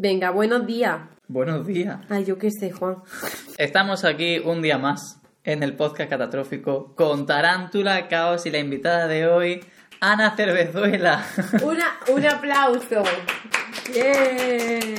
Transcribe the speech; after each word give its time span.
Venga, 0.00 0.30
buenos 0.30 0.64
días. 0.64 1.00
Buenos 1.26 1.66
días. 1.66 1.98
Ay, 2.08 2.24
yo 2.24 2.38
qué 2.38 2.50
sé, 2.52 2.70
Juan. 2.70 2.98
Estamos 3.58 4.04
aquí 4.04 4.38
un 4.38 4.62
día 4.62 4.78
más 4.78 5.20
en 5.44 5.62
el 5.64 5.74
podcast 5.74 6.08
catastrófico 6.10 6.94
con 6.94 7.26
Tarántula, 7.26 8.06
Caos 8.06 8.46
y 8.46 8.50
la 8.50 8.58
invitada 8.58 9.08
de 9.08 9.26
hoy, 9.26 9.64
Ana 10.00 10.36
Cervezuela. 10.36 11.24
Una, 11.64 11.86
un 12.14 12.24
aplauso. 12.24 13.02
Bien. 13.92 14.94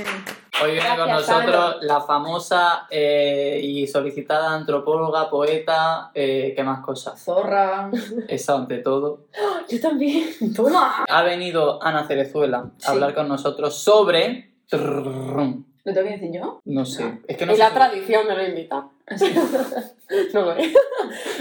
Hoy 0.61 0.71
viene 0.73 0.89
con 0.97 1.07
nosotros 1.09 1.77
la 1.83 2.01
famosa 2.01 2.85
eh, 2.89 3.61
y 3.63 3.87
solicitada 3.87 4.53
antropóloga, 4.53 5.29
poeta, 5.29 6.11
eh, 6.13 6.51
¿qué 6.53 6.63
más 6.63 6.81
cosas? 6.83 7.23
Zorra. 7.23 7.89
Eso 8.27 8.57
ante 8.57 8.79
todo. 8.79 9.27
Yo 9.69 9.79
también. 9.79 10.27
Toma. 10.53 11.05
Ha 11.07 11.23
venido 11.23 11.81
Ana 11.81 12.05
Cerezuela 12.05 12.69
Sí. 12.77 12.87
a 12.87 12.91
hablar 12.91 13.15
con 13.15 13.29
nosotros 13.29 13.75
sobre... 13.75 14.48
¿Lo 14.71 15.93
tengo 15.93 16.07
que 16.07 16.13
decir 16.17 16.31
yo? 16.31 16.61
No 16.65 16.85
sé, 16.85 17.19
es 17.27 17.37
que 17.37 17.45
no 17.45 17.53
Y 17.53 17.57
la 17.57 17.73
tradición 17.73 18.27
me 18.27 18.35
lo 18.35 18.45
invita. 18.47 18.87
no 20.33 20.41
lo 20.41 20.51
es. 20.53 20.73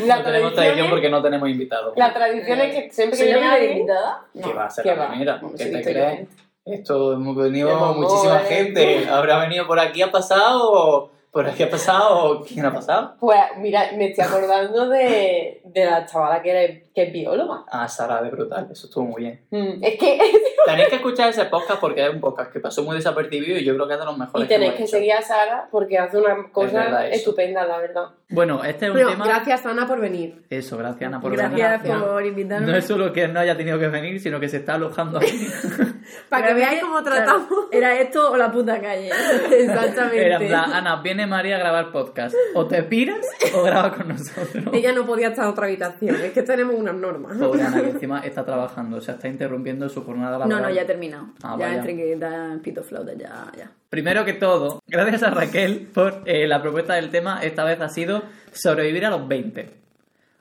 La 0.06 0.16
no 0.18 0.24
tenemos 0.24 0.54
tradición 0.54 0.90
porque 0.90 1.10
no 1.10 1.22
tenemos 1.22 1.48
invitados. 1.48 1.92
La 1.96 2.14
tradición 2.14 2.60
es 2.60 2.74
que 2.74 2.90
siempre 2.92 3.18
que 3.18 3.24
¿Soy 3.24 3.32
la 3.32 3.38
viene 3.38 3.54
alguien... 3.54 3.72
invitada? 3.78 4.24
¿Qué 4.32 4.52
va 4.54 4.64
a 4.66 4.70
ser 4.70 4.84
¿qué 4.84 4.94
la 4.94 5.08
primera? 5.08 5.40
¿Qué 5.56 5.64
te 5.66 5.82
crees? 5.82 6.28
Esto 6.64 7.12
hemos 7.14 7.36
venido 7.36 7.94
muchísima 7.94 8.38
gente. 8.40 9.06
Habrá 9.08 9.38
venido 9.40 9.66
por 9.66 9.78
aquí, 9.80 10.02
ha 10.02 10.10
pasado. 10.12 11.10
¿Por 11.30 11.46
aquí 11.46 11.62
ha 11.62 11.70
pasado? 11.70 12.42
¿Quién 12.46 12.64
ha 12.64 12.72
pasado? 12.72 13.14
Pues 13.20 13.38
mira, 13.58 13.90
me 13.96 14.06
estoy 14.08 14.24
acordando 14.24 14.88
de, 14.88 15.60
de 15.64 15.84
la 15.84 16.06
chavala 16.06 16.40
que, 16.42 16.50
era- 16.50 16.80
que 16.98 17.04
es 17.04 17.12
bióloga. 17.12 17.62
Ah, 17.70 17.86
Sara 17.86 18.20
de 18.22 18.28
Brutal, 18.30 18.66
eso 18.72 18.86
estuvo 18.88 19.04
muy 19.04 19.22
bien. 19.22 19.40
Mm, 19.50 19.84
Es 19.84 19.98
que... 19.98 20.18
Tenéis 20.66 20.88
que 20.88 20.96
escuchar 20.96 21.30
ese 21.30 21.44
podcast 21.46 21.80
porque 21.80 22.04
es 22.04 22.10
un 22.12 22.20
podcast 22.20 22.52
que 22.52 22.60
pasó 22.60 22.82
muy 22.82 22.96
desapercibido 22.96 23.56
y 23.56 23.64
yo 23.64 23.74
creo 23.74 23.86
que 23.86 23.94
es 23.94 24.00
de 24.00 24.04
los 24.04 24.16
Y 24.16 24.20
mejores. 24.20 24.48
tenéis 24.48 24.68
hemos 24.70 24.76
que 24.76 24.82
hecho. 24.84 24.96
seguir 24.96 25.12
a 25.14 25.22
Sara 25.22 25.68
porque 25.70 25.96
hace 25.96 26.18
una 26.18 26.50
cosa 26.52 27.06
estupenda, 27.08 27.64
la 27.64 27.78
verdad. 27.78 28.04
Bueno, 28.28 28.62
este 28.62 28.84
es 28.86 28.90
un 28.90 28.96
Bueno, 28.96 29.10
tema. 29.12 29.24
gracias 29.26 29.64
Ana 29.64 29.86
por 29.86 29.98
venir. 30.00 30.42
Eso, 30.50 30.76
gracias 30.76 31.08
Ana 31.08 31.20
por 31.22 31.32
Gracias 31.32 31.82
venir. 31.82 31.98
por 32.00 32.26
invitarme. 32.26 32.66
No 32.66 32.76
es 32.76 32.84
solo 32.86 33.12
que 33.14 33.28
no 33.28 33.40
haya 33.40 33.56
tenido 33.56 33.78
que 33.78 33.88
venir, 33.88 34.20
sino 34.20 34.38
que 34.40 34.48
se 34.50 34.58
está 34.58 34.74
alojando 34.74 35.18
aquí. 35.18 35.48
Para 36.28 36.48
que 36.48 36.54
veáis 36.54 36.80
cómo 36.82 37.02
tratamos. 37.02 37.46
claro, 37.48 37.68
era 37.72 37.98
esto 38.00 38.30
o 38.32 38.36
la 38.36 38.50
puta 38.50 38.78
calle. 38.80 39.10
Exactamente. 39.50 40.26
Era 40.26 40.38
plan, 40.38 40.72
Ana, 40.72 40.96
viene 40.96 41.26
María 41.26 41.56
a 41.56 41.58
grabar 41.60 41.90
podcast. 41.92 42.34
O 42.54 42.66
te 42.66 42.82
piras 42.82 43.24
o 43.54 43.62
grabas 43.62 43.96
con 43.96 44.08
nosotros. 44.08 44.64
Ella 44.72 44.92
no 44.92 45.06
podía 45.06 45.28
estar 45.28 45.44
en 45.46 45.50
otra 45.52 45.64
habitación, 45.66 46.14
es 46.16 46.32
que 46.32 46.42
tenemos 46.42 46.74
unas 46.90 47.00
normas. 47.00 47.36
Pobre 47.36 47.62
Ana, 47.62 47.80
que 47.80 47.90
encima 47.90 48.20
está 48.20 48.44
trabajando, 48.44 48.96
o 48.96 49.00
sea, 49.00 49.14
está 49.14 49.28
interrumpiendo 49.28 49.88
su 49.88 50.04
jornada 50.04 50.38
laboral. 50.38 50.60
No, 50.62 50.68
no, 50.68 50.74
ya 50.74 50.82
he 50.82 50.84
terminado. 50.84 51.28
Ah, 51.42 51.56
ya 51.58 51.66
vaya. 51.66 51.78
entre 51.78 51.96
que 51.96 52.18
pito 52.62 52.82
flauta, 52.82 53.14
ya, 53.14 53.50
ya. 53.56 53.70
Primero 53.90 54.24
que 54.24 54.34
todo, 54.34 54.82
gracias 54.86 55.22
a 55.22 55.30
Raquel 55.30 55.88
por 55.92 56.22
eh, 56.26 56.46
la 56.46 56.60
propuesta 56.60 56.94
del 56.94 57.10
tema. 57.10 57.40
Esta 57.42 57.64
vez 57.64 57.80
ha 57.80 57.88
sido 57.88 58.22
sobrevivir 58.52 59.06
a 59.06 59.10
los 59.10 59.26
20. 59.26 59.70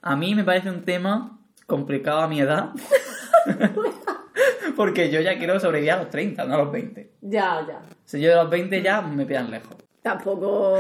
A 0.02 0.16
mí 0.16 0.36
me 0.36 0.44
parece 0.44 0.70
un 0.70 0.84
tema 0.84 1.40
complicado 1.66 2.22
a 2.22 2.28
mi 2.28 2.40
edad. 2.40 2.72
Porque 4.76 5.10
yo 5.10 5.22
ya 5.22 5.38
quiero 5.38 5.60
sobrevivir 5.60 5.92
a 5.92 5.98
los 5.98 6.10
30, 6.10 6.46
no 6.46 6.54
a 6.54 6.58
los 6.58 6.72
20. 6.72 7.12
Ya, 7.22 7.66
ya. 7.68 7.82
Si 8.06 8.22
yo 8.22 8.30
de 8.30 8.36
los 8.36 8.50
20 8.50 8.82
ya 8.82 9.02
me 9.02 9.26
pillan 9.26 9.50
lejos. 9.50 9.76
Tampoco 10.02 10.78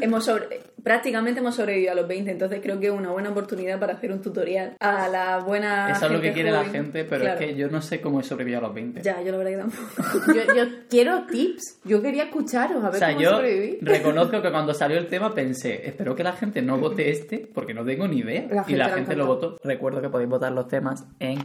hemos 0.00 0.24
sobre... 0.24 0.60
prácticamente 0.82 1.40
hemos 1.40 1.54
sobrevivido 1.54 1.92
a 1.92 1.94
los 1.94 2.06
20, 2.06 2.30
entonces 2.32 2.60
creo 2.62 2.78
que 2.78 2.86
es 2.88 2.92
una 2.92 3.10
buena 3.10 3.30
oportunidad 3.30 3.78
para 3.80 3.94
hacer 3.94 4.12
un 4.12 4.20
tutorial 4.20 4.76
a 4.80 5.08
la 5.08 5.38
buena 5.38 5.90
Eso 5.90 6.06
es 6.06 6.12
lo 6.12 6.20
que 6.20 6.32
gente 6.32 6.34
quiere 6.34 6.50
la 6.50 6.64
gente, 6.64 7.04
pero 7.04 7.22
Claro. 7.22 7.40
es 7.40 7.46
que 7.46 7.54
yo 7.56 7.68
no 7.68 7.80
sé 7.80 8.00
cómo 8.00 8.20
he 8.20 8.22
sobrevivido 8.24 8.58
a 8.58 8.62
los 8.62 8.74
20. 8.74 9.00
Ya, 9.02 9.22
yo 9.22 9.32
la 9.32 9.38
verdad 9.38 9.50
que 9.52 9.56
tampoco. 9.58 10.32
Yo, 10.34 10.54
yo 10.54 10.70
quiero 10.90 11.22
tips. 11.26 11.80
Yo 11.84 12.02
quería 12.02 12.24
escucharos, 12.24 12.82
a 12.84 12.88
O 12.88 12.90
ver 12.90 12.98
sea, 12.98 13.08
cómo 13.08 13.20
yo 13.20 13.30
sobrevivir. 13.30 13.78
reconozco 13.80 14.42
que 14.42 14.50
cuando 14.50 14.74
salió 14.74 14.98
el 14.98 15.06
tema 15.06 15.32
pensé, 15.34 15.86
espero 15.88 16.14
que 16.14 16.24
la 16.24 16.32
gente 16.32 16.60
no 16.62 16.78
vote 16.78 17.10
este, 17.10 17.38
porque 17.54 17.72
no 17.74 17.84
tengo 17.84 18.06
ni 18.08 18.18
idea. 18.18 18.46
La 18.50 18.64
y 18.68 18.74
la 18.74 18.88
gente 18.90 19.16
lo 19.16 19.26
votó. 19.26 19.56
Recuerdo 19.64 20.02
que 20.02 20.08
podéis 20.10 20.28
votar 20.28 20.52
los 20.52 20.68
temas 20.68 21.06
en 21.20 21.38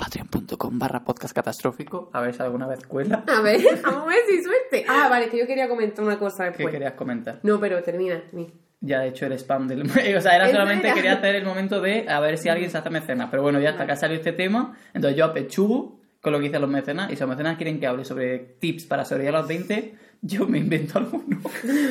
patreon.com 0.00 0.78
barra 0.78 1.04
podcast 1.04 1.34
catastrófico, 1.34 2.08
a 2.14 2.22
ver 2.22 2.34
si 2.34 2.42
alguna 2.42 2.66
vez 2.66 2.86
cuela. 2.86 3.22
A 3.26 3.42
ver, 3.42 3.60
vamos 3.84 4.04
a 4.04 4.06
ver 4.06 4.18
si 4.28 4.42
suerte. 4.42 4.86
Ah, 4.88 5.08
vale, 5.10 5.28
que 5.28 5.38
yo 5.38 5.46
quería 5.46 5.68
comentar 5.68 6.02
una 6.04 6.18
cosa 6.18 6.44
¿Qué 6.44 6.50
después. 6.50 6.72
querías 6.72 6.94
comentar? 6.94 7.40
No, 7.42 7.60
pero 7.60 7.82
termina. 7.82 8.22
mi. 8.32 8.50
Ya 8.80 9.04
he 9.04 9.08
hecho 9.08 9.26
el 9.26 9.32
spam 9.34 9.68
del... 9.68 9.82
O 10.16 10.20
sea, 10.22 10.36
era 10.36 10.46
¿En 10.46 10.52
solamente 10.52 10.90
quería 10.94 11.12
hacer 11.12 11.34
el 11.34 11.44
momento 11.44 11.82
de 11.82 12.08
a 12.08 12.18
ver 12.18 12.38
si 12.38 12.48
alguien 12.48 12.70
se 12.70 12.78
hace 12.78 12.88
mecenas. 12.88 13.28
Pero 13.30 13.42
bueno, 13.42 13.60
ya 13.60 13.70
hasta 13.70 13.82
acá 13.82 13.94
salió 13.94 14.16
este 14.16 14.32
tema. 14.32 14.74
Entonces 14.94 15.18
yo 15.18 15.26
apechugo 15.26 16.00
con 16.22 16.32
lo 16.32 16.38
que 16.38 16.46
dicen 16.46 16.62
los 16.62 16.70
mecenas. 16.70 17.12
Y 17.12 17.14
si 17.16 17.20
los 17.20 17.28
mecenas 17.28 17.58
quieren 17.58 17.78
que 17.78 17.86
hable 17.86 18.06
sobre 18.06 18.38
tips 18.38 18.86
para 18.86 19.04
sobrevivir 19.04 19.34
a 19.34 19.40
los 19.40 19.48
20, 19.48 19.94
yo 20.22 20.46
me 20.46 20.56
invento 20.58 20.98
alguno. 20.98 21.40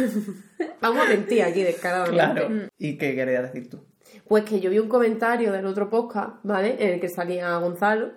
Vamos 0.82 1.06
a 1.06 1.10
mentir 1.10 1.44
aquí 1.44 1.62
descaradamente. 1.62 2.16
Claro. 2.16 2.50
¿Y 2.80 2.98
qué 2.98 3.14
querías 3.14 3.44
decir 3.44 3.70
tú? 3.70 3.84
Pues 4.30 4.46
que 4.46 4.60
yo 4.60 4.70
vi 4.70 4.78
un 4.78 4.88
comentario 4.88 5.52
del 5.52 5.66
otro 5.66 5.90
podcast, 5.90 6.36
¿vale? 6.44 6.78
En 6.80 6.94
el 6.94 7.00
que 7.00 7.10
salía 7.10 7.58
Gonzalo, 7.58 8.12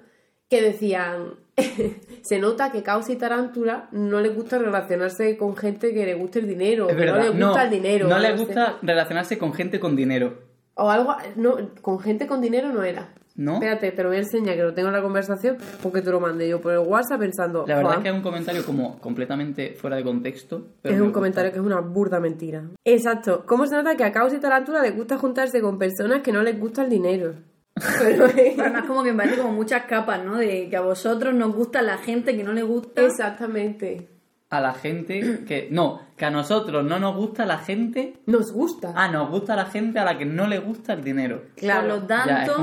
que 0.49 0.61
decían, 0.61 1.37
se 2.23 2.39
nota 2.39 2.71
que 2.71 2.83
Caos 2.83 3.09
y 3.09 3.17
Tarántula 3.17 3.89
no 3.93 4.21
les 4.21 4.35
gusta 4.35 4.59
relacionarse 4.59 5.39
con 5.39 5.57
gente 5.57 5.95
que 5.95 6.05
le 6.05 6.15
guste 6.15 6.41
el 6.41 6.49
dinero, 6.49 6.91
Es 6.91 6.97
verdad. 6.97 7.17
no 7.17 7.23
les 7.23 7.41
gusta 7.41 7.65
el 7.65 7.71
dinero. 7.71 8.09
No 8.09 8.17
o 8.17 8.19
les 8.19 8.39
gusta 8.39 8.79
relacionarse 8.83 9.39
con 9.39 9.55
gente 9.55 9.81
con 9.81 9.97
dinero. 9.97 10.39
O 10.75 10.91
algo, 10.91 11.17
no, 11.37 11.57
con 11.81 11.99
gente 11.99 12.27
con 12.27 12.43
dinero 12.43 12.69
no 12.69 12.83
era. 12.83 13.15
¿No? 13.35 13.55
Espérate, 13.55 13.93
te 13.93 14.03
lo 14.03 14.11
voy 14.11 14.19
a 14.19 14.21
enseñar, 14.21 14.57
que 14.57 14.63
lo 14.63 14.75
tengo 14.75 14.89
en 14.89 14.95
la 14.95 15.01
conversación, 15.03 15.57
porque 15.83 16.03
te 16.03 16.11
lo 16.11 16.21
mandé 16.21 16.49
yo 16.49 16.61
por 16.61 16.73
el 16.73 16.81
WhatsApp 16.81 17.19
pensando, 17.21 17.65
La 17.67 17.77
verdad 17.77 17.91
"Juan, 17.93 17.99
es 17.99 18.03
que 18.03 18.09
es 18.11 18.15
un 18.15 18.23
comentario 18.23 18.65
como 18.67 18.99
completamente 19.01 19.75
fuera 19.75 19.97
de 19.97 20.05
contexto. 20.05 20.67
pero 20.83 20.95
es 20.95 21.01
un 21.01 21.07
gusta. 21.09 21.19
comentario 21.21 21.51
que 21.53 21.59
es 21.59 21.65
una 21.65 21.81
burda 21.81 22.21
mentira. 22.21 22.63
Exacto. 22.85 23.45
¿Cómo 23.47 23.67
se 23.67 23.75
nota 23.75 23.97
que 23.97 24.05
a 24.05 24.13
Caos 24.13 24.35
y 24.35 24.39
Tarántula 24.39 24.83
les 24.83 24.95
gusta 24.95 25.17
juntarse 25.17 25.61
con 25.63 25.79
personas 25.79 26.21
que 26.23 26.31
no 26.33 26.43
les 26.43 26.59
gusta 26.61 26.85
el 26.85 26.91
dinero? 26.91 27.35
Pero 27.99 28.27
es- 28.27 28.59
Además, 28.59 28.85
como 28.87 29.03
que 29.03 29.13
me 29.13 29.19
parece 29.25 29.41
como 29.41 29.53
muchas 29.53 29.85
capas, 29.87 30.23
¿no? 30.25 30.37
De 30.37 30.69
que 30.69 30.77
a 30.77 30.83
vosotros 30.83 31.35
nos 31.35 31.55
gusta 31.55 31.81
la 31.81 31.97
gente 31.99 32.37
que 32.37 32.45
no 32.45 32.53
le 32.53 32.63
gusta. 32.63 33.01
Exactamente. 33.03 34.09
A 34.51 34.61
la 34.61 34.75
gente 34.75 35.45
que... 35.49 35.69
No, 35.71 35.99
que 36.17 36.27
a 36.27 36.31
nosotros 36.31 36.85
no 36.85 36.99
nos 36.99 37.17
gusta 37.17 37.47
la 37.47 37.57
gente... 37.57 38.19
Nos 38.27 38.53
gusta. 38.53 38.93
Ah, 38.95 39.09
nos 39.09 39.31
gusta 39.31 39.57
la 39.57 39.65
gente 39.65 39.99
a 39.99 40.05
la 40.05 40.19
que 40.19 40.27
no 40.27 40.47
le 40.47 40.59
gusta 40.59 40.93
el 40.93 41.03
dinero. 41.03 41.45
claro. 41.57 41.89
Por 41.89 42.03
lo 42.03 42.07
Ya, 42.09 42.17
es 42.43 42.47
tanto, 42.47 42.57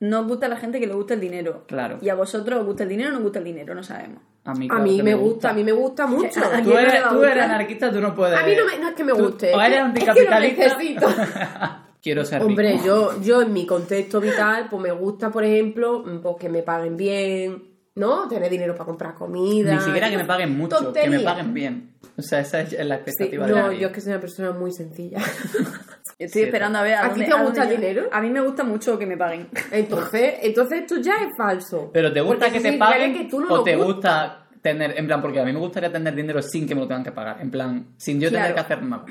complicado. 0.00 0.22
nos 0.22 0.26
gusta 0.26 0.48
la 0.48 0.56
gente 0.56 0.80
que 0.80 0.86
le 0.86 0.94
gusta 0.94 1.14
el 1.14 1.20
dinero. 1.20 1.64
Claro. 1.68 1.98
Y 2.00 2.08
a 2.08 2.14
vosotros 2.14 2.60
os 2.60 2.66
gusta 2.66 2.82
el 2.84 2.88
dinero 2.88 3.08
o 3.10 3.12
no 3.12 3.18
os 3.18 3.22
gusta 3.24 3.38
el 3.38 3.44
dinero, 3.44 3.74
no 3.74 3.82
sabemos. 3.82 4.22
A 4.44 4.54
mí, 4.54 4.68
A 4.70 4.78
mí 4.78 5.02
me 5.02 5.14
gusta, 5.14 5.50
a 5.50 5.52
mí 5.52 5.62
me 5.64 5.72
gusta 5.72 6.06
mucho. 6.08 6.40
¿A 6.44 6.62
Tú 6.62 6.70
no 6.70 6.78
eres, 6.78 7.08
tú 7.08 7.22
eres 7.24 7.44
anarquista, 7.44 7.92
tú 7.92 8.00
no 8.00 8.14
puedes... 8.14 8.38
A 8.38 8.44
mí 8.46 8.52
no, 8.56 8.64
me- 8.64 8.78
no 8.78 8.88
es 8.88 8.94
que 8.94 9.04
me 9.04 9.12
Tú- 9.12 9.18
guste. 9.24 9.54
o 9.54 9.60
es 9.60 9.66
eres 9.68 9.80
anticapitalista. 9.80 10.64
Es 10.66 10.74
que. 10.74 10.96
Quiero 12.02 12.24
ser 12.24 12.42
Hombre, 12.42 12.72
rico. 12.72 12.84
yo, 12.86 13.20
yo 13.22 13.42
en 13.42 13.52
mi 13.52 13.66
contexto 13.66 14.22
vital, 14.22 14.68
pues 14.70 14.82
me 14.82 14.90
gusta, 14.90 15.30
por 15.30 15.44
ejemplo, 15.44 16.02
pues 16.22 16.36
que 16.40 16.48
me 16.48 16.62
paguen 16.62 16.96
bien, 16.96 17.62
¿no? 17.94 18.26
Tener 18.26 18.48
dinero 18.50 18.72
para 18.72 18.86
comprar 18.86 19.12
comida. 19.14 19.74
Ni 19.74 19.80
siquiera 19.82 20.08
que 20.08 20.16
me 20.16 20.24
paguen 20.24 20.56
mucho, 20.56 20.94
que 20.94 21.10
me 21.10 21.20
paguen 21.20 21.52
bien. 21.52 21.96
O 22.16 22.22
sea, 22.22 22.40
esa 22.40 22.62
es 22.62 22.72
la 22.86 22.96
Sí, 22.96 23.02
expectativa 23.02 23.46
de 23.46 23.52
no, 23.52 23.58
nadie. 23.64 23.80
yo 23.80 23.88
es 23.88 23.92
que 23.92 24.00
soy 24.00 24.12
una 24.12 24.20
persona 24.22 24.52
muy 24.52 24.72
sencilla. 24.72 25.18
Estoy 26.24 26.42
esperando 26.42 26.78
a 26.78 26.82
ver 26.82 26.94
a, 26.94 27.04
¿A 27.04 27.08
dónde- 27.08 27.24
ti 27.24 27.30
te 27.30 27.36
a 27.36 27.42
gusta 27.42 27.60
dónde 27.60 27.74
el 27.74 27.80
dinero? 27.80 28.08
A 28.12 28.20
mí 28.20 28.30
me 28.30 28.40
gusta 28.40 28.62
mucho 28.62 28.98
que 28.98 29.06
me 29.06 29.16
paguen. 29.16 29.48
Entonces, 29.72 30.34
entonces 30.42 30.80
esto 30.82 30.96
ya 31.00 31.14
es 31.14 31.28
falso. 31.36 31.90
Pero 31.92 32.12
¿te 32.12 32.20
gusta 32.20 32.46
Porque 32.46 32.52
que 32.52 32.58
eso 32.68 32.72
te 32.74 32.78
paguen 32.78 33.12
que 33.14 33.24
tú 33.24 33.40
no 33.40 33.46
o 33.52 33.56
lo 33.58 33.62
te 33.64 33.74
gusta 33.76 34.46
tener, 34.62 34.98
en 34.98 35.06
plan, 35.06 35.22
porque 35.22 35.40
a 35.40 35.44
mí 35.44 35.52
me 35.52 35.58
gustaría 35.58 35.90
tener 35.90 36.14
dinero 36.14 36.42
sin 36.42 36.68
que 36.68 36.74
me 36.74 36.82
lo 36.82 36.86
tengan 36.88 37.04
que 37.04 37.12
pagar, 37.12 37.40
en 37.40 37.50
plan, 37.50 37.94
sin 37.96 38.20
yo 38.20 38.28
tener 38.28 38.52
Claro. 38.52 38.54
que 38.54 38.60
hacer 38.60 38.82
nada. 38.82 39.04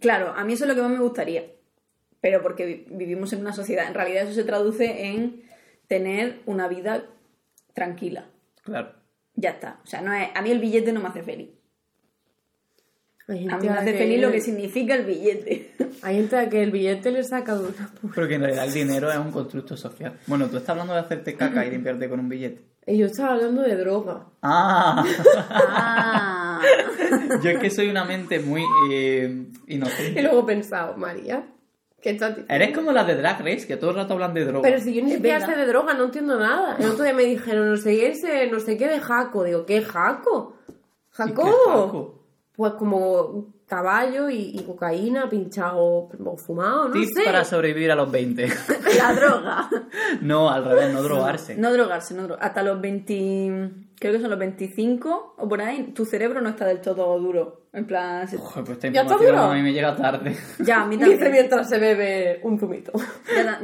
Claro, 0.00 0.34
a 0.36 0.44
mí 0.44 0.52
eso 0.52 0.64
es 0.64 0.68
lo 0.68 0.74
que 0.74 0.82
más 0.82 0.90
me 0.90 0.98
gustaría. 0.98 1.44
Pero 2.20 2.42
porque 2.42 2.66
vi- 2.66 2.86
vivimos 2.90 3.32
en 3.32 3.40
una 3.40 3.52
sociedad. 3.54 3.86
En 3.88 3.94
realidad 3.94 4.24
eso 4.24 4.34
se 4.34 4.44
traduce 4.44 5.06
en 5.06 5.42
tener 5.88 6.40
una 6.44 6.68
vida 6.68 7.04
tranquila. 7.72 8.26
Claro. 8.62 8.92
Ya 9.34 9.50
está. 9.50 9.80
O 9.82 9.86
sea, 9.86 10.02
no 10.02 10.12
es, 10.12 10.28
a 10.34 10.42
mí 10.42 10.50
el 10.50 10.58
billete 10.60 10.92
no 10.92 11.00
me 11.00 11.08
hace 11.08 11.22
feliz. 11.22 11.48
Hay 13.30 13.46
A 13.46 13.50
gente 13.52 13.56
mí 13.60 13.68
me 13.68 13.70
a 13.70 13.80
hace 13.80 13.92
que- 13.92 13.98
feliz 13.98 14.20
lo 14.20 14.32
que 14.32 14.40
significa 14.40 14.94
el 14.94 15.04
billete. 15.04 15.70
Hay 16.02 16.16
gente 16.16 16.36
a 16.36 16.48
que 16.48 16.62
el 16.62 16.70
billete 16.72 17.12
le 17.12 17.22
saca 17.22 17.54
de 17.54 17.60
una 17.60 17.90
puta. 18.00 18.14
Porque 18.14 18.34
en 18.34 18.40
realidad 18.42 18.64
el 18.66 18.72
dinero 18.72 19.10
es 19.10 19.18
un 19.18 19.30
constructo 19.30 19.76
social. 19.76 20.14
Bueno, 20.26 20.46
tú 20.48 20.56
estás 20.56 20.70
hablando 20.70 20.94
de 20.94 21.00
hacerte 21.00 21.36
caca 21.36 21.64
y 21.64 21.70
limpiarte 21.70 22.08
con 22.08 22.18
un 22.20 22.28
billete. 22.28 22.62
Y 22.86 22.96
yo 22.98 23.06
estaba 23.06 23.34
hablando 23.34 23.62
de 23.62 23.76
droga. 23.76 24.26
Ah, 24.42 25.04
Ah. 25.62 26.60
yo 27.42 27.50
es 27.50 27.58
que 27.58 27.70
soy 27.70 27.88
una 27.88 28.04
mente 28.04 28.40
muy 28.40 28.62
eh, 28.90 29.46
Y 29.66 29.74
inocente. 29.76 30.22
luego 30.22 30.40
he 30.40 30.46
pensado, 30.46 30.96
María, 30.96 31.44
¿qué 32.02 32.10
estás 32.10 32.30
diciendo? 32.30 32.52
Eres 32.54 32.76
como 32.76 32.92
las 32.92 33.06
de 33.06 33.14
Drag 33.16 33.40
Race, 33.40 33.66
que 33.66 33.76
todo 33.76 33.90
el 33.90 33.96
rato 33.96 34.14
hablan 34.14 34.34
de 34.34 34.44
droga. 34.44 34.62
Pero 34.62 34.80
si 34.80 34.92
yo 34.94 35.02
ni 35.04 35.12
siquiera 35.12 35.44
sé 35.46 35.54
de 35.56 35.66
droga, 35.66 35.94
no 35.94 36.04
entiendo 36.04 36.38
nada. 36.38 36.76
El 36.78 36.86
otro 36.90 37.04
día 37.04 37.14
me 37.14 37.24
dijeron, 37.24 37.68
no 37.68 37.76
sé 37.76 37.96
qué, 37.96 38.08
ese- 38.08 38.46
no 38.50 38.58
sé 38.60 38.76
qué 38.76 38.88
de 38.88 38.98
Jaco. 39.00 39.44
Digo, 39.44 39.64
¿qué 39.66 39.82
Jaco? 39.82 40.56
¿Y 41.12 41.16
jaco? 41.16 42.19
Pues 42.60 42.74
como 42.74 43.54
caballo 43.66 44.28
y, 44.28 44.50
y 44.54 44.62
cocaína 44.66 45.30
pinchado 45.30 45.78
o 45.82 46.36
fumado, 46.36 46.88
no 46.88 46.92
Tips 46.92 47.14
sé. 47.14 47.22
para 47.24 47.42
sobrevivir 47.42 47.90
a 47.90 47.94
los 47.94 48.10
20. 48.10 48.48
La 48.98 49.14
droga. 49.14 49.70
no, 50.20 50.50
al 50.50 50.66
revés, 50.66 50.92
no 50.92 51.02
drogarse. 51.02 51.56
No 51.56 51.72
drogarse, 51.72 52.12
no 52.12 52.24
drogarse. 52.24 52.46
Hasta 52.46 52.62
los 52.62 52.78
20... 52.78 53.70
creo 53.98 54.12
que 54.12 54.20
son 54.20 54.28
los 54.28 54.38
25 54.38 55.36
o 55.38 55.48
por 55.48 55.62
ahí, 55.62 55.84
tu 55.94 56.04
cerebro 56.04 56.42
no 56.42 56.50
está 56.50 56.66
del 56.66 56.82
todo 56.82 57.18
duro. 57.18 57.62
En 57.72 57.86
plan, 57.86 58.28
se- 58.28 58.36
Joder, 58.36 58.64
pues 58.64 58.76
esta 58.76 58.88
¿Ya 58.88 59.00
está 59.02 59.14
información 59.14 59.36
duro? 59.36 59.52
a 59.52 59.54
mí 59.54 59.62
me 59.62 59.72
llega 59.72 59.96
tarde. 59.96 60.36
ya, 60.58 60.82
a 60.82 60.86
mí 60.86 60.96
Dice 60.98 61.10
también. 61.12 61.32
mientras 61.32 61.66
se 61.66 61.78
bebe 61.78 62.40
un 62.42 62.58
zumito. 62.60 62.92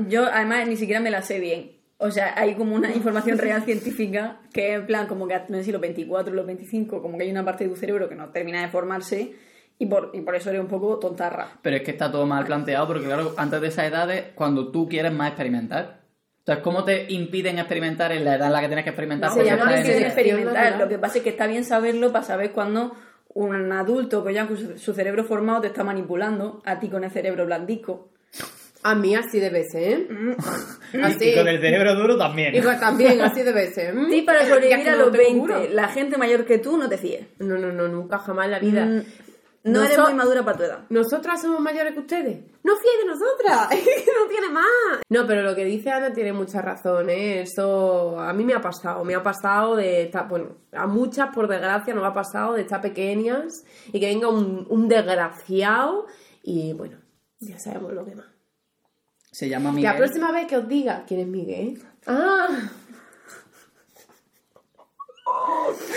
Yo 0.09 0.25
además 0.25 0.67
ni 0.69 0.77
siquiera 0.79 1.03
me 1.03 1.11
la 1.11 1.21
sé 1.21 1.39
bien. 1.39 1.76
O 1.99 2.11
sea, 2.11 2.35
hay 2.37 2.55
como 2.55 2.75
una 2.75 2.91
información 2.95 3.39
real 3.39 3.63
científica 3.63 4.41
que 4.53 4.75
en 4.75 4.87
plan 4.87 5.07
como 5.07 5.27
que 5.27 5.41
no 5.49 5.57
sé 5.59 5.65
si 5.65 5.73
los 5.73 5.81
24 5.81 6.33
o 6.33 6.37
los 6.37 6.47
25, 6.47 7.01
como 7.03 7.17
que 7.19 7.25
hay 7.25 7.31
una 7.31 7.45
parte 7.45 7.65
de 7.65 7.71
tu 7.71 7.77
cerebro 7.77 8.09
que 8.09 8.15
no 8.15 8.29
termina 8.31 8.61
de 8.63 8.69
formarse 8.69 9.35
y 9.79 9.87
por, 9.87 10.11
y 10.15 10.21
por 10.23 10.35
eso 10.35 10.49
eres 10.51 10.63
un 10.63 10.69
poco 10.69 10.99
tontarra. 10.99 11.59
Pero 11.63 11.77
es 11.77 11.83
que 11.83 11.91
está 11.91 12.11
todo 12.11 12.27
mal 12.27 12.45
planteado 12.45 12.87
porque, 12.87 13.05
claro, 13.05 13.35
antes 13.37 13.61
de 13.61 13.69
esas 13.69 13.87
edades, 13.87 14.25
cuando 14.35 14.71
tú 14.71 14.89
quieres 14.89 15.13
más 15.13 15.29
experimentar. 15.29 16.01
Entonces, 16.39 16.63
¿cómo 16.63 16.85
te 16.85 17.07
impiden 17.13 17.59
experimentar 17.59 18.13
en 18.13 18.25
la 18.25 18.37
edad 18.37 18.47
en 18.47 18.53
la 18.53 18.61
que 18.61 18.67
tienes 18.69 18.85
que 18.85 18.91
experimentar? 18.91 19.31
No, 19.31 19.35
se 19.35 19.41
se 19.43 19.45
Porque 19.51 19.57
llama 19.59 19.71
llama 19.73 19.81
estás 19.81 19.87
en 19.89 20.01
que 20.01 20.07
ese- 20.07 20.11
selección 20.15 20.39
experimentar. 20.41 20.81
Lo 20.81 20.89
que 20.89 20.99
pasa 20.99 21.19
es 21.19 21.25
que 21.25 21.31
está 21.31 21.47
bien 21.47 21.65
saberlo 21.65 22.13
para 22.13 22.25
saber 22.25 22.53
cuando 22.53 22.95
un 23.35 23.73
adulto 23.73 24.25
que 24.25 24.33
ya 24.33 24.47
con 24.47 24.57
su, 24.57 24.79
su 24.79 24.95
cerebro 24.95 25.25
formado 25.25 25.61
te 25.63 25.67
está 25.67 25.83
manipulando 25.85 26.63
a 26.65 26.79
ti 26.79 26.89
con 26.89 27.05
el 27.05 27.11
cerebro 27.11 27.45
blandico. 27.47 28.11
A 28.89 28.95
mí 28.95 29.15
así 29.17 29.41
de 29.41 29.51
veces, 29.51 29.75
¿eh? 29.75 30.09
Así. 31.03 31.31
Y 31.31 31.35
con 31.35 31.49
el 31.49 31.61
cerebro 31.61 31.95
duro 31.97 32.17
también. 32.17 32.55
Y 32.55 32.61
pues 32.61 32.79
también, 32.79 33.21
así 33.21 33.43
de 33.43 33.53
veces. 33.53 33.89
¿m? 33.91 34.09
Sí, 34.11 34.23
para 34.23 34.47
sobrevivir 34.47 34.89
a 34.89 34.97
los 34.97 35.11
tengo 35.13 35.25
20, 35.25 35.41
duro. 35.41 35.63
la 35.75 35.89
gente 35.89 36.17
mayor 36.17 36.45
que 36.45 36.59
tú 36.59 36.77
no 36.77 36.89
te 36.89 36.97
fíes. 36.97 37.27
No, 37.41 37.59
no, 37.59 37.73
no, 37.73 37.89
nunca 37.89 38.19
jamás 38.19 38.45
en 38.47 38.51
la 38.53 38.59
vida. 38.61 38.87
Mm, 38.87 39.03
No 39.65 39.83
eres 39.83 39.99
muy 39.99 40.15
madura 40.15 40.45
para 40.45 40.57
tu 40.57 40.63
edad. 40.63 40.85
¿Nosotras 40.91 41.43
somos 41.43 41.61
mayores 41.61 41.95
que 41.95 41.99
ustedes? 42.01 42.39
No 42.63 42.77
fíes 42.77 42.95
de 43.03 43.07
nosotras, 43.07 43.73
es 43.73 43.83
que 44.05 44.13
no 44.23 44.29
tiene 44.29 44.49
más. 44.51 45.01
No, 45.09 45.27
pero 45.27 45.43
lo 45.43 45.57
que 45.57 45.65
dice 45.65 45.91
Ana 45.91 46.13
tiene 46.13 46.33
mucha 46.33 46.63
razón, 46.63 47.11
¿eh? 47.11 47.41
Eso 47.41 48.21
a 48.21 48.33
mí 48.33 48.45
me 48.45 48.55
ha 48.55 48.61
pasado, 48.61 49.05
me 49.05 49.17
ha 49.17 49.23
pasado 49.25 49.75
de 49.75 50.03
estar, 50.03 50.29
bueno, 50.29 50.59
a 50.73 50.87
muchas 50.87 51.35
por 51.35 51.49
desgracia 51.49 51.93
nos 51.93 52.05
ha 52.05 52.15
pasado 52.15 52.55
de 52.55 52.63
estar 52.63 52.81
pequeñas 52.81 53.65
y 53.93 53.99
que 53.99 54.07
venga 54.07 54.29
un, 54.29 54.65
un 54.71 54.87
desgraciado 54.87 56.07
y 56.45 56.73
bueno, 56.75 56.99
ya 57.41 57.59
sabemos 57.59 57.93
lo 57.93 58.05
que 58.05 58.15
más. 58.15 58.27
Se 59.37 59.51
llama 59.51 59.69
Que 59.69 59.77
Miguel. 59.77 59.93
la 59.93 59.99
próxima 59.99 60.33
vez 60.33 60.47
que 60.47 60.57
os 60.57 60.67
diga 60.67 61.05
quién 61.07 61.21
es 61.21 61.27
Miguel. 61.27 61.79
Ah. 62.07 62.49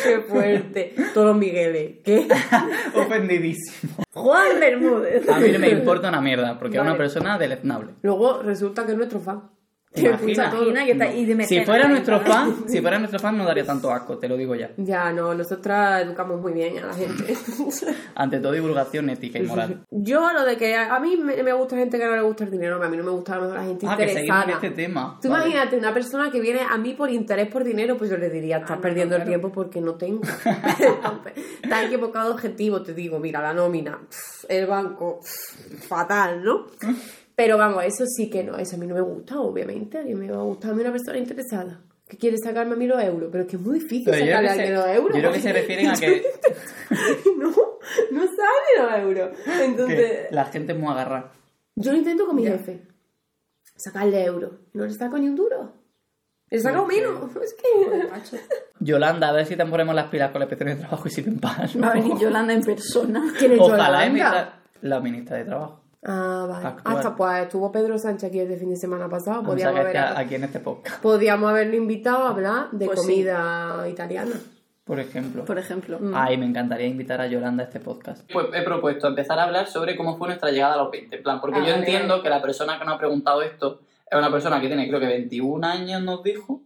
Qué 0.03 0.19
fuerte. 0.27 0.94
Todos 1.13 1.27
los 1.27 1.38
Migueles. 1.38 2.00
¿Qué? 2.03 2.27
Ofendidísimo. 2.95 4.03
Juan 4.13 4.59
Bermúdez. 4.59 5.30
A 5.30 5.39
mí 5.39 5.51
no 5.53 5.59
me 5.59 5.69
importa 5.69 6.09
una 6.09 6.19
mierda 6.19 6.59
porque 6.59 6.75
es 6.75 6.80
Vale. 6.81 6.89
una 6.91 6.97
persona 6.97 7.38
deleznable. 7.38 7.94
Luego 8.01 8.41
resulta 8.44 8.86
que 8.86 8.91
es 8.91 8.97
nuestro 8.97 9.21
fan. 9.21 9.44
¿Te 9.91 10.03
Que. 10.03 10.31
Imagina 10.33 10.86
que 10.86 10.91
está 10.91 11.12
y 11.12 11.25
de 11.25 11.45
Si 11.45 11.62
fuera 11.65 11.88
nuestro 11.88 12.19
fan, 12.19 12.56
si 12.68 12.80
fuera 12.80 13.00
nuestro 13.00 13.19
fan 13.19 13.36
no 13.38 13.44
daría 13.44 13.65
tanto 13.65 13.89
asco, 13.91 14.19
te 14.19 14.27
lo 14.27 14.38
digo 14.38 14.53
ya. 14.53 14.69
Ya, 14.77 15.12
no, 15.12 15.33
nosotras 15.33 16.03
educamos 16.03 16.39
muy 16.39 16.53
bien 16.53 16.77
a 16.77 16.88
la 16.88 16.94
gente. 16.94 17.36
Ante 18.15 18.39
todo 18.39 18.51
divulgación 18.51 19.09
ética 19.09 19.39
y 19.39 19.44
moral. 19.44 19.81
Yo 19.89 20.31
lo 20.31 20.45
de 20.45 20.57
que 20.57 20.75
a 20.75 21.00
mí 21.00 21.18
me, 21.18 21.41
me 21.41 21.53
gusta 21.53 21.75
gente 21.75 21.97
que 21.97 22.06
no 22.06 22.15
le 22.15 22.21
gusta 22.21 22.44
el 22.44 22.51
dinero, 22.51 22.81
a 22.81 22.88
mí 22.88 22.97
no 22.97 23.03
me 23.03 23.09
gusta 23.12 23.33
a 23.33 23.36
lo 23.38 23.41
mejor 23.44 23.57
la 23.57 23.63
gente 23.65 23.88
Ah, 23.89 23.97
que 23.97 24.03
interesada. 24.03 24.51
este 24.53 24.69
tema. 24.71 25.18
Tú 25.21 25.30
Vale. 25.30 25.45
imagínate 25.45 25.77
una 25.77 25.94
persona 25.94 26.30
que 26.30 26.39
viene 26.39 26.59
a 26.69 26.77
mí 26.77 26.94
por 26.94 27.09
interés 27.09 27.47
por 27.47 27.63
dinero, 27.63 27.97
pues 27.97 28.12
yo 28.12 28.18
le 28.18 28.30
diría, 28.30 28.57
estás 28.57 28.77
perdiendo 28.77 29.15
el 29.15 29.24
tiempo 29.25 29.51
porque 29.51 29.81
no 29.81 29.95
tengo. 29.95 30.21
Estás 31.63 31.85
equivocado 31.85 32.31
objetivo, 32.33 32.81
te 32.81 32.94
digo, 32.94 33.19
mira, 33.19 33.42
la 33.42 33.53
nómina, 33.53 34.00
el 34.47 34.65
banco, 34.68 35.19
fatal, 35.88 36.44
¿no? 36.44 36.68
Pero 37.39 37.57
vamos, 37.57 37.86
eso 37.86 38.06
sí 38.06 38.30
que 38.30 38.44
no, 38.44 38.57
eso 38.57 38.75
a 38.75 38.80
mí 38.80 38.86
no 38.86 38.95
me 38.95 39.01
gusta, 39.01 39.39
obviamente. 39.39 39.97
A 39.97 40.03
mí 40.03 40.13
me 40.13 40.30
va 40.30 40.39
a 40.39 40.44
gustar 40.44 40.71
a 40.71 40.74
mí 40.74 40.81
una 40.81 40.91
persona 40.91 41.18
interesada 41.18 41.80
que 42.06 42.18
quiere 42.18 42.36
sacarme 42.38 42.74
a 42.74 42.75
mí 42.75 42.86
los 42.86 43.01
euros, 43.01 43.30
pero 43.31 43.44
es 43.45 43.50
que 43.50 43.56
es 43.56 43.62
muy 43.62 43.80
difícil 43.80 44.03
Pero 44.12 44.25
sacarle 44.25 44.50
a 44.50 44.51
alguien 44.51 44.74
los 44.74 44.88
euros. 44.88 45.13
yo 45.15 45.19
creo 45.21 45.31
que 45.31 45.39
se 45.39 45.53
refieren 45.53 45.88
a 45.88 45.94
que- 45.94 46.24
no, 47.38 47.50
no 48.12 48.21
sale 48.25 48.71
los 48.77 49.00
euros. 49.03 49.30
Entonces, 49.62 49.97
Que 49.97 50.27
la 50.31 50.45
gente 50.45 50.74
es 50.74 50.80
muy 50.80 50.91
agarrada. 50.91 51.31
yo 51.75 51.91
lo 51.94 51.97
intento 51.97 52.25
con 52.25 52.36
mi 52.36 52.44
jefe. 52.45 52.81
Sacarle 53.77 54.21
euros. 54.25 54.51
No 54.74 54.85
le 54.85 54.94
saco 54.94 55.18
ni 55.18 55.30
un 55.30 55.35
duro. 55.38 55.74
Le 56.50 56.59
saco 56.59 56.81
¿Por 56.83 56.89
qué? 56.94 57.01
menos. 57.01 57.35
Es 57.42 57.53
que... 57.53 58.39
Yolanda, 58.81 59.30
a 59.30 59.31
ver 59.33 59.45
si 59.45 59.56
te 59.56 59.65
ponemos 59.65 59.95
las 59.95 60.09
pilas 60.09 60.31
con 60.31 60.39
la 60.39 60.45
inspección 60.45 60.69
de 60.77 60.83
trabajo 60.83 61.07
y 61.07 61.12
si 61.12 61.21
te 61.21 61.31
pagan. 61.31 61.69
Va 61.81 61.92
a 61.92 61.94
venir 61.94 62.18
Yolanda 62.19 62.53
en 62.53 62.63
persona. 62.63 63.33
¿Quién 63.39 63.53
es 63.53 63.59
Ojalá 63.62 63.85
Yolanda? 63.85 64.06
emita 64.07 64.59
la 64.81 65.00
ministra 65.00 65.38
de 65.38 65.45
Trabajo. 65.45 65.83
Ah, 66.04 66.46
vale. 66.50 66.68
Actual. 66.68 66.98
Hasta 66.98 67.16
pues 67.16 67.42
estuvo 67.44 67.72
Pedro 67.72 67.98
Sánchez 68.00 68.30
aquí 68.30 68.40
este 68.40 68.57
fin 68.57 68.69
de 68.69 68.78
semana 68.78 69.10
pasado. 69.10 69.44
Podíamos, 69.44 69.80
haber, 69.80 69.98
aquí 69.98 70.36
en 70.36 70.46
este 70.46 70.60
podcast, 70.60 71.01
podíamos 71.01 71.50
haberlo 71.50 71.75
invitado 71.75 72.25
a 72.25 72.30
hablar 72.30 72.68
de 72.72 72.86
Pues 72.86 73.01
sí. 73.01 73.07
comida 73.07 73.86
italiana. 73.90 74.36
por 74.86 75.00
ejemplo. 75.00 75.44
Por 75.46 75.60
ejemplo. 75.60 76.00
Ay, 76.13 76.38
me 76.38 76.46
encantaría 76.46 76.88
invitar 76.88 77.19
a 77.22 77.28
Yolanda 77.28 77.63
a 77.63 77.68
este 77.68 77.80
podcast. 77.80 78.31
Pues 78.31 78.48
he 78.54 78.62
propuesto 78.63 79.07
empezar 79.07 79.38
a 79.40 79.44
hablar 79.44 79.68
sobre 79.68 79.96
cómo 79.98 80.18
fue 80.18 80.30
nuestra 80.30 80.51
llegada 80.51 80.75
a 80.75 80.78
los 80.78 80.92
20. 80.92 81.18
En 81.18 81.24
plan, 81.24 81.42
porque 81.42 81.57
Ah, 81.60 81.66
yo 81.66 81.72
vale, 81.74 81.80
entiendo 81.80 82.24
que 82.24 82.30
la 82.30 82.42
persona 82.42 82.80
que 82.80 82.86
nos 82.86 82.95
ha 82.95 82.98
preguntado 82.98 83.42
esto 83.42 83.81
es 84.10 84.18
una 84.18 84.31
persona 84.31 84.60
que 84.62 84.68
tiene, 84.68 84.88
creo 84.88 85.00
que 85.00 85.06
21 85.06 85.68
años, 85.68 86.02
nos 86.02 86.24
dijo. 86.24 86.62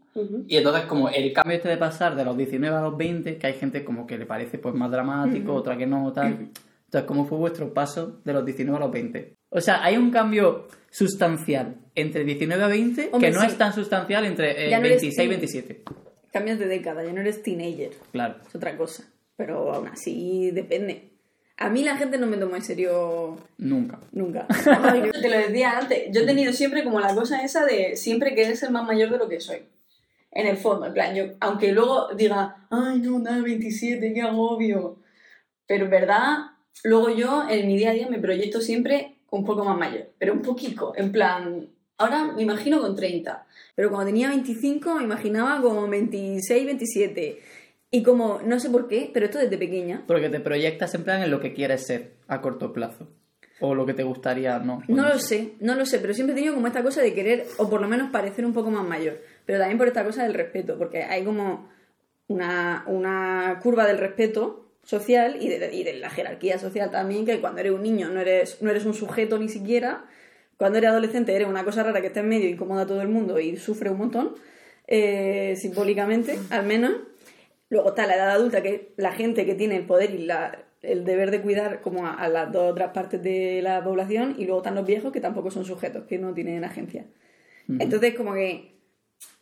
Y 0.48 0.58
entonces, 0.58 0.86
como 0.86 1.10
el 1.10 1.34
cambio 1.34 1.58
este 1.58 1.68
de 1.70 1.78
pasar 1.78 2.16
de 2.16 2.24
los 2.24 2.38
19 2.38 2.78
a 2.78 2.82
los 2.82 2.96
20, 2.96 3.38
que 3.40 3.48
hay 3.48 3.54
gente 3.54 3.84
como 3.84 4.06
que 4.06 4.18
le 4.20 4.28
parece 4.28 4.60
pues 4.60 4.76
más 4.76 4.92
dramático, 4.92 5.54
otra 5.56 5.76
que 5.76 5.88
no, 5.88 6.14
tal. 6.14 6.50
Entonces, 6.94 7.08
¿cómo 7.08 7.26
fue 7.26 7.40
vuestro 7.40 7.74
paso 7.74 8.22
de 8.24 8.34
los 8.34 8.46
19 8.46 8.78
a 8.78 8.80
los 8.82 8.92
20? 8.92 9.36
O 9.50 9.62
sea, 9.62 9.84
hay 9.84 9.98
un 9.98 10.12
cambio 10.12 10.68
sustancial 10.92 11.78
entre 11.96 12.24
19 12.24 12.64
a 12.64 12.68
20 12.68 13.10
Hombre, 13.12 13.30
que 13.30 13.34
no 13.36 13.42
sí. 13.42 13.48
es 13.48 13.58
tan 13.58 13.74
sustancial 13.74 14.26
entre 14.26 14.68
eh, 14.68 14.70
no 14.70 14.86
eres 14.86 15.02
26 15.02 15.14
y 15.18 15.22
teen- 15.22 15.30
27. 15.30 15.84
Cambias 16.32 16.60
de 16.60 16.68
década, 16.68 17.04
ya 17.04 17.12
no 17.12 17.22
eres 17.22 17.42
teenager. 17.42 17.94
Claro. 18.12 18.36
Es 18.48 18.54
otra 18.56 18.78
cosa. 18.78 19.06
Pero 19.36 19.74
aún 19.74 19.88
así 19.88 20.52
depende. 20.52 21.10
A 21.58 21.72
mí 21.72 21.84
la 21.84 21.98
gente 21.98 22.20
no 22.20 22.28
me 22.28 22.38
toma 22.38 22.58
en 22.58 22.64
serio 22.64 23.38
Nunca. 23.58 24.00
nunca. 24.12 24.46
Te 24.48 25.30
lo 25.30 25.38
decía 25.38 25.80
antes. 25.80 26.04
Yo 26.12 26.22
he 26.22 26.26
tenido 26.28 26.54
siempre 26.54 26.84
como 26.84 27.00
la 27.00 27.16
cosa 27.16 27.44
esa 27.44 27.66
de 27.66 27.96
siempre 27.96 28.36
querer 28.36 28.56
ser 28.56 28.70
más 28.70 28.86
mayor 28.86 29.10
de 29.10 29.18
lo 29.18 29.28
que 29.28 29.40
soy. 29.40 29.64
En 30.30 30.46
el 30.46 30.58
fondo, 30.58 30.86
en 30.86 30.94
plan, 30.94 31.16
yo, 31.16 31.24
aunque 31.40 31.72
luego 31.72 32.10
diga, 32.16 32.68
ay, 32.70 33.00
no, 33.00 33.18
nada, 33.18 33.42
27, 33.42 34.14
qué 34.14 34.22
agobio. 34.22 34.98
Pero 35.68 35.86
en 35.86 35.92
verdad, 35.92 36.38
luego 36.84 37.10
yo 37.10 37.46
en 37.50 37.68
mi 37.68 37.78
día 37.78 37.92
a 37.92 37.94
día 37.94 38.08
me 38.10 38.20
proyecto 38.20 38.62
siempre 38.62 39.16
un 39.30 39.46
poco 39.46 39.64
más 39.66 39.78
mayor. 39.78 40.10
Pero 40.18 40.34
un 40.34 40.42
poquito, 40.42 40.94
en 40.96 41.12
plan, 41.12 41.68
ahora 41.98 42.32
me 42.34 42.42
imagino 42.42 42.82
con 42.82 42.96
30. 42.96 43.46
Pero 43.76 43.90
cuando 43.90 44.08
tenía 44.08 44.30
25 44.30 44.96
me 44.96 45.04
imaginaba 45.04 45.62
como 45.62 45.88
26, 45.88 46.66
27. 46.66 47.40
Y 47.92 48.02
como, 48.02 48.42
no 48.44 48.60
sé 48.60 48.70
por 48.70 48.88
qué, 48.88 49.12
pero 49.14 49.26
esto 49.26 49.38
desde 49.38 49.58
pequeña. 49.58 50.04
Porque 50.08 50.30
te 50.30 50.40
proyectas 50.40 50.96
en 50.96 51.04
plan 51.04 51.22
en 51.22 51.30
lo 51.30 51.40
que 51.40 51.54
quieres 51.54 51.86
ser 51.86 52.14
a 52.28 52.42
corto 52.42 52.74
plazo. 52.74 53.08
O 53.60 53.76
lo 53.76 53.86
que 53.86 53.94
te 53.94 54.04
gustaría, 54.04 54.58
no. 54.60 54.82
No 54.88 55.08
lo 55.08 55.20
sé, 55.20 55.54
no 55.60 55.76
lo 55.76 55.86
sé, 55.86 56.00
pero 56.00 56.14
siempre 56.14 56.34
he 56.34 56.36
tenido 56.36 56.56
como 56.56 56.68
esta 56.68 56.84
cosa 56.84 57.02
de 57.02 57.14
querer, 57.14 57.46
o 57.58 57.70
por 57.70 57.82
lo 57.82 57.88
menos 57.88 58.10
parecer 58.12 58.46
un 58.46 58.54
poco 58.54 58.72
más 58.72 58.86
mayor. 58.86 59.22
Pero 59.46 59.60
también 59.60 59.78
por 59.78 59.88
esta 59.88 60.04
cosa 60.04 60.24
del 60.24 60.34
respeto, 60.34 60.78
porque 60.78 61.04
hay 61.04 61.24
como 61.24 61.70
una, 62.28 62.84
una 62.88 63.60
curva 63.62 63.86
del 63.86 64.00
respeto 64.00 64.63
social 64.84 65.38
y 65.42 65.48
de, 65.48 65.74
y 65.74 65.84
de 65.84 65.94
la 65.94 66.10
jerarquía 66.10 66.60
social 66.60 66.92
también, 66.92 67.26
que 67.26 67.40
cuando 67.40 67.62
eres 67.62 67.72
un 67.72 67.82
niño 67.82 68.10
no 68.10 68.20
eres, 68.20 68.62
no 68.62 68.70
eres 68.70 68.86
un 68.86 68.94
sujeto 68.94 69.40
ni 69.40 69.48
siquiera, 69.50 70.06
cuando 70.58 70.78
eres 70.78 70.92
adolescente 70.92 71.34
eres 71.34 71.48
una 71.48 71.64
cosa 71.64 71.84
rara 71.84 72.02
que 72.02 72.08
está 72.08 72.20
en 72.20 72.30
medio, 72.30 72.50
incomoda 72.50 72.84
a 72.84 72.88
todo 72.88 73.02
el 73.02 73.08
mundo 73.08 73.40
y 73.40 73.58
sufre 73.58 73.90
un 73.90 73.98
montón, 73.98 74.36
eh, 74.88 75.56
simbólicamente, 75.58 76.38
al 76.50 76.66
menos. 76.66 76.92
Luego 77.70 77.90
está 77.90 78.06
la 78.06 78.16
edad 78.16 78.30
adulta, 78.32 78.62
que 78.62 78.70
es 78.70 78.82
la 78.98 79.14
gente 79.14 79.46
que 79.46 79.56
tiene 79.56 79.78
el 79.78 79.86
poder 79.86 80.14
y 80.14 80.20
la, 80.20 80.64
el 80.82 81.06
deber 81.06 81.32
de 81.32 81.42
cuidar 81.42 81.82
como 81.82 82.06
a, 82.06 82.14
a 82.14 82.28
las 82.28 82.52
dos 82.52 82.72
otras 82.72 82.92
partes 82.92 83.24
de 83.24 83.62
la 83.64 83.84
población, 83.84 84.36
y 84.38 84.46
luego 84.46 84.60
están 84.60 84.76
los 84.76 84.86
viejos 84.86 85.12
que 85.12 85.22
tampoco 85.22 85.50
son 85.50 85.66
sujetos, 85.66 86.04
que 86.06 86.20
no 86.20 86.34
tienen 86.34 86.64
agencia. 86.64 87.08
Entonces, 87.80 88.14
como 88.14 88.34
que 88.34 88.76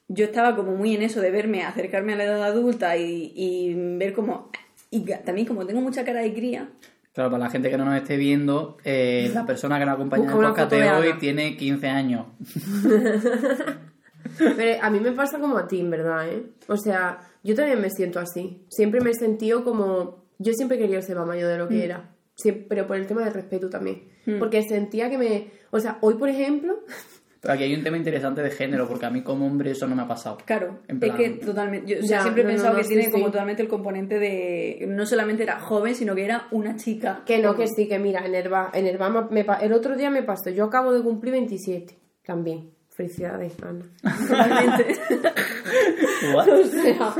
yo 0.07 0.25
estaba 0.25 0.55
como 0.55 0.75
muy 0.75 0.95
en 0.95 1.01
eso 1.01 1.19
de 1.19 1.31
verme, 1.31 1.63
acercarme 1.63 2.13
a 2.13 2.15
la 2.15 2.23
edad 2.23 2.43
adulta 2.43 2.95
y, 2.95 3.33
y 3.35 3.73
ver 3.97 4.13
como... 4.13 4.51
Y 4.91 4.99
también 5.25 5.47
como 5.47 5.65
tengo 5.65 5.81
mucha 5.81 6.03
cara 6.05 6.21
de 6.21 6.31
cría, 6.33 6.69
Claro, 7.13 7.29
para 7.31 7.43
la 7.43 7.49
gente 7.49 7.69
que 7.69 7.77
no 7.77 7.83
nos 7.83 7.95
esté 7.97 8.15
viendo, 8.15 8.77
eh, 8.85 9.29
la 9.33 9.45
persona 9.45 9.77
que 9.79 9.85
nos 9.85 9.95
acompaña 9.95 10.23
en 10.23 10.29
el 10.29 10.35
podcast 10.47 10.71
de 10.71 10.89
hoy 10.91 11.13
tiene 11.19 11.57
15 11.57 11.87
años. 11.89 12.27
Pero 14.37 14.81
a 14.83 14.89
mí 14.89 14.99
me 14.99 15.11
pasa 15.11 15.39
como 15.39 15.57
a 15.57 15.67
ti, 15.67 15.79
en 15.81 15.89
verdad, 15.89 16.29
¿eh? 16.29 16.43
O 16.67 16.77
sea, 16.77 17.19
yo 17.43 17.53
también 17.55 17.81
me 17.81 17.89
siento 17.89 18.19
así. 18.19 18.65
Siempre 18.69 19.01
me 19.01 19.09
he 19.09 19.13
sentido 19.13 19.63
como... 19.63 20.23
Yo 20.39 20.53
siempre 20.53 20.77
quería 20.77 21.01
ser 21.01 21.17
más 21.17 21.27
mayor 21.27 21.49
de 21.49 21.57
lo 21.57 21.65
Mm. 21.65 21.69
que 21.69 21.83
era. 21.85 22.15
Siem- 22.41 22.65
pero 22.69 22.87
por 22.87 22.95
el 22.97 23.07
tema 23.07 23.23
del 23.23 23.33
respeto 23.33 23.69
también. 23.69 24.03
Porque 24.39 24.61
sentía 24.63 25.09
que 25.09 25.17
me... 25.17 25.47
O 25.71 25.79
sea, 25.79 25.97
hoy, 26.01 26.13
por 26.15 26.29
ejemplo... 26.29 26.79
Pero 27.41 27.55
aquí 27.55 27.63
hay 27.63 27.73
un 27.73 27.83
tema 27.83 27.97
interesante 27.97 28.41
de 28.43 28.51
género, 28.51 28.87
porque 28.87 29.05
a 29.07 29.09
mí 29.09 29.23
como 29.23 29.47
hombre 29.47 29.71
eso 29.71 29.87
no 29.87 29.95
me 29.95 30.03
ha 30.03 30.07
pasado. 30.07 30.37
Claro, 30.45 30.79
En 30.87 30.97
es 30.97 31.01
plan- 31.01 31.17
que 31.17 31.29
totalmente. 31.31 31.91
Yo 31.91 31.99
o 31.99 32.07
sea, 32.07 32.17
Ya, 32.19 32.21
siempre 32.21 32.43
he 32.43 32.45
no, 32.45 32.51
pensado 32.51 32.73
no, 32.75 32.81
que 32.81 32.87
tiene 32.87 33.05
sí. 33.05 33.11
como 33.11 33.25
totalmente 33.31 33.63
el 33.63 33.67
componente 33.67 34.19
de. 34.19 34.85
No 34.87 35.05
solamente 35.07 35.41
era 35.43 35.59
joven, 35.59 35.95
sino 35.95 36.13
que 36.13 36.23
era 36.23 36.47
una 36.51 36.75
chica. 36.75 37.23
Que 37.25 37.39
no, 37.39 37.55
que 37.55 37.67
sí, 37.67 37.87
que 37.87 37.97
mira, 37.97 38.23
en 38.25 38.35
Herba, 38.35 38.69
en 38.73 38.85
Herba 38.85 39.27
me 39.31 39.43
el 39.61 39.73
otro 39.73 39.95
día 39.97 40.11
me 40.11 40.21
pasó. 40.21 40.51
Yo 40.51 40.65
acabo 40.65 40.93
de 40.93 41.01
cumplir 41.01 41.31
27 41.31 41.97
también. 42.23 42.69
Felicidades, 42.89 43.53
Ana. 43.63 43.85
Totalmente. 44.27 44.95
What? 46.35 46.47
O 46.51 46.63
sea, 46.65 47.15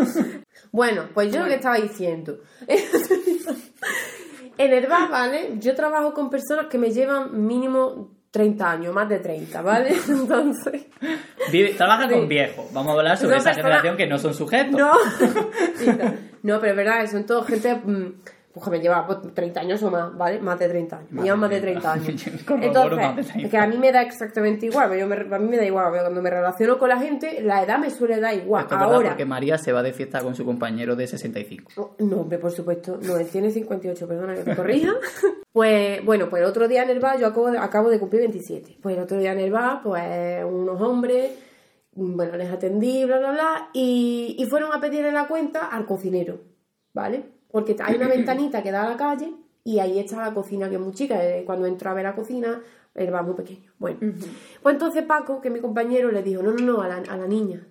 Bueno, 0.71 1.05
pues 1.15 1.31
yo 1.33 1.39
lo 1.39 1.47
que 1.47 1.55
estaba 1.55 1.77
diciendo. 1.77 2.39
en 4.57 4.73
el 4.73 4.87
bar, 4.87 5.09
¿vale? 5.09 5.55
Yo 5.59 5.73
trabajo 5.75 6.13
con 6.13 6.29
personas 6.29 6.67
que 6.67 6.77
me 6.77 6.91
llevan 6.91 7.45
mínimo 7.47 8.11
30 8.31 8.71
años, 8.71 8.93
más 8.93 9.09
de 9.09 9.19
30, 9.19 9.61
¿vale? 9.61 9.93
Entonces. 10.07 10.83
Vive- 11.51 11.75
trabaja 11.75 12.07
Sí. 12.07 12.13
con 12.13 12.27
viejos. 12.27 12.65
Vamos 12.73 12.95
a 12.95 12.99
hablar 12.99 13.17
sobre 13.17 13.37
esa 13.37 13.53
generación 13.53 13.97
que 13.97 14.07
no 14.07 14.17
son 14.17 14.33
sujetos. 14.33 14.79
No. 14.79 14.93
no, 16.43 16.59
pero 16.59 16.71
es 16.71 16.77
verdad, 16.77 17.05
son 17.11 17.25
todos 17.25 17.45
gente 17.47 17.75
mm, 17.75 18.13
pues, 18.53 18.67
me 18.67 18.79
lleva 18.79 19.05
pues, 19.07 19.19
30 19.33 19.59
años 19.61 19.81
o 19.83 19.89
más, 19.91 20.15
¿vale? 20.17 20.39
Más 20.39 20.59
de 20.59 20.67
30 20.69 20.97
años. 20.97 21.11
Me 21.11 21.17
Más 21.21 21.25
de 21.29 21.35
más 21.35 21.49
de 21.49 21.61
30. 21.61 21.93
30 21.93 22.09
años. 22.09 22.27
Entonces, 22.61 23.27
30. 23.27 23.49
que 23.49 23.57
a 23.57 23.67
mí 23.67 23.77
me 23.77 23.91
da 23.91 24.01
exactamente 24.01 24.65
igual, 24.65 24.97
yo 24.97 25.07
me- 25.07 25.15
a 25.35 25.39
mí 25.39 25.47
me 25.47 25.57
da 25.57 25.65
igual, 25.65 25.91
cuando 25.91 26.21
me 26.21 26.29
relaciono 26.29 26.77
con 26.77 26.89
la 26.89 26.99
gente, 26.99 27.41
la 27.41 27.63
edad 27.63 27.79
me 27.79 27.89
suele 27.89 28.19
dar 28.19 28.33
igual. 28.35 28.63
Esto 28.63 28.75
es 28.75 28.81
Ahora, 28.81 29.09
porque 29.09 29.25
María 29.25 29.57
se 29.57 29.71
va 29.71 29.81
de 29.83 29.93
fiesta 29.93 30.21
con 30.21 30.35
su 30.35 30.43
compañero 30.45 30.95
de 30.95 31.07
65. 31.07 31.95
No, 31.99 32.17
hombre, 32.21 32.37
por 32.39 32.51
supuesto. 32.51 32.97
No, 33.01 33.17
él 33.17 33.27
tiene 33.27 33.51
58, 33.51 34.07
perdona 34.07 34.35
que 34.35 34.43
te 34.43 34.55
corrija. 34.55 34.91
Pues, 35.53 36.03
bueno, 36.05 36.29
pues 36.29 36.41
el 36.41 36.47
otro 36.47 36.69
día 36.69 36.83
en 36.83 36.91
el 36.91 37.01
bar, 37.01 37.19
yo 37.19 37.27
acabo 37.27 37.51
de, 37.51 37.57
acabo 37.57 37.89
de 37.89 37.99
cumplir 37.99 38.21
27. 38.21 38.77
Pues 38.81 38.95
el 38.95 39.03
otro 39.03 39.17
día 39.17 39.33
en 39.33 39.39
el 39.41 39.51
bar, 39.51 39.81
pues 39.83 40.45
unos 40.45 40.79
hombres, 40.81 41.29
bueno, 41.93 42.37
les 42.37 42.49
atendí, 42.49 43.03
bla, 43.03 43.19
bla, 43.19 43.31
bla, 43.31 43.69
y, 43.73 44.37
y 44.39 44.45
fueron 44.45 44.71
a 44.71 44.79
pedirle 44.79 45.11
la 45.11 45.27
cuenta 45.27 45.65
al 45.67 45.85
cocinero, 45.85 46.39
¿vale? 46.93 47.25
Porque 47.51 47.75
hay 47.83 47.95
una 47.95 48.07
ventanita 48.15 48.63
que 48.63 48.71
da 48.71 48.83
a 48.83 48.89
la 48.89 48.97
calle 48.97 49.33
y 49.63 49.79
ahí 49.79 49.99
está 49.99 50.17
la 50.25 50.33
cocina, 50.33 50.69
que 50.69 50.75
es 50.75 50.81
muy 50.81 50.93
chica. 50.93 51.23
eh, 51.23 51.43
Cuando 51.45 51.65
entro 51.67 51.89
a 51.89 51.93
ver 51.93 52.03
la 52.05 52.15
cocina, 52.15 52.61
el 52.95 53.11
bar 53.11 53.23
muy 53.23 53.35
pequeño. 53.35 53.71
Bueno, 53.79 53.99
pues 54.61 54.73
entonces 54.73 55.03
Paco, 55.03 55.39
que 55.41 55.47
es 55.49 55.53
mi 55.53 55.59
compañero, 55.59 56.11
le 56.11 56.23
dijo, 56.23 56.41
no, 56.41 56.51
no, 56.51 56.59
no, 56.65 56.81
a 56.81 56.87
la, 56.87 56.95
a 56.97 57.17
la 57.17 57.27
niña. 57.27 57.65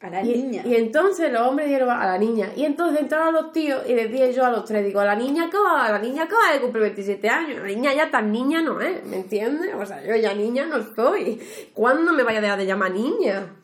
A 0.00 0.10
la 0.10 0.22
Y, 0.24 0.28
niña. 0.42 0.62
y 0.64 0.76
entonces 0.76 1.32
los 1.32 1.42
hombres 1.42 1.66
dijeron 1.66 1.90
a 1.90 2.06
la 2.06 2.18
niña. 2.18 2.50
Y 2.56 2.64
entonces 2.64 3.00
entraron 3.00 3.34
los 3.34 3.52
tíos 3.52 3.82
y 3.88 3.94
les 3.94 4.10
dije 4.12 4.32
yo 4.32 4.44
a 4.46 4.50
los 4.50 4.64
tres, 4.64 4.84
digo, 4.86 5.02
la 5.04 5.16
niña 5.16 5.46
acaba, 5.46 5.90
la 5.90 5.98
niña 5.98 6.22
acaba 6.22 6.52
de 6.52 6.60
cumplir 6.60 6.82
27 6.82 7.28
años, 7.28 7.58
la 7.60 7.66
niña 7.66 7.92
ya 7.92 8.08
tan 8.10 8.30
niña 8.30 8.62
no 8.62 8.80
es, 8.80 9.04
¿me 9.06 9.16
entiendes? 9.16 9.74
O 9.74 9.84
sea, 9.84 10.00
yo 10.04 10.14
ya 10.14 10.32
niña 10.34 10.66
no 10.66 10.76
soy. 10.94 11.40
¿Cuándo 11.74 12.12
me 12.12 12.22
vaya 12.22 12.38
a 12.38 12.42
dejar 12.42 12.58
de 12.60 12.66
llamar 12.66 12.92
niña? 12.92 13.54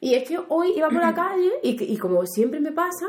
Y 0.00 0.14
es 0.14 0.26
que 0.26 0.38
hoy 0.48 0.72
iba 0.74 0.88
por 0.88 1.00
la 1.02 1.14
calle 1.22 1.52
y 1.62 1.96
como 1.98 2.24
siempre 2.26 2.60
me 2.60 2.72
pasa, 2.72 3.06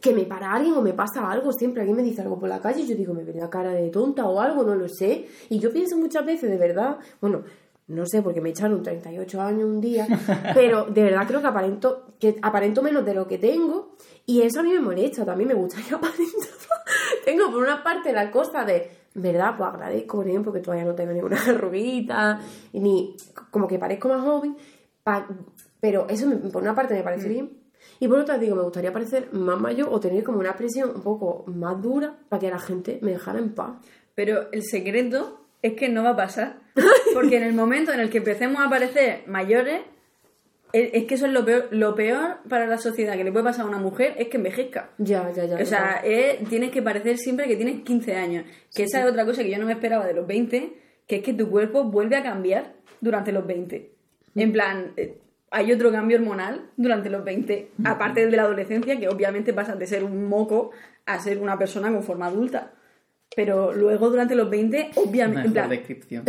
que 0.00 0.12
me 0.14 0.24
para 0.24 0.52
alguien 0.52 0.74
o 0.74 0.82
me 0.82 0.92
pasa 0.92 1.30
algo, 1.30 1.52
siempre 1.52 1.80
alguien 1.80 1.96
me 1.96 2.02
dice 2.02 2.20
algo 2.22 2.38
por 2.38 2.48
la 2.48 2.60
calle 2.60 2.82
y 2.82 2.86
yo 2.86 2.94
digo, 2.96 3.14
me 3.14 3.24
ve 3.24 3.32
la 3.34 3.48
cara 3.48 3.70
de 3.72 3.88
tonta 3.88 4.26
o 4.26 4.40
algo, 4.40 4.62
no 4.62 4.74
lo 4.74 4.88
sé. 4.88 5.26
Y 5.48 5.58
yo 5.58 5.72
pienso 5.72 5.96
muchas 5.96 6.24
veces, 6.26 6.50
de 6.50 6.58
verdad, 6.58 6.98
bueno, 7.20 7.44
no 7.88 8.04
sé, 8.04 8.20
porque 8.20 8.40
me 8.40 8.50
echaron 8.50 8.82
38 8.82 9.40
años 9.40 9.64
un 9.64 9.80
día, 9.80 10.06
pero 10.54 10.84
de 10.84 11.02
verdad 11.02 11.26
creo 11.26 11.40
que 11.40 11.46
aparento, 11.46 12.04
que 12.20 12.36
aparento 12.42 12.82
menos 12.82 13.04
de 13.06 13.14
lo 13.14 13.26
que 13.26 13.38
tengo 13.38 13.96
y 14.26 14.42
eso 14.42 14.60
a 14.60 14.62
mí 14.64 14.70
me 14.72 14.80
molesta, 14.80 15.24
también 15.24 15.48
me 15.48 15.54
gustaría 15.54 15.94
aparentar. 15.96 16.50
tengo 17.24 17.50
por 17.50 17.62
una 17.62 17.82
parte 17.82 18.12
la 18.12 18.30
cosa 18.30 18.64
de, 18.64 18.90
¿verdad? 19.14 19.54
Pues 19.56 19.70
agradezco, 19.70 20.18
por 20.18 20.28
ejemplo, 20.28 20.52
que 20.52 20.60
todavía 20.60 20.84
no 20.84 20.94
tengo 20.94 21.12
ninguna 21.12 21.38
arruguita, 21.48 22.38
ni 22.74 23.16
como 23.50 23.66
que 23.66 23.78
parezco 23.78 24.08
más 24.08 24.20
joven, 24.22 24.56
pa- 25.02 25.26
pero 25.80 26.06
eso 26.10 26.26
me- 26.26 26.36
por 26.36 26.62
una 26.62 26.74
parte 26.74 26.92
me 26.94 27.02
parece 27.02 27.28
bien. 27.30 27.65
Y 28.00 28.08
por 28.08 28.18
otra 28.18 28.38
digo, 28.38 28.54
me 28.56 28.62
gustaría 28.62 28.92
parecer 28.92 29.28
más 29.32 29.58
mayor 29.60 29.88
o 29.90 29.98
tener 30.00 30.22
como 30.22 30.38
una 30.38 30.50
expresión 30.50 30.90
un 30.96 31.02
poco 31.02 31.44
más 31.46 31.80
dura 31.82 32.14
para 32.28 32.40
que 32.40 32.50
la 32.50 32.58
gente 32.58 32.98
me 33.02 33.12
dejara 33.12 33.38
en 33.38 33.54
paz. 33.54 33.72
Pero 34.14 34.50
el 34.52 34.62
secreto 34.62 35.40
es 35.62 35.74
que 35.74 35.88
no 35.88 36.02
va 36.04 36.10
a 36.10 36.16
pasar. 36.16 36.58
Porque 37.14 37.36
en 37.38 37.42
el 37.44 37.54
momento 37.54 37.92
en 37.92 38.00
el 38.00 38.10
que 38.10 38.18
empecemos 38.18 38.64
a 38.64 38.68
parecer 38.68 39.22
mayores, 39.26 39.80
es 40.72 40.90
es 40.92 41.04
que 41.04 41.14
eso 41.14 41.26
es 41.26 41.32
lo 41.32 41.44
peor, 41.44 41.68
lo 41.70 41.94
peor 41.94 42.38
para 42.48 42.66
la 42.66 42.76
sociedad 42.76 43.14
que 43.16 43.24
le 43.24 43.32
puede 43.32 43.44
pasar 43.44 43.64
a 43.64 43.68
una 43.68 43.78
mujer 43.78 44.14
es 44.18 44.28
que 44.28 44.36
envejezca. 44.36 44.90
Ya, 44.98 45.30
ya, 45.32 45.44
ya. 45.46 45.56
O 45.56 45.64
sea, 45.64 46.02
es- 46.04 46.44
tienes 46.48 46.70
que 46.70 46.82
parecer 46.82 47.16
siempre 47.18 47.46
que 47.48 47.56
tienes 47.56 47.82
15 47.82 48.14
años. 48.16 48.44
Que 48.74 48.82
esa 48.84 49.00
es 49.00 49.06
otra 49.10 49.24
cosa 49.24 49.42
que 49.42 49.50
yo 49.50 49.58
no 49.58 49.66
me 49.66 49.72
esperaba 49.72 50.06
de 50.06 50.12
los 50.12 50.26
20, 50.26 50.76
que 51.06 51.16
es 51.16 51.22
que 51.22 51.32
tu 51.32 51.48
cuerpo 51.50 51.84
vuelve 51.84 52.16
a 52.16 52.22
cambiar 52.22 52.74
durante 53.00 53.32
los 53.32 53.46
20. 53.46 53.90
En 54.34 54.52
plan, 54.52 54.92
eh, 54.96 55.18
hay 55.50 55.72
otro 55.72 55.92
cambio 55.92 56.18
hormonal 56.18 56.70
durante 56.76 57.10
los 57.10 57.24
20, 57.24 57.70
aparte 57.84 58.20
del 58.20 58.30
de 58.30 58.36
la 58.36 58.42
adolescencia, 58.44 58.98
que 58.98 59.08
obviamente 59.08 59.52
pasas 59.52 59.78
de 59.78 59.86
ser 59.86 60.04
un 60.04 60.28
moco 60.28 60.70
a 61.06 61.20
ser 61.20 61.38
una 61.38 61.58
persona 61.58 61.92
con 61.92 62.02
forma 62.02 62.26
adulta. 62.26 62.72
Pero 63.34 63.72
luego 63.72 64.08
durante 64.08 64.34
los 64.34 64.48
20, 64.48 64.92
obviamente, 64.94 65.50
plan, 65.50 65.68
descripción. 65.68 66.24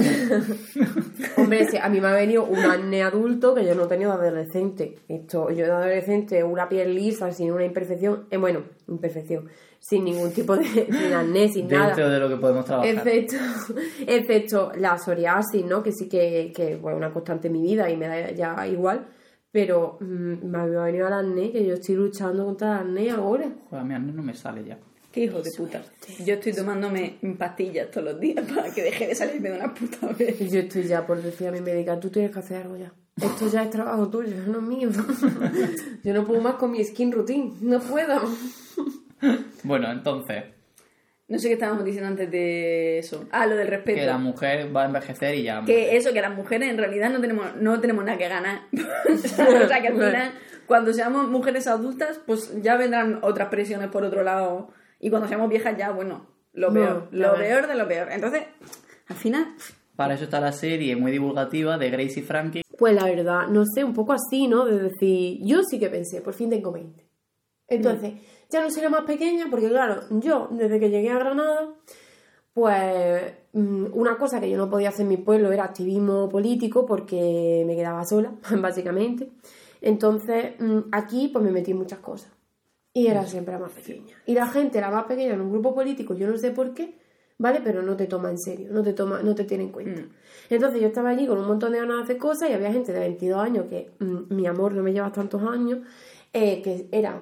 Hombre, 1.37 1.67
a 1.81 1.89
mí 1.89 2.01
me 2.01 2.07
ha 2.07 2.13
venido 2.13 2.43
un 2.43 2.59
acné 2.59 3.03
adulto 3.03 3.53
que 3.55 3.65
yo 3.65 3.75
no 3.75 3.85
he 3.85 3.87
tenido 3.87 4.17
de 4.17 4.27
adolescente. 4.27 4.95
Esto, 5.07 5.49
yo 5.51 5.65
de 5.65 5.71
adolescente, 5.71 6.43
una 6.43 6.67
piel 6.67 6.95
lisa, 6.95 7.31
sin 7.31 7.51
una 7.51 7.65
imperfección, 7.65 8.25
eh, 8.31 8.37
bueno, 8.37 8.63
imperfección, 8.87 9.47
sin 9.79 10.03
ningún 10.05 10.31
tipo 10.31 10.55
de, 10.55 10.63
sin 10.65 11.13
acné, 11.13 11.49
sin 11.49 11.67
nada. 11.67 11.87
Dentro 11.87 12.09
de 12.09 12.19
lo 12.19 12.29
que 12.29 12.37
podemos 12.37 12.65
trabajar. 12.65 12.93
Excepto, 12.93 13.35
excepto 14.07 14.71
la 14.77 14.97
psoriasis, 14.97 15.65
¿no? 15.65 15.83
Que 15.83 15.91
sí 15.91 16.07
que, 16.07 16.51
que 16.55 16.73
es 16.73 16.79
una 16.81 17.11
constante 17.11 17.47
en 17.47 17.53
mi 17.53 17.61
vida 17.61 17.89
y 17.89 17.97
me 17.97 18.07
da 18.07 18.31
ya 18.31 18.67
igual. 18.67 19.07
Pero 19.51 19.97
mm, 20.01 20.45
me 20.45 20.57
ha 20.57 20.65
venido 20.65 21.07
el 21.07 21.13
acné, 21.13 21.51
que 21.51 21.65
yo 21.65 21.75
estoy 21.75 21.95
luchando 21.95 22.45
contra 22.45 22.81
el 22.81 22.87
acné 22.87 23.09
ahora. 23.11 23.49
Joder, 23.69 23.85
mí 23.85 23.93
acné 23.93 24.11
no 24.11 24.23
me 24.23 24.33
sale 24.33 24.63
ya. 24.63 24.77
qué 25.11 25.23
hijo 25.23 25.41
de 25.41 25.49
puta. 25.57 25.81
Yo 26.25 26.33
estoy 26.33 26.53
tomándome 26.53 27.17
pastillas 27.37 27.89
todos 27.89 28.11
los 28.11 28.19
días 28.19 28.45
para 28.53 28.71
que 28.73 28.83
deje 28.83 29.07
de 29.07 29.15
salirme 29.15 29.49
de 29.49 29.57
una 29.57 29.73
puta 29.73 30.07
vez. 30.07 30.39
Yo 30.51 30.59
estoy 30.59 30.83
ya 30.83 31.07
por 31.07 31.21
decir 31.21 31.47
a 31.47 31.51
mi 31.51 31.61
médica, 31.61 31.99
tú 31.99 32.09
tienes 32.09 32.31
que 32.31 32.39
hacer 32.39 32.63
algo 32.63 32.77
ya. 32.77 32.93
Esto 33.21 33.49
ya 33.49 33.63
es 33.63 33.71
trabajo 33.71 34.07
tuyo, 34.09 34.35
no 34.47 34.59
es 34.59 34.63
mío. 34.63 34.89
Yo 36.03 36.13
no 36.13 36.23
puedo 36.25 36.41
más 36.41 36.55
con 36.55 36.71
mi 36.71 36.83
skin 36.83 37.11
routine, 37.11 37.53
no 37.61 37.79
puedo. 37.79 38.21
Bueno, 39.63 39.91
entonces, 39.91 40.43
No 41.27 41.37
sé 41.39 41.47
qué 41.49 41.55
estábamos 41.55 41.83
diciendo 41.83 42.07
antes 42.07 42.29
de 42.31 42.99
eso. 42.99 43.25
Ah, 43.31 43.45
lo 43.47 43.55
del 43.55 43.67
respeto. 43.67 43.99
que 43.99 44.05
la 44.05 44.17
mujer 44.17 44.73
va 44.75 44.83
a 44.83 44.85
envejecer 44.85 45.35
y 45.35 45.43
ya. 45.43 45.63
Que 45.65 45.97
eso, 45.97 46.13
que 46.13 46.21
las 46.21 46.35
mujeres 46.35 46.69
en 46.69 46.77
realidad 46.77 47.09
no 47.09 47.19
tenemos, 47.19 47.55
no 47.57 47.79
tenemos 47.81 48.05
nada 48.05 48.17
que 48.17 48.29
ganar. 48.29 48.61
o 48.73 49.67
sea, 49.67 49.81
que 49.81 49.87
al 49.89 49.93
final, 49.95 50.31
cuando 50.67 50.93
seamos 50.93 51.27
mujeres 51.27 51.67
adultas, 51.67 52.19
pues 52.25 52.53
ya 52.61 52.77
vendrán 52.77 53.19
otras 53.23 53.49
presiones 53.49 53.89
por 53.89 54.03
otro 54.03 54.23
lado. 54.23 54.69
Y 54.99 55.09
cuando 55.09 55.27
seamos 55.27 55.49
viejas 55.49 55.75
ya, 55.77 55.91
bueno, 55.91 56.27
lo 56.53 56.69
No, 56.69 56.73
peor. 56.73 57.09
ya 57.11 57.17
lo 57.17 57.35
peor 57.35 57.67
de 57.67 57.75
lo 57.75 57.87
peor. 57.87 58.07
Entonces, 58.11 58.43
al 59.07 59.15
final, 59.15 59.47
Para 59.95 60.13
eso 60.13 60.23
está 60.25 60.39
la 60.39 60.51
serie 60.53 60.95
muy 60.95 61.11
divulgativa 61.11 61.77
de 61.77 61.89
Gracie 61.89 62.23
Frankie. 62.23 62.61
Pues 62.77 62.93
la 62.93 63.05
verdad, 63.05 63.47
no 63.47 63.63
sé, 63.65 63.83
un 63.83 63.93
poco 63.93 64.13
así, 64.13 64.47
¿no? 64.47 64.65
De 64.65 64.79
decir, 64.79 65.39
yo 65.41 65.61
sí 65.63 65.79
que 65.79 65.89
pensé, 65.89 66.21
por 66.21 66.33
fin 66.35 66.49
tengo 66.49 66.71
20. 66.71 67.03
Entonces, 67.69 68.13
ya 68.49 68.61
no 68.61 68.69
seré 68.69 68.89
más 68.89 69.03
pequeña, 69.03 69.47
porque 69.49 69.69
claro, 69.69 70.03
yo 70.09 70.47
desde 70.51 70.79
que 70.79 70.89
llegué 70.89 71.09
a 71.09 71.19
Granada, 71.19 71.75
pues 72.53 73.33
mm, 73.53 73.87
una 73.93 74.17
cosa 74.17 74.39
que 74.39 74.49
yo 74.49 74.57
no 74.57 74.69
podía 74.69 74.89
hacer 74.89 75.03
en 75.03 75.09
mi 75.09 75.17
pueblo 75.17 75.51
era 75.51 75.65
activismo 75.65 76.27
político 76.29 76.85
porque 76.85 77.63
me 77.67 77.75
quedaba 77.75 78.03
sola, 78.05 78.33
básicamente. 78.61 79.31
Entonces, 79.81 80.55
mm, 80.59 80.79
aquí 80.91 81.27
pues 81.27 81.43
me 81.43 81.51
metí 81.51 81.71
en 81.71 81.77
muchas 81.77 81.99
cosas. 81.99 82.31
Y 82.93 83.07
era 83.07 83.27
siempre 83.27 83.53
la 83.53 83.59
más 83.59 83.73
pequeña. 83.73 84.15
Y 84.25 84.33
la 84.33 84.47
gente, 84.47 84.81
la 84.81 84.89
más 84.89 85.05
pequeña 85.05 85.35
en 85.35 85.41
un 85.41 85.51
grupo 85.51 85.75
político, 85.75 86.15
yo 86.15 86.27
no 86.27 86.35
sé 86.35 86.49
por 86.49 86.73
qué, 86.73 86.97
¿vale? 87.37 87.61
Pero 87.63 87.83
no 87.83 87.95
te 87.95 88.07
toma 88.07 88.31
en 88.31 88.39
serio, 88.39 88.69
no 88.71 88.81
te 88.81 88.93
toma, 88.93 89.21
no 89.21 89.35
te 89.35 89.43
tiene 89.43 89.65
en 89.65 89.71
cuenta. 89.71 90.01
Entonces 90.49 90.81
yo 90.81 90.87
estaba 90.87 91.09
allí 91.09 91.27
con 91.27 91.37
un 91.37 91.45
montón 91.45 91.73
de 91.73 91.77
ganas 91.77 91.97
de 91.97 92.03
hacer 92.03 92.17
cosas 92.17 92.49
y 92.49 92.53
había 92.53 92.73
gente 92.73 92.91
de 92.91 92.99
22 92.99 93.39
años 93.39 93.65
que, 93.69 93.91
mm, 93.99 94.33
mi 94.33 94.47
amor, 94.47 94.73
no 94.73 94.81
me 94.81 94.93
llevas 94.93 95.13
tantos 95.13 95.43
años, 95.43 95.79
eh, 96.33 96.63
que 96.63 96.89
era 96.91 97.21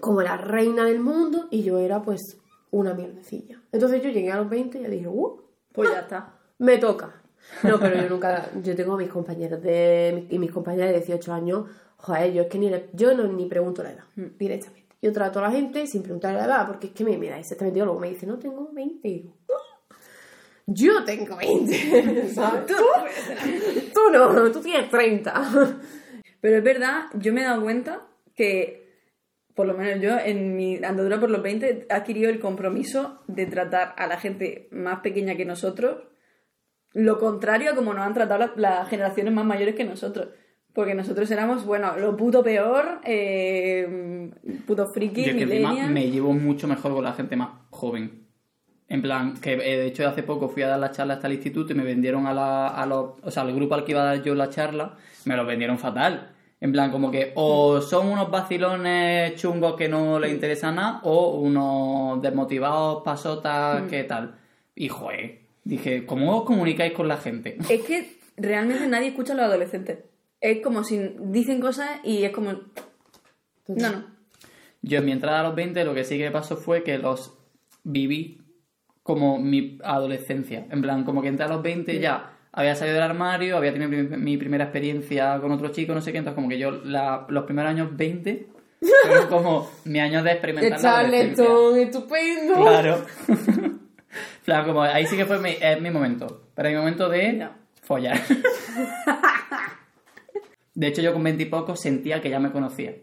como 0.00 0.22
la 0.22 0.36
reina 0.36 0.84
del 0.84 1.00
mundo 1.00 1.46
y 1.50 1.62
yo 1.62 1.78
era 1.78 2.02
pues 2.02 2.38
una 2.70 2.94
mierdecilla. 2.94 3.60
Entonces 3.72 4.02
yo 4.02 4.10
llegué 4.10 4.32
a 4.32 4.36
los 4.36 4.48
20 4.48 4.78
y 4.78 4.82
ya 4.82 4.88
dije, 4.88 5.08
¡uh! 5.08 5.40
pues 5.72 5.90
ya 5.90 6.00
está. 6.00 6.34
Me 6.58 6.78
toca. 6.78 7.22
No, 7.62 7.78
pero 7.80 8.00
yo 8.00 8.08
nunca, 8.08 8.50
yo 8.62 8.76
tengo 8.76 8.96
mis 8.96 9.08
compañeros 9.08 9.62
de, 9.62 10.26
y 10.28 10.38
mis 10.38 10.52
compañeras 10.52 10.90
de 10.90 10.98
18 10.98 11.32
años, 11.32 11.64
joder, 11.96 12.32
yo 12.32 12.42
es 12.42 12.48
que 12.48 12.58
ni 12.58 12.70
yo 12.92 13.14
no 13.14 13.24
ni 13.24 13.46
pregunto 13.46 13.82
la 13.82 13.92
edad, 13.92 14.04
directamente. 14.38 14.94
Yo 15.02 15.12
trato 15.12 15.38
a 15.38 15.42
la 15.42 15.50
gente 15.50 15.86
sin 15.86 16.02
preguntar 16.02 16.34
la 16.34 16.44
edad, 16.44 16.66
porque 16.66 16.88
es 16.88 16.92
que 16.92 17.04
me, 17.04 17.16
me 17.16 17.30
da 17.30 17.38
exactamente. 17.38 17.80
Luego 17.80 17.98
me 17.98 18.10
dice, 18.10 18.26
no, 18.26 18.38
tengo 18.38 18.70
20. 18.72 19.08
Y 19.08 19.12
digo, 19.14 19.34
"Ah, 19.48 19.94
yo 20.66 21.04
tengo 21.04 21.36
20, 21.36 22.28
¿sabes? 22.28 22.66
Tú, 22.66 22.74
tú 23.94 24.00
no, 24.12 24.52
tú 24.52 24.60
tienes 24.60 24.90
30. 24.90 25.78
Pero 26.40 26.58
es 26.58 26.62
verdad, 26.64 27.04
yo 27.14 27.32
me 27.32 27.40
he 27.40 27.44
dado 27.44 27.62
cuenta 27.62 28.06
que, 28.34 28.89
por 29.60 29.66
lo 29.66 29.74
menos 29.74 30.00
yo, 30.02 30.18
en 30.18 30.56
mi 30.56 30.76
andadura 30.76 31.20
por 31.20 31.30
los 31.30 31.42
20, 31.42 31.86
he 31.90 31.92
adquirido 31.92 32.30
el 32.30 32.40
compromiso 32.40 33.20
de 33.26 33.44
tratar 33.44 33.92
a 33.98 34.06
la 34.06 34.16
gente 34.16 34.68
más 34.70 35.00
pequeña 35.00 35.36
que 35.36 35.44
nosotros 35.44 35.98
lo 36.94 37.18
contrario 37.18 37.70
a 37.70 37.74
como 37.74 37.92
nos 37.92 38.06
han 38.06 38.14
tratado 38.14 38.40
las, 38.40 38.56
las 38.56 38.88
generaciones 38.88 39.34
más 39.34 39.44
mayores 39.44 39.74
que 39.74 39.84
nosotros. 39.84 40.28
Porque 40.72 40.94
nosotros 40.94 41.30
éramos, 41.30 41.66
bueno, 41.66 41.94
lo 41.98 42.16
puto 42.16 42.42
peor, 42.42 43.02
eh, 43.04 44.30
puto 44.66 44.86
friki, 44.86 45.24
Yo 45.24 45.30
es 45.32 45.36
que 45.36 45.42
encima 45.42 45.88
me 45.88 46.10
llevo 46.10 46.32
mucho 46.32 46.66
mejor 46.66 46.94
con 46.94 47.04
la 47.04 47.12
gente 47.12 47.36
más 47.36 47.50
joven. 47.68 48.28
En 48.88 49.02
plan, 49.02 49.34
que 49.42 49.52
eh, 49.52 49.76
de 49.76 49.86
hecho 49.88 50.08
hace 50.08 50.22
poco 50.22 50.48
fui 50.48 50.62
a 50.62 50.68
dar 50.68 50.80
la 50.80 50.90
charla 50.90 51.12
hasta 51.14 51.26
el 51.26 51.34
instituto 51.34 51.74
y 51.74 51.76
me 51.76 51.84
vendieron 51.84 52.26
a, 52.26 52.32
la, 52.32 52.68
a 52.68 52.86
los, 52.86 53.10
o 53.22 53.30
sea, 53.30 53.42
al 53.42 53.54
grupo 53.54 53.74
al 53.74 53.84
que 53.84 53.92
iba 53.92 54.00
a 54.00 54.06
dar 54.06 54.22
yo 54.22 54.34
la 54.34 54.48
charla, 54.48 54.96
me 55.26 55.36
lo 55.36 55.44
vendieron 55.44 55.78
fatal. 55.78 56.30
En 56.60 56.72
plan, 56.72 56.90
como 56.90 57.10
que 57.10 57.32
o 57.36 57.80
son 57.80 58.08
unos 58.08 58.30
vacilones 58.30 59.34
chungos 59.36 59.76
que 59.76 59.88
no 59.88 60.20
les 60.20 60.32
interesa 60.32 60.70
nada, 60.70 61.00
o 61.04 61.38
unos 61.38 62.20
desmotivados 62.20 63.02
pasotas 63.02 63.88
que 63.88 64.04
tal. 64.04 64.38
Y 64.74 64.88
joder, 64.88 65.40
dije, 65.64 66.04
¿cómo 66.04 66.36
os 66.36 66.44
comunicáis 66.44 66.92
con 66.92 67.08
la 67.08 67.16
gente? 67.16 67.56
Es 67.70 67.82
que 67.82 68.18
realmente 68.36 68.86
nadie 68.88 69.08
escucha 69.08 69.32
a 69.32 69.36
los 69.36 69.46
adolescentes. 69.46 70.00
Es 70.40 70.62
como 70.62 70.84
si 70.84 71.14
dicen 71.20 71.60
cosas 71.60 71.88
y 72.04 72.24
es 72.24 72.30
como. 72.30 72.52
No, 72.52 73.90
no. 73.90 74.04
Yo 74.82 74.98
en 74.98 75.04
mi 75.04 75.12
entrada 75.12 75.40
a 75.40 75.42
los 75.44 75.54
20 75.54 75.84
lo 75.84 75.94
que 75.94 76.04
sí 76.04 76.18
que 76.18 76.30
pasó 76.30 76.56
fue 76.56 76.82
que 76.82 76.98
los 76.98 77.34
viví 77.84 78.40
como 79.02 79.38
mi 79.38 79.78
adolescencia. 79.82 80.66
En 80.70 80.82
plan, 80.82 81.04
como 81.04 81.22
que 81.22 81.28
entré 81.28 81.46
a 81.46 81.48
los 81.48 81.62
20 81.62 81.98
ya 82.00 82.36
había 82.52 82.74
salido 82.74 82.94
del 82.96 83.04
armario, 83.04 83.56
había 83.56 83.72
tenido 83.72 83.88
mi, 83.90 84.16
mi 84.16 84.36
primera 84.36 84.64
experiencia 84.64 85.38
con 85.40 85.52
otro 85.52 85.68
chico, 85.68 85.94
no 85.94 86.00
sé 86.00 86.12
qué, 86.12 86.18
entonces 86.18 86.34
como 86.36 86.48
que 86.48 86.58
yo 86.58 86.70
la- 86.84 87.26
los 87.28 87.44
primeros 87.44 87.70
años 87.70 87.96
20 87.96 88.48
fueron 89.04 89.26
como 89.28 89.70
mi 89.84 90.00
año 90.00 90.22
de 90.22 90.32
experimentar 90.32 90.78
adolescencia. 90.84 91.44
Charleton, 91.44 91.78
estupendo. 91.78 92.54
Claro. 92.60 93.04
Claro, 94.44 94.66
como 94.66 94.82
ahí 94.82 95.06
sí 95.06 95.16
que 95.16 95.24
fue 95.26 95.38
mi, 95.38 95.50
es 95.60 95.80
mi 95.80 95.90
momento. 95.90 96.46
Pero 96.56 96.68
mi 96.70 96.74
momento 96.74 97.08
de 97.08 97.32
No. 97.34 97.50
follar. 97.82 98.18
De 100.74 100.86
hecho, 100.86 101.02
yo 101.02 101.12
con 101.12 101.22
20 101.22 101.42
y 101.42 101.46
poco 101.46 101.76
sentía 101.76 102.20
que 102.20 102.30
ya 102.30 102.40
me 102.40 102.50
conocía. 102.50 102.94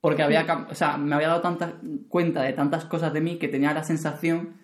Porque 0.00 0.22
había, 0.22 0.46
o 0.70 0.74
sea, 0.74 0.96
me 0.96 1.14
había 1.14 1.28
dado 1.28 1.40
tanta 1.42 1.74
cuenta 2.08 2.42
de 2.42 2.52
tantas 2.52 2.84
cosas 2.86 3.12
de 3.12 3.20
mí 3.20 3.38
que 3.38 3.48
tenía 3.48 3.72
la 3.74 3.84
sensación, 3.84 4.56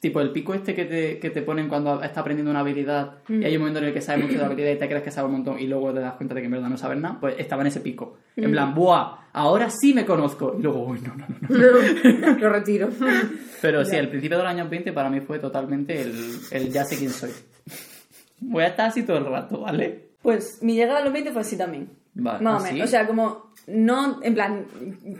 tipo 0.00 0.20
el 0.20 0.30
pico 0.30 0.54
este 0.54 0.74
que 0.74 0.84
te, 0.84 1.18
que 1.18 1.30
te 1.30 1.42
ponen 1.42 1.68
cuando 1.68 2.02
estás 2.02 2.18
aprendiendo 2.18 2.50
una 2.50 2.60
habilidad 2.60 3.18
y 3.28 3.44
hay 3.44 3.54
un 3.56 3.62
momento 3.62 3.80
en 3.80 3.86
el 3.86 3.92
que 3.92 4.00
sabes 4.00 4.22
mucho 4.22 4.34
de 4.34 4.40
la 4.40 4.46
habilidad 4.46 4.70
y 4.70 4.76
te 4.76 4.86
crees 4.86 5.02
que 5.02 5.10
sabes 5.10 5.28
un 5.28 5.36
montón 5.36 5.58
y 5.58 5.66
luego 5.66 5.92
te 5.92 6.00
das 6.00 6.14
cuenta 6.14 6.34
de 6.34 6.40
que 6.40 6.46
en 6.46 6.52
verdad 6.52 6.68
no 6.68 6.76
sabes 6.76 6.98
nada, 6.98 7.18
pues 7.20 7.34
estaba 7.38 7.62
en 7.62 7.68
ese 7.68 7.80
pico. 7.80 8.18
En 8.36 8.52
plan, 8.52 8.74
¡buah! 8.74 9.16
Ahora 9.32 9.68
sí 9.70 9.94
me 9.94 10.04
conozco. 10.04 10.54
Y 10.58 10.62
luego, 10.62 10.84
uy, 10.84 11.00
no, 11.00 11.14
no, 11.14 11.26
no. 11.28 11.48
no. 11.48 12.38
Lo 12.38 12.48
retiro. 12.50 12.88
Pero 13.62 13.84
sí, 13.84 13.96
el 13.96 14.08
principio 14.08 14.36
de 14.38 14.44
los 14.44 14.52
años 14.52 14.70
20 14.70 14.92
para 14.92 15.10
mí 15.10 15.20
fue 15.20 15.38
totalmente 15.38 16.00
el, 16.00 16.14
el 16.52 16.72
ya 16.72 16.84
sé 16.84 16.96
quién 16.96 17.10
soy. 17.10 17.30
Voy 18.40 18.62
a 18.62 18.68
estar 18.68 18.88
así 18.88 19.02
todo 19.02 19.18
el 19.18 19.26
rato, 19.26 19.60
¿vale? 19.60 20.10
Pues 20.22 20.62
mi 20.62 20.74
llegada 20.74 21.00
a 21.00 21.04
los 21.04 21.12
20 21.12 21.32
fue 21.32 21.40
así 21.42 21.56
también. 21.56 21.88
Vale, 22.14 22.42
Más 22.42 22.62
o 22.62 22.64
¿así? 22.64 22.74
menos. 22.74 22.88
O 22.88 22.90
sea, 22.90 23.06
como 23.06 23.52
no, 23.66 24.20
en 24.22 24.34
plan, 24.34 24.64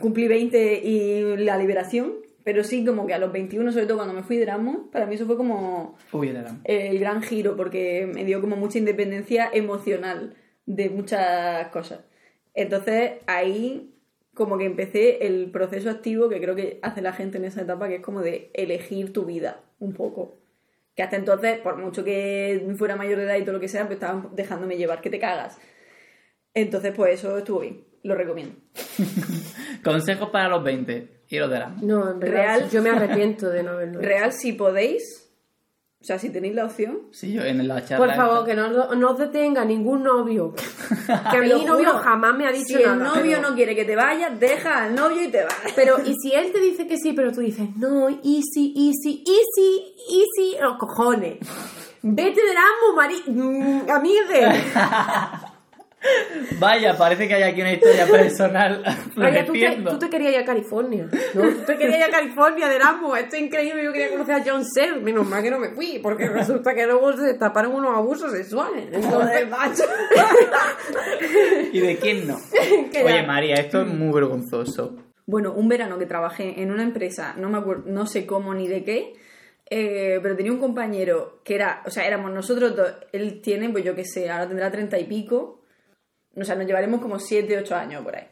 cumplí 0.01 0.27
20 0.27 0.81
y 0.85 1.37
la 1.39 1.57
liberación, 1.59 2.13
pero 2.49 2.65
sí 2.65 2.83
como 2.83 3.07
que 3.07 3.13
a 3.13 3.19
los 3.19 3.31
21, 3.31 3.73
sobre 3.73 3.85
todo 3.85 3.99
cuando 3.99 4.15
me 4.15 4.23
fui 4.23 4.39
de 4.39 4.45
Erasmus, 4.45 4.89
para 4.91 5.05
mí 5.05 5.17
eso 5.17 5.27
fue 5.27 5.37
como 5.37 5.99
Uy, 6.13 6.31
el 6.31 6.47
el 6.65 6.99
gran 6.99 7.21
giro, 7.21 7.59
porque 7.59 8.11
me 8.11 8.25
dio 8.25 8.41
como 8.41 8.57
mucha 8.57 8.79
independencia 8.79 9.51
emocional 9.53 10.35
de 10.65 10.89
muchas 10.89 11.69
cosas. 11.69 12.01
Entonces 12.55 13.17
ahí 13.27 13.95
como 14.33 14.57
que 14.57 14.65
empecé 14.65 15.27
el 15.27 15.51
proceso 15.51 15.91
activo 15.91 16.31
que 16.31 16.41
creo 16.41 16.57
que 16.57 16.79
hace 16.81 17.03
la 17.03 17.13
gente 17.13 17.37
en 17.37 17.45
esa 17.45 17.61
etapa, 17.61 17.87
que 17.87 17.97
es 17.97 18.03
como 18.03 18.23
de 18.23 18.51
elegir 18.55 19.13
tu 19.13 19.27
vida 19.27 19.61
un 19.79 19.93
poco. 19.93 20.39
Que 20.97 21.03
hasta 21.03 21.17
entonces, 21.17 21.59
por 21.59 21.77
mucho 21.77 22.03
que 22.03 22.67
fuera 22.79 22.97
mayor 22.97 23.19
de 23.19 23.25
edad 23.25 23.37
y 23.37 23.43
todo 23.43 23.53
lo 23.53 23.61
que 23.61 23.69
sea, 23.69 23.85
pues 23.85 23.97
estaban 23.97 24.31
dejándome 24.35 24.79
llevar, 24.79 25.03
que 25.03 25.11
te 25.11 25.19
cagas. 25.19 25.59
Entonces, 26.55 26.95
pues 26.97 27.19
eso 27.19 27.37
estuvo 27.37 27.61
bien, 27.61 27.85
lo 28.05 28.15
recomiendo. 28.15 28.55
Consejos 29.85 30.31
para 30.31 30.49
los 30.49 30.65
20. 30.65 31.18
Erasmus. 31.31 31.83
No, 31.83 32.11
en 32.11 32.21
verdad, 32.21 32.35
Real. 32.37 32.71
yo 32.71 32.83
me 32.83 32.91
arrepiento 32.97 33.49
de 33.51 33.63
no 33.63 33.73
haberlo 33.73 34.01
hecho. 34.01 34.09
Real, 34.09 34.33
si 34.33 34.53
podéis, 34.53 35.25
o 36.01 36.05
sea, 36.05 36.19
si 36.19 36.31
tenéis 36.31 36.55
la 36.55 36.65
opción, 36.65 37.01
Sí, 37.11 37.33
yo 37.33 37.43
en 37.43 37.67
la 37.69 37.85
charla. 37.85 38.07
Por 38.07 38.15
favor, 38.15 38.39
esta- 38.39 38.47
que 38.47 38.55
no, 38.55 38.95
no 38.95 39.11
os 39.11 39.19
detenga 39.19 39.65
ningún 39.65 40.03
novio. 40.05 40.55
Que 41.09 41.13
a 41.39 41.41
lo 41.41 41.59
novio 41.59 41.89
juro, 41.91 41.93
jamás 41.99 42.37
me 42.37 42.47
ha 42.47 42.53
dicho 42.53 42.67
si 42.79 42.85
nada. 42.85 42.93
el 42.95 42.99
novio 43.03 43.37
pero- 43.39 43.49
no 43.51 43.55
quiere 43.57 43.75
que 43.75 43.85
te 43.85 43.97
vayas, 43.97 44.39
deja 44.39 44.85
al 44.85 44.95
novio 44.95 45.23
y 45.23 45.29
te 45.29 45.43
vas. 45.45 45.55
Pero, 45.75 45.97
y 46.05 46.15
si 46.23 46.33
él 46.35 46.53
te 46.53 46.61
dice 46.61 46.87
que 46.87 46.97
sí, 46.99 47.13
pero 47.15 47.33
tú 47.33 47.41
dices, 47.41 47.69
no, 47.77 48.09
easy, 48.09 48.75
easy, 48.77 49.25
easy, 49.27 49.95
easy, 50.09 50.57
los 50.61 50.77
cojones. 50.79 51.39
Vete 52.01 52.41
de 52.41 52.51
Erasmus, 52.53 52.95
mari... 52.97 53.23
mm, 53.27 53.91
amigue. 53.91 54.63
Vaya, 56.61 56.97
parece 56.97 57.27
que 57.27 57.35
hay 57.35 57.43
aquí 57.43 57.61
una 57.61 57.73
historia 57.73 58.07
personal 58.07 58.83
Vaya, 59.17 59.45
tú 59.45 59.53
te, 59.53 59.59
floreciendo. 59.59 59.91
tú 59.91 59.99
te 59.99 60.09
querías 60.09 60.33
ir 60.33 60.39
a 60.39 60.45
California, 60.45 61.09
¿no? 61.35 61.43
Tú 61.43 61.65
te 61.67 61.77
querías 61.77 61.99
ir 61.99 62.05
a 62.05 62.11
California 62.11 62.69
de 62.69 62.77
Erasmus. 62.77 63.19
Esto 63.19 63.37
es 63.37 63.43
increíble. 63.43 63.85
Yo 63.85 63.93
quería 63.93 64.11
conocer 64.11 64.35
a 64.37 64.45
John 64.47 64.65
Searle. 64.65 65.03
Menos 65.03 65.27
mal 65.27 65.43
que 65.43 65.51
no 65.51 65.59
me 65.59 65.71
fui, 65.71 65.99
porque 66.03 66.29
resulta 66.29 66.75
que 66.75 66.87
luego 66.87 67.13
se 67.15 67.23
destaparon 67.23 67.75
unos 67.75 67.97
abusos 67.97 68.33
sexuales. 68.33 68.89
Entonces, 68.93 69.49
macho. 69.49 69.83
¿Y 71.73 71.81
de 71.81 71.97
quién 71.97 72.29
no? 72.29 72.37
Oye, 73.05 73.23
María, 73.27 73.55
esto 73.57 73.83
es 73.83 73.89
muy 73.89 74.13
vergonzoso. 74.13 74.97
Bueno, 75.27 75.53
un 75.53 75.69
verano 75.69 75.99
que 75.99 76.07
trabajé 76.07 76.63
en 76.63 76.71
una 76.71 76.83
empresa, 76.83 77.35
no 77.37 77.51
me 77.51 77.59
acuerdo, 77.59 77.85
no 77.87 78.07
sé 78.07 78.25
cómo 78.25 78.55
ni 78.55 78.67
de 78.67 78.83
qué, 78.83 79.13
eh, 79.69 80.21
pero 80.23 80.35
tenía 80.35 80.53
un 80.53 80.59
compañero 80.59 81.41
que 81.45 81.55
era, 81.55 81.83
o 81.85 81.91
sea, 81.91 82.07
éramos 82.07 82.33
nosotros 82.33 82.75
dos, 82.75 82.91
él 83.13 83.43
tiene, 83.43 83.69
pues 83.69 83.85
yo 83.85 83.95
qué 83.95 84.05
sé, 84.07 84.31
ahora 84.31 84.49
tendrá 84.49 84.71
treinta 84.71 84.99
y 84.99 85.05
pico, 85.05 85.61
o 86.41 86.45
sea, 86.45 86.55
nos 86.57 86.67
llevaremos 86.67 87.01
como 87.01 87.19
siete, 87.19 87.57
ocho 87.59 87.75
años 87.75 88.03
por 88.03 88.17
ahí. 88.17 88.27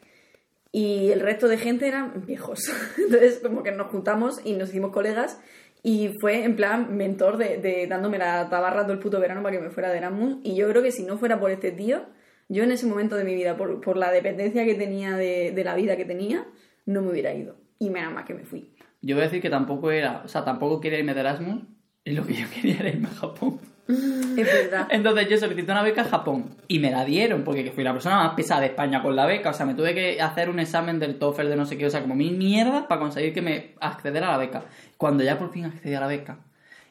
Y 0.72 1.10
el 1.10 1.20
resto 1.20 1.48
de 1.48 1.58
gente 1.58 1.88
eran 1.88 2.26
viejos. 2.26 2.60
Entonces, 2.98 3.40
como 3.42 3.62
que 3.62 3.72
nos 3.72 3.88
juntamos 3.88 4.40
y 4.44 4.54
nos 4.54 4.70
hicimos 4.70 4.92
colegas 4.92 5.40
y 5.82 6.10
fue 6.20 6.44
en 6.44 6.56
plan 6.56 6.96
mentor 6.96 7.36
de, 7.36 7.58
de 7.58 7.86
dándome 7.86 8.18
la 8.18 8.48
tabarra 8.50 8.82
todo 8.82 8.92
el 8.92 8.98
puto 8.98 9.20
verano 9.20 9.42
para 9.42 9.56
que 9.56 9.62
me 9.62 9.70
fuera 9.70 9.90
de 9.90 9.98
Erasmus. 9.98 10.38
Y 10.42 10.56
yo 10.56 10.68
creo 10.68 10.82
que 10.82 10.92
si 10.92 11.04
no 11.04 11.16
fuera 11.16 11.38
por 11.38 11.50
este 11.50 11.72
tío, 11.72 12.04
yo 12.48 12.64
en 12.64 12.72
ese 12.72 12.86
momento 12.86 13.16
de 13.16 13.24
mi 13.24 13.34
vida, 13.34 13.56
por, 13.56 13.80
por 13.80 13.96
la 13.96 14.10
dependencia 14.10 14.64
que 14.64 14.74
tenía 14.74 15.16
de, 15.16 15.52
de 15.52 15.64
la 15.64 15.74
vida 15.74 15.96
que 15.96 16.04
tenía, 16.04 16.46
no 16.84 17.02
me 17.02 17.10
hubiera 17.10 17.32
ido. 17.34 17.56
Y 17.78 17.90
menos 17.90 18.12
mal 18.12 18.24
que 18.24 18.34
me 18.34 18.44
fui. 18.44 18.72
Yo 19.02 19.14
voy 19.14 19.22
a 19.22 19.26
decir 19.26 19.42
que 19.42 19.50
tampoco 19.50 19.90
era, 19.90 20.22
o 20.24 20.28
sea, 20.28 20.44
tampoco 20.44 20.80
quería 20.80 20.98
irme 20.98 21.14
de 21.14 21.20
Erasmus 21.20 21.62
y 22.04 22.12
lo 22.12 22.26
que 22.26 22.34
yo 22.34 22.46
quería 22.52 22.80
era 22.80 22.88
irme 22.88 23.08
a 23.08 23.12
Japón. 23.12 23.60
Es 24.36 24.46
verdad. 24.46 24.88
Entonces 24.90 25.28
yo 25.28 25.38
solicité 25.38 25.72
una 25.72 25.82
beca 25.82 26.02
a 26.02 26.04
Japón 26.04 26.56
y 26.68 26.78
me 26.78 26.90
la 26.90 27.04
dieron 27.04 27.42
porque 27.44 27.70
fui 27.72 27.84
la 27.84 27.92
persona 27.92 28.16
más 28.16 28.34
pesada 28.34 28.60
de 28.60 28.66
España 28.66 29.02
con 29.02 29.16
la 29.16 29.26
beca. 29.26 29.50
O 29.50 29.52
sea, 29.54 29.64
me 29.66 29.74
tuve 29.74 29.94
que 29.94 30.20
hacer 30.20 30.50
un 30.50 30.58
examen 30.58 30.98
del 30.98 31.18
TOEFL 31.18 31.48
de 31.48 31.56
no 31.56 31.66
sé 31.66 31.78
qué, 31.78 31.86
o 31.86 31.90
sea, 31.90 32.02
como 32.02 32.14
mil 32.14 32.36
mierdas 32.36 32.84
para 32.86 33.00
conseguir 33.00 33.32
que 33.32 33.42
me 33.42 33.74
acceder 33.80 34.24
a 34.24 34.32
la 34.32 34.38
beca. 34.38 34.64
Cuando 34.96 35.22
ya 35.24 35.38
por 35.38 35.52
fin 35.52 35.64
accedí 35.66 35.94
a 35.94 36.00
la 36.00 36.06
beca 36.06 36.38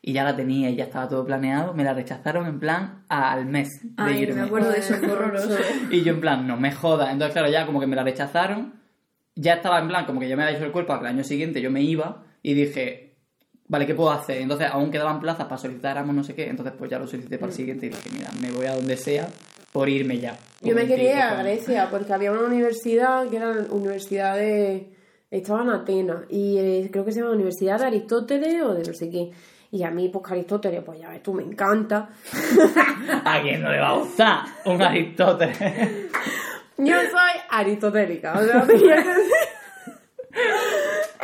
y 0.01 0.13
ya 0.13 0.23
la 0.23 0.35
tenía 0.35 0.69
y 0.69 0.75
ya 0.75 0.85
estaba 0.85 1.09
todo 1.09 1.25
planeado, 1.25 1.73
me 1.73 1.83
la 1.83 1.93
rechazaron 1.93 2.45
en 2.47 2.59
plan 2.59 3.03
al 3.09 3.45
mes 3.45 3.81
de 3.83 3.89
Ay, 3.97 4.21
irme. 4.21 4.35
me 4.35 4.41
acuerdo 4.47 4.71
de 4.71 4.79
eso, 4.79 4.95
fue 4.95 5.11
horroroso. 5.11 5.57
Y 5.91 6.03
yo 6.03 6.13
en 6.13 6.21
plan, 6.21 6.47
no 6.47 6.57
me 6.57 6.71
jodas. 6.71 7.11
Entonces, 7.11 7.33
claro, 7.33 7.49
ya 7.49 7.65
como 7.65 7.79
que 7.79 7.87
me 7.87 7.95
la 7.95 8.03
rechazaron. 8.03 8.73
Ya 9.35 9.55
estaba 9.55 9.79
en 9.79 9.87
plan, 9.89 10.05
como 10.05 10.19
que 10.19 10.29
ya 10.29 10.35
me 10.37 10.43
había 10.43 10.55
hecho 10.55 10.65
el 10.65 10.71
cuerpo, 10.71 10.95
el 10.95 11.05
año 11.05 11.23
siguiente 11.23 11.61
yo 11.61 11.69
me 11.69 11.81
iba 11.81 12.23
y 12.41 12.53
dije, 12.53 13.04
vale, 13.67 13.85
¿qué 13.85 13.95
puedo 13.95 14.11
hacer? 14.11 14.41
Entonces, 14.41 14.67
aún 14.71 14.91
quedaban 14.91 15.19
plazas 15.19 15.45
para 15.45 15.57
solicitar 15.57 15.91
Erasmus, 15.91 16.15
no 16.15 16.23
sé 16.23 16.35
qué. 16.35 16.49
Entonces, 16.49 16.73
pues 16.77 16.89
ya 16.89 16.99
lo 16.99 17.07
solicité 17.07 17.37
para 17.37 17.51
el 17.51 17.55
siguiente 17.55 17.85
y 17.85 17.89
dije, 17.89 18.09
mira, 18.13 18.31
me 18.41 18.51
voy 18.51 18.65
a 18.67 18.75
donde 18.75 18.97
sea 18.97 19.27
por 19.71 19.89
irme 19.89 20.19
ya. 20.19 20.37
Yo 20.61 20.73
me 20.73 20.87
quería 20.87 21.11
ir 21.11 21.21
a 21.21 21.43
25 21.43 21.43
años. 21.43 21.43
Grecia 21.43 21.87
porque 21.91 22.13
había 22.13 22.31
una 22.31 22.43
universidad 22.43 23.27
que 23.27 23.37
era 23.37 23.53
la 23.53 23.71
Universidad 23.71 24.35
de. 24.37 24.89
Estaba 25.31 25.63
en 25.63 25.69
Atenas 25.69 26.23
y 26.29 26.57
eh, 26.57 26.89
creo 26.91 27.03
que 27.03 27.11
se 27.11 27.19
llama 27.19 27.33
Universidad 27.33 27.79
de 27.79 27.87
Aristóteles 27.87 28.61
o 28.61 28.73
de 28.73 28.83
no 28.83 28.93
sé 28.93 29.09
qué. 29.09 29.31
Y 29.71 29.83
a 29.83 29.91
mí, 29.91 30.07
pues 30.07 30.25
que 30.25 30.33
Aristóteles, 30.33 30.81
pues 30.85 30.99
ya 30.99 31.09
ves 31.09 31.21
tú, 31.21 31.33
me 31.33 31.43
encanta. 31.43 32.07
¿A 33.25 33.41
quién 33.41 33.61
no 33.61 33.69
le 33.69 33.79
va 33.79 33.89
a 33.89 33.97
gustar? 33.97 34.45
Un 34.65 34.81
Aristóteles. 34.81 35.57
Yo 36.77 36.95
soy 36.95 37.41
aristotélica, 37.49 38.33
o 38.33 38.43
sea, 38.43 38.65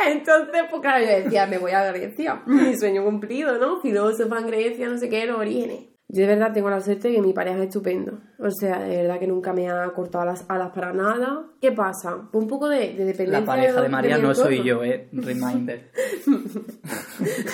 Entonces, 0.08 0.64
pues 0.70 0.82
claro, 0.82 1.04
yo 1.04 1.24
decía, 1.24 1.48
me 1.48 1.58
voy 1.58 1.72
a 1.72 1.92
Grecia. 1.92 2.42
Mi 2.48 2.76
sueño 2.76 3.04
cumplido, 3.04 3.58
¿no? 3.58 3.82
Filósofa 3.82 4.40
en 4.40 4.48
Grecia, 4.48 4.88
no 4.90 4.98
sé 4.98 5.10
qué, 5.10 5.26
los 5.26 5.38
orígenes. 5.38 5.92
Yo 6.14 6.24
de 6.24 6.28
verdad 6.28 6.52
tengo 6.52 6.70
la 6.70 6.82
suerte 6.82 7.08
de 7.08 7.16
que 7.16 7.22
mi 7.22 7.32
pareja 7.32 7.58
es 7.60 7.68
estupendo. 7.68 8.20
O 8.38 8.52
sea, 8.52 8.80
de 8.80 8.98
verdad 8.98 9.18
que 9.18 9.28
nunca 9.28 9.54
me 9.54 9.70
ha 9.70 9.88
cortado 9.94 10.26
las 10.26 10.44
alas 10.50 10.72
para 10.72 10.92
nada. 10.92 11.46
¿Qué 11.62 11.72
pasa? 11.72 12.28
Pues 12.30 12.44
un 12.44 12.50
poco 12.50 12.68
de, 12.68 12.94
de 12.94 13.06
dependencia. 13.06 13.40
La 13.40 13.46
pareja 13.46 13.82
de 13.82 13.88
María 13.88 14.18
no 14.18 14.36
soy 14.36 14.62
yo, 14.62 14.84
eh. 14.84 15.08
Reminder. 15.12 15.92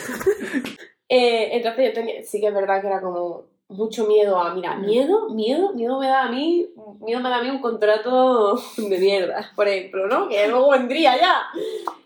Eh, 1.09 1.55
entonces 1.55 1.85
yo 1.87 1.93
tenía, 1.93 2.21
sí 2.23 2.41
que 2.41 2.47
es 2.47 2.53
verdad 2.53 2.81
que 2.81 2.87
era 2.87 2.99
como 2.99 3.45
mucho 3.69 4.07
miedo 4.07 4.39
a, 4.39 4.53
mira, 4.53 4.75
miedo, 4.75 5.29
miedo, 5.29 5.73
miedo 5.73 5.99
me 5.99 6.07
da 6.07 6.23
a 6.23 6.31
mí, 6.31 6.67
miedo 7.01 7.19
me 7.19 7.29
da 7.29 7.37
a 7.37 7.43
mí 7.43 7.49
un 7.49 7.59
contrato 7.59 8.55
de 8.77 8.97
mierda, 8.99 9.51
por 9.55 9.67
ejemplo, 9.67 10.07
¿no? 10.07 10.29
Que 10.29 10.47
luego 10.47 10.71
vendría 10.71 11.17
ya. 11.17 11.41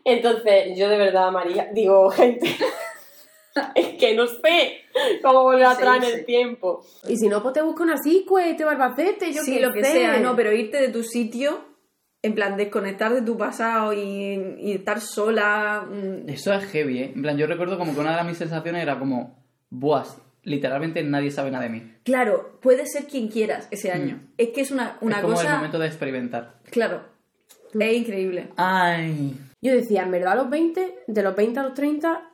Entonces, 0.03 0.77
yo 0.77 0.89
de 0.89 0.97
verdad, 0.97 1.31
María, 1.31 1.69
digo, 1.73 2.09
gente, 2.11 2.47
es 3.75 3.87
que 3.99 4.15
no 4.15 4.25
sé 4.27 4.81
cómo 5.21 5.43
volver 5.43 5.67
Sí, 5.67 5.73
atrás 5.73 5.97
en 5.97 6.19
el 6.19 6.25
tiempo. 6.25 6.83
Y 7.07 7.17
si 7.17 7.27
no, 7.27 7.41
pues 7.43 7.53
te 7.53 7.61
busco 7.61 7.83
una 7.83 7.97
psicue, 7.97 8.53
te 8.55 8.63
Albacete, 8.63 9.31
yo 9.33 9.43
sí, 9.43 9.55
qué 9.55 9.61
lo 9.61 9.71
que 9.73 9.83
sé. 9.83 9.91
sea, 9.91 10.19
no, 10.19 10.35
pero 10.35 10.51
irte 10.51 10.81
de 10.81 10.89
tu 10.89 11.03
sitio, 11.03 11.59
en 12.23 12.33
plan 12.33 12.57
desconectar 12.57 13.13
de 13.13 13.21
tu 13.21 13.37
pasado 13.37 13.93
y, 13.93 14.55
y 14.59 14.71
estar 14.73 14.99
sola. 15.01 15.85
mm, 15.87 16.29
Eso 16.29 16.53
es 16.53 16.63
heavy, 16.65 16.99
¿eh? 17.03 17.11
En 17.15 17.21
plan, 17.21 17.37
yo 17.37 17.45
recuerdo 17.45 17.77
como 17.77 17.93
que 17.93 17.99
una 17.99 18.17
de 18.17 18.23
mis 18.23 18.37
sensaciones 18.37 18.81
era 18.81 18.97
como, 18.97 19.43
buah, 19.69 20.05
literalmente 20.43 21.03
nadie 21.03 21.31
sabe 21.31 21.51
nada 21.51 21.63
de 21.65 21.69
mí. 21.69 21.93
Claro, 22.03 22.57
puede 22.61 22.85
ser 22.85 23.05
quien 23.05 23.27
quieras 23.27 23.67
ese 23.71 23.91
año. 23.91 24.19
Es 24.37 24.49
que 24.49 24.61
es 24.61 24.71
una, 24.71 24.97
una 25.01 25.17
Mm. 25.17 25.19
es 25.19 25.23
como 25.23 25.35
cosa. 25.35 25.47
el 25.49 25.55
momento 25.55 25.79
de 25.79 25.87
experimentar. 25.87 26.53
Claro. 26.69 27.01
Es 27.79 27.93
increíble. 27.97 28.49
Ay. 28.57 29.33
Yo 29.61 29.73
decía, 29.73 30.01
en 30.03 30.11
verdad, 30.11 30.35
los 30.35 30.49
20, 30.49 30.95
de 31.07 31.23
los 31.23 31.35
20 31.35 31.59
a 31.59 31.63
los 31.63 31.73
30, 31.75 32.31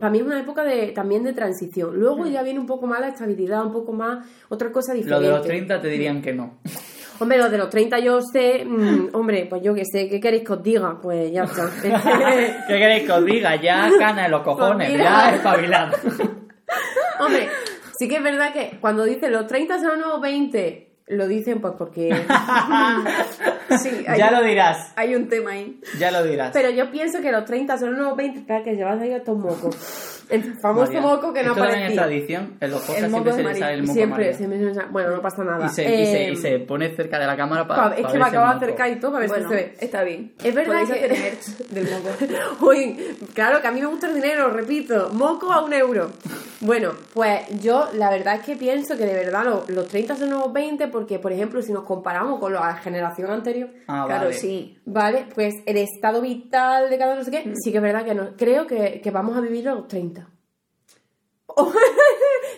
para 0.00 0.10
mí 0.10 0.18
es 0.18 0.24
una 0.24 0.40
época 0.40 0.64
de, 0.64 0.88
también 0.88 1.22
de 1.22 1.32
transición. 1.32 1.96
Luego 1.98 2.26
ya 2.26 2.42
viene 2.42 2.58
un 2.58 2.66
poco 2.66 2.86
más 2.88 3.00
la 3.00 3.08
estabilidad, 3.08 3.64
un 3.64 3.72
poco 3.72 3.92
más 3.92 4.26
otra 4.48 4.72
cosa 4.72 4.92
Lo 4.92 4.98
diferente. 4.98 5.26
de 5.26 5.32
los 5.32 5.46
30 5.46 5.80
te 5.80 5.88
dirían 5.88 6.20
que 6.20 6.34
no. 6.34 6.58
Hombre, 7.20 7.38
los 7.38 7.48
de 7.48 7.58
los 7.58 7.70
30 7.70 8.00
yo 8.00 8.20
sé, 8.20 8.64
mm, 8.64 9.10
hombre, 9.12 9.46
pues 9.48 9.62
yo 9.62 9.72
que 9.72 9.84
sé, 9.84 10.08
¿qué 10.08 10.18
queréis 10.18 10.42
que 10.42 10.52
os 10.52 10.62
diga? 10.64 10.98
Pues 11.00 11.30
ya 11.32 11.44
está. 11.44 11.70
¿Qué 12.66 12.74
queréis 12.74 13.04
que 13.04 13.12
os 13.12 13.24
diga? 13.24 13.54
Ya 13.62 13.88
cana 14.00 14.24
en 14.24 14.32
los 14.32 14.42
cojones, 14.42 14.90
Pues 14.90 15.00
ya 15.00 15.30
espabilado. 15.36 15.96
Hombre, 17.20 17.48
sí 17.98 18.08
que 18.08 18.16
es 18.16 18.22
verdad 18.22 18.52
que 18.52 18.78
cuando 18.80 19.04
dicen 19.04 19.32
los 19.32 19.46
30 19.46 19.78
son 19.78 19.88
los 19.88 19.98
nuevos 19.98 20.20
20, 20.20 20.83
lo 21.06 21.26
dicen 21.28 21.60
pues 21.60 21.74
porque... 21.78 22.10
Sí, 23.80 24.04
hay, 24.06 24.18
ya 24.18 24.30
lo 24.30 24.42
dirás, 24.42 24.92
hay 24.94 25.14
un 25.14 25.28
tema 25.28 25.52
ahí. 25.52 25.80
ya 25.98 26.10
lo 26.10 26.22
dirás. 26.22 26.50
Pero 26.52 26.70
yo 26.70 26.90
pienso 26.90 27.20
que 27.22 27.32
los 27.32 27.44
30 27.46 27.78
son 27.78 27.90
los 27.90 27.98
nuevos 27.98 28.16
20, 28.16 28.40
espera 28.40 28.62
que 28.62 28.74
llevas 28.76 29.00
ahí 29.00 29.10
estos 29.12 29.36
mocos. 29.38 30.20
El 30.30 30.54
famoso 30.58 30.86
María, 30.92 31.00
moco 31.02 31.32
que 31.32 31.42
no 31.42 31.50
Esto 31.52 31.64
aparecía. 31.64 32.02
tradición, 32.02 32.56
en 32.60 32.70
los 32.70 32.80
podcasts 32.80 33.02
El 33.04 33.10
moco 33.10 33.24
siempre 33.32 33.44
se 33.44 33.52
le 33.54 33.60
sale 33.60 33.74
el 33.74 33.82
moco 33.82 33.92
Siempre, 33.94 34.16
María. 34.24 34.36
siempre, 34.38 34.58
siempre- 34.60 34.84
Bueno, 34.90 35.10
no 35.10 35.22
pasa 35.22 35.44
nada. 35.44 35.66
Y 35.66 35.68
se, 35.70 35.82
y, 35.82 36.06
se, 36.06 36.24
Eh, 36.24 36.30
y 36.32 36.36
se 36.36 36.58
pone 36.60 36.94
cerca 36.94 37.18
de 37.18 37.26
la 37.26 37.36
cámara 37.36 37.66
para. 37.66 37.90
pa- 37.90 37.96
es 37.96 38.06
que 38.06 38.18
me 38.18 38.24
acabo 38.24 38.48
de 38.50 38.56
acercar 38.56 38.90
y 38.90 38.96
todo 39.00 39.12
para 39.12 39.20
ver 39.22 39.28
Bueno, 39.30 39.48
si 39.48 39.54
se 39.54 39.62
ve. 39.62 39.74
está 39.80 40.02
bien. 40.02 40.32
Es 40.42 40.54
verdad 40.54 40.76
que- 40.86 40.92
hacer 40.92 41.10
merch 41.10 41.44
del 41.70 41.88
moco. 41.90 42.08
Uy, 42.70 43.16
claro 43.34 43.60
que 43.60 43.66
a 43.66 43.72
mí 43.72 43.80
me 43.80 43.86
gusta 43.86 44.06
el 44.08 44.14
dinero, 44.14 44.50
repito, 44.50 45.10
moco 45.12 45.52
a 45.52 45.62
un 45.64 45.72
euro. 45.72 46.10
Bueno, 46.60 46.92
pues 47.12 47.40
yo 47.62 47.88
la 47.94 48.08
verdad 48.10 48.36
es 48.36 48.42
que 48.46 48.56
pienso 48.56 48.96
que 48.96 49.04
de 49.04 49.14
verdad 49.14 49.44
los, 49.44 49.68
los 49.68 49.86
30 49.88 50.16
son 50.16 50.30
nuevos 50.30 50.50
20 50.54 50.88
porque, 50.94 51.18
por 51.18 51.32
ejemplo, 51.32 51.60
si 51.60 51.72
nos 51.72 51.82
comparamos 51.82 52.38
con 52.40 52.52
la 52.54 52.74
generación 52.76 53.30
anterior, 53.30 53.68
Ah, 53.88 54.04
claro, 54.06 54.26
vale. 54.26 54.32
sí. 54.32 54.78
¿vale? 54.86 55.26
Pues 55.34 55.54
el 55.66 55.76
estado 55.76 56.22
vital 56.22 56.88
de 56.88 56.96
cada 56.96 57.10
uno, 57.12 57.18
no 57.18 57.24
sé 57.24 57.30
qué, 57.32 57.52
sí 57.62 57.70
que 57.72 57.78
es 57.78 57.82
verdad 57.82 58.04
que 58.04 58.14
no. 58.14 58.36
Creo 58.36 58.66
que, 58.66 59.00
que 59.02 59.10
vamos 59.10 59.36
a 59.36 59.40
vivir 59.40 59.68
a 59.68 59.74
los 59.74 59.88
30. 59.88 60.30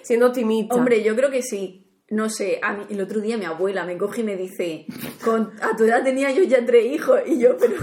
Siendo 0.03 0.27
optimista. 0.29 0.75
Hombre, 0.75 1.03
yo 1.03 1.16
creo 1.16 1.31
que 1.31 1.42
sí. 1.42 1.83
No 2.09 2.29
sé, 2.29 2.61
a 2.62 2.72
mí, 2.75 2.85
el 2.90 3.01
otro 3.01 3.20
día 3.20 3.37
mi 3.37 3.46
abuela 3.46 3.85
me 3.85 3.96
coge 3.96 4.20
y 4.20 4.25
me 4.25 4.37
dice, 4.37 4.87
con, 5.25 5.51
a 5.61 5.75
tu 5.77 5.85
edad 5.85 6.05
tenía 6.05 6.31
yo 6.31 6.44
ya 6.44 6.64
tres 6.64 6.87
hijos, 6.87 7.20
y 7.27 7.40
yo, 7.40 7.57
pero... 7.59 7.75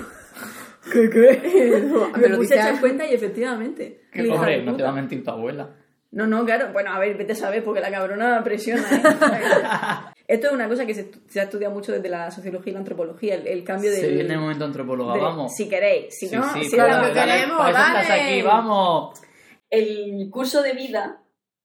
¿Qué, 0.93 1.09
qué? 1.09 1.83
No, 1.89 2.09
me 2.15 2.19
pero 2.19 2.37
puse 2.37 2.57
a 2.57 2.69
echar 2.69 2.79
cuenta 2.79 3.05
y 3.05 3.13
efectivamente. 3.13 4.03
Que, 4.11 4.29
hombre, 4.29 4.63
no 4.63 4.77
te 4.77 4.83
va 4.83 4.89
a 4.89 4.93
mentir 4.93 5.23
tu 5.23 5.31
abuela. 5.31 5.75
No, 6.11 6.27
no, 6.27 6.45
claro. 6.45 6.71
Bueno, 6.71 6.91
a 6.93 6.99
ver, 6.99 7.17
vete 7.17 7.33
a 7.33 7.35
saber, 7.35 7.63
porque 7.63 7.81
la 7.81 7.89
cabrona 7.89 8.41
presiona, 8.43 8.83
¿eh? 8.91 10.12
Esto 10.33 10.47
es 10.47 10.53
una 10.53 10.67
cosa 10.67 10.85
que 10.85 10.93
se, 10.95 11.11
se 11.27 11.39
ha 11.39 11.43
estudiado 11.43 11.73
mucho 11.73 11.91
desde 11.91 12.09
la 12.09 12.31
sociología 12.31 12.71
y 12.71 12.73
la 12.73 12.79
antropología, 12.79 13.35
el, 13.35 13.47
el 13.47 13.63
cambio 13.63 13.91
del... 13.91 13.99
Se 14.01 14.07
viene 14.07 14.33
el 14.33 14.39
momento 14.39 14.65
antropóloga, 14.65 15.13
de- 15.13 15.19
vamos. 15.21 15.53
Si 15.55 15.69
queréis, 15.69 16.17
si 16.17 16.27
Sí, 16.27 16.35
no... 16.35 16.51
sí, 16.53 16.63
si 16.65 16.71
claro, 16.75 17.01
la- 17.01 17.07
que 17.07 17.13
queremos, 17.13 17.57
para 17.57 17.69
eso 17.69 17.79
estás 17.87 18.07
dale. 18.09 18.21
aquí, 18.21 18.41
vamos. 18.41 19.21
el 19.69 20.29
curso 20.31 20.61
de 20.61 20.73
vida 20.73 21.19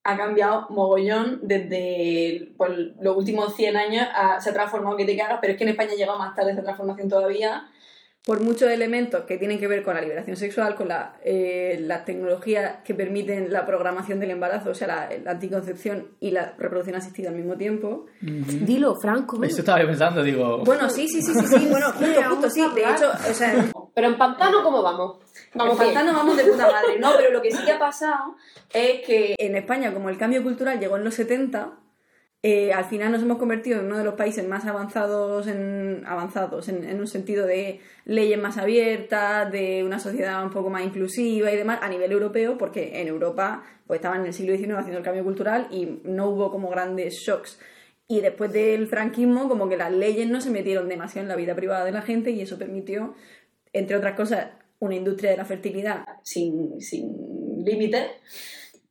ha 0.04 0.16
cambiado 0.16 0.66
mogollón 0.70 1.40
desde 1.42 2.52
pues, 2.56 2.70
los 3.00 3.16
últimos 3.16 3.54
100 3.54 3.76
años, 3.76 4.06
se 4.40 4.50
ha 4.50 4.52
transformado 4.54 4.96
que 4.96 5.04
te 5.04 5.16
cagas, 5.16 5.38
pero 5.40 5.52
es 5.52 5.58
que 5.58 5.64
en 5.64 5.70
España 5.70 5.90
ha 5.92 5.96
llegado 5.96 6.18
más 6.18 6.34
tarde 6.34 6.52
esa 6.52 6.62
transformación 6.62 7.08
todavía, 7.08 7.66
por 8.28 8.42
muchos 8.42 8.68
elementos 8.68 9.22
que 9.24 9.38
tienen 9.38 9.58
que 9.58 9.66
ver 9.66 9.82
con 9.82 9.94
la 9.94 10.02
liberación 10.02 10.36
sexual, 10.36 10.74
con 10.74 10.86
la, 10.86 11.14
eh, 11.24 11.78
las 11.80 12.04
tecnologías 12.04 12.80
que 12.84 12.92
permiten 12.92 13.50
la 13.50 13.64
programación 13.64 14.20
del 14.20 14.32
embarazo, 14.32 14.68
o 14.68 14.74
sea, 14.74 14.86
la, 14.86 15.08
la 15.24 15.30
anticoncepción 15.30 16.08
y 16.20 16.32
la 16.32 16.52
reproducción 16.58 16.94
asistida 16.94 17.30
al 17.30 17.36
mismo 17.36 17.56
tiempo. 17.56 18.04
Dilo, 18.20 18.96
Franco. 19.00 19.42
Eso 19.42 19.60
estaba 19.60 19.80
yo 19.80 19.86
pensando, 19.86 20.22
digo. 20.22 20.58
Bueno, 20.62 20.90
sí, 20.90 21.08
sí, 21.08 21.22
sí, 21.22 21.32
sí, 21.32 21.46
sí, 21.46 21.68
bueno, 21.70 21.90
justo, 21.90 22.22
justo, 22.28 22.50
sí, 22.50 22.66
de 22.74 22.82
hecho, 22.82 23.10
o 23.30 23.32
sea, 23.32 23.64
Pero 23.94 24.08
en 24.08 24.18
pantano, 24.18 24.62
¿cómo 24.62 24.82
vamos? 24.82 25.20
en 25.54 25.76
pantano 25.78 26.12
vamos 26.12 26.36
de 26.36 26.44
puta 26.44 26.70
madre. 26.70 26.98
No, 27.00 27.12
pero 27.16 27.32
lo 27.32 27.40
que 27.40 27.50
sí 27.50 27.64
que 27.64 27.72
ha 27.72 27.78
pasado 27.88 28.36
es 28.74 29.06
que 29.06 29.36
en 29.38 29.56
España, 29.56 29.94
como 29.94 30.10
el 30.10 30.18
cambio 30.18 30.42
cultural 30.42 30.78
llegó 30.78 30.98
en 30.98 31.04
los 31.04 31.14
70, 31.14 31.78
eh, 32.42 32.72
al 32.72 32.84
final 32.84 33.10
nos 33.10 33.22
hemos 33.22 33.38
convertido 33.38 33.80
en 33.80 33.86
uno 33.86 33.98
de 33.98 34.04
los 34.04 34.14
países 34.14 34.46
más 34.46 34.64
avanzados 34.64 35.48
en, 35.48 36.04
avanzados 36.06 36.68
en, 36.68 36.84
en 36.84 37.00
un 37.00 37.08
sentido 37.08 37.46
de 37.46 37.80
leyes 38.04 38.38
más 38.38 38.58
abiertas, 38.58 39.50
de 39.50 39.82
una 39.82 39.98
sociedad 39.98 40.44
un 40.44 40.50
poco 40.50 40.70
más 40.70 40.84
inclusiva 40.84 41.50
y 41.50 41.56
demás 41.56 41.80
a 41.82 41.88
nivel 41.88 42.12
europeo, 42.12 42.56
porque 42.56 43.00
en 43.00 43.08
Europa 43.08 43.64
pues 43.88 43.98
estaban 43.98 44.20
en 44.20 44.26
el 44.26 44.34
siglo 44.34 44.56
XIX 44.56 44.74
haciendo 44.74 44.98
el 44.98 45.04
cambio 45.04 45.24
cultural 45.24 45.66
y 45.72 46.00
no 46.04 46.28
hubo 46.28 46.52
como 46.52 46.70
grandes 46.70 47.14
shocks. 47.14 47.58
Y 48.06 48.20
después 48.20 48.52
del 48.52 48.86
franquismo, 48.86 49.48
como 49.48 49.68
que 49.68 49.76
las 49.76 49.92
leyes 49.92 50.28
no 50.30 50.40
se 50.40 50.50
metieron 50.50 50.88
demasiado 50.88 51.24
en 51.24 51.28
la 51.28 51.36
vida 51.36 51.56
privada 51.56 51.84
de 51.84 51.92
la 51.92 52.02
gente 52.02 52.30
y 52.30 52.40
eso 52.40 52.56
permitió, 52.58 53.14
entre 53.72 53.96
otras 53.96 54.14
cosas, 54.14 54.48
una 54.78 54.94
industria 54.94 55.32
de 55.32 55.36
la 55.38 55.44
fertilidad 55.44 56.04
sin, 56.22 56.80
sin 56.80 57.64
límites, 57.64 58.06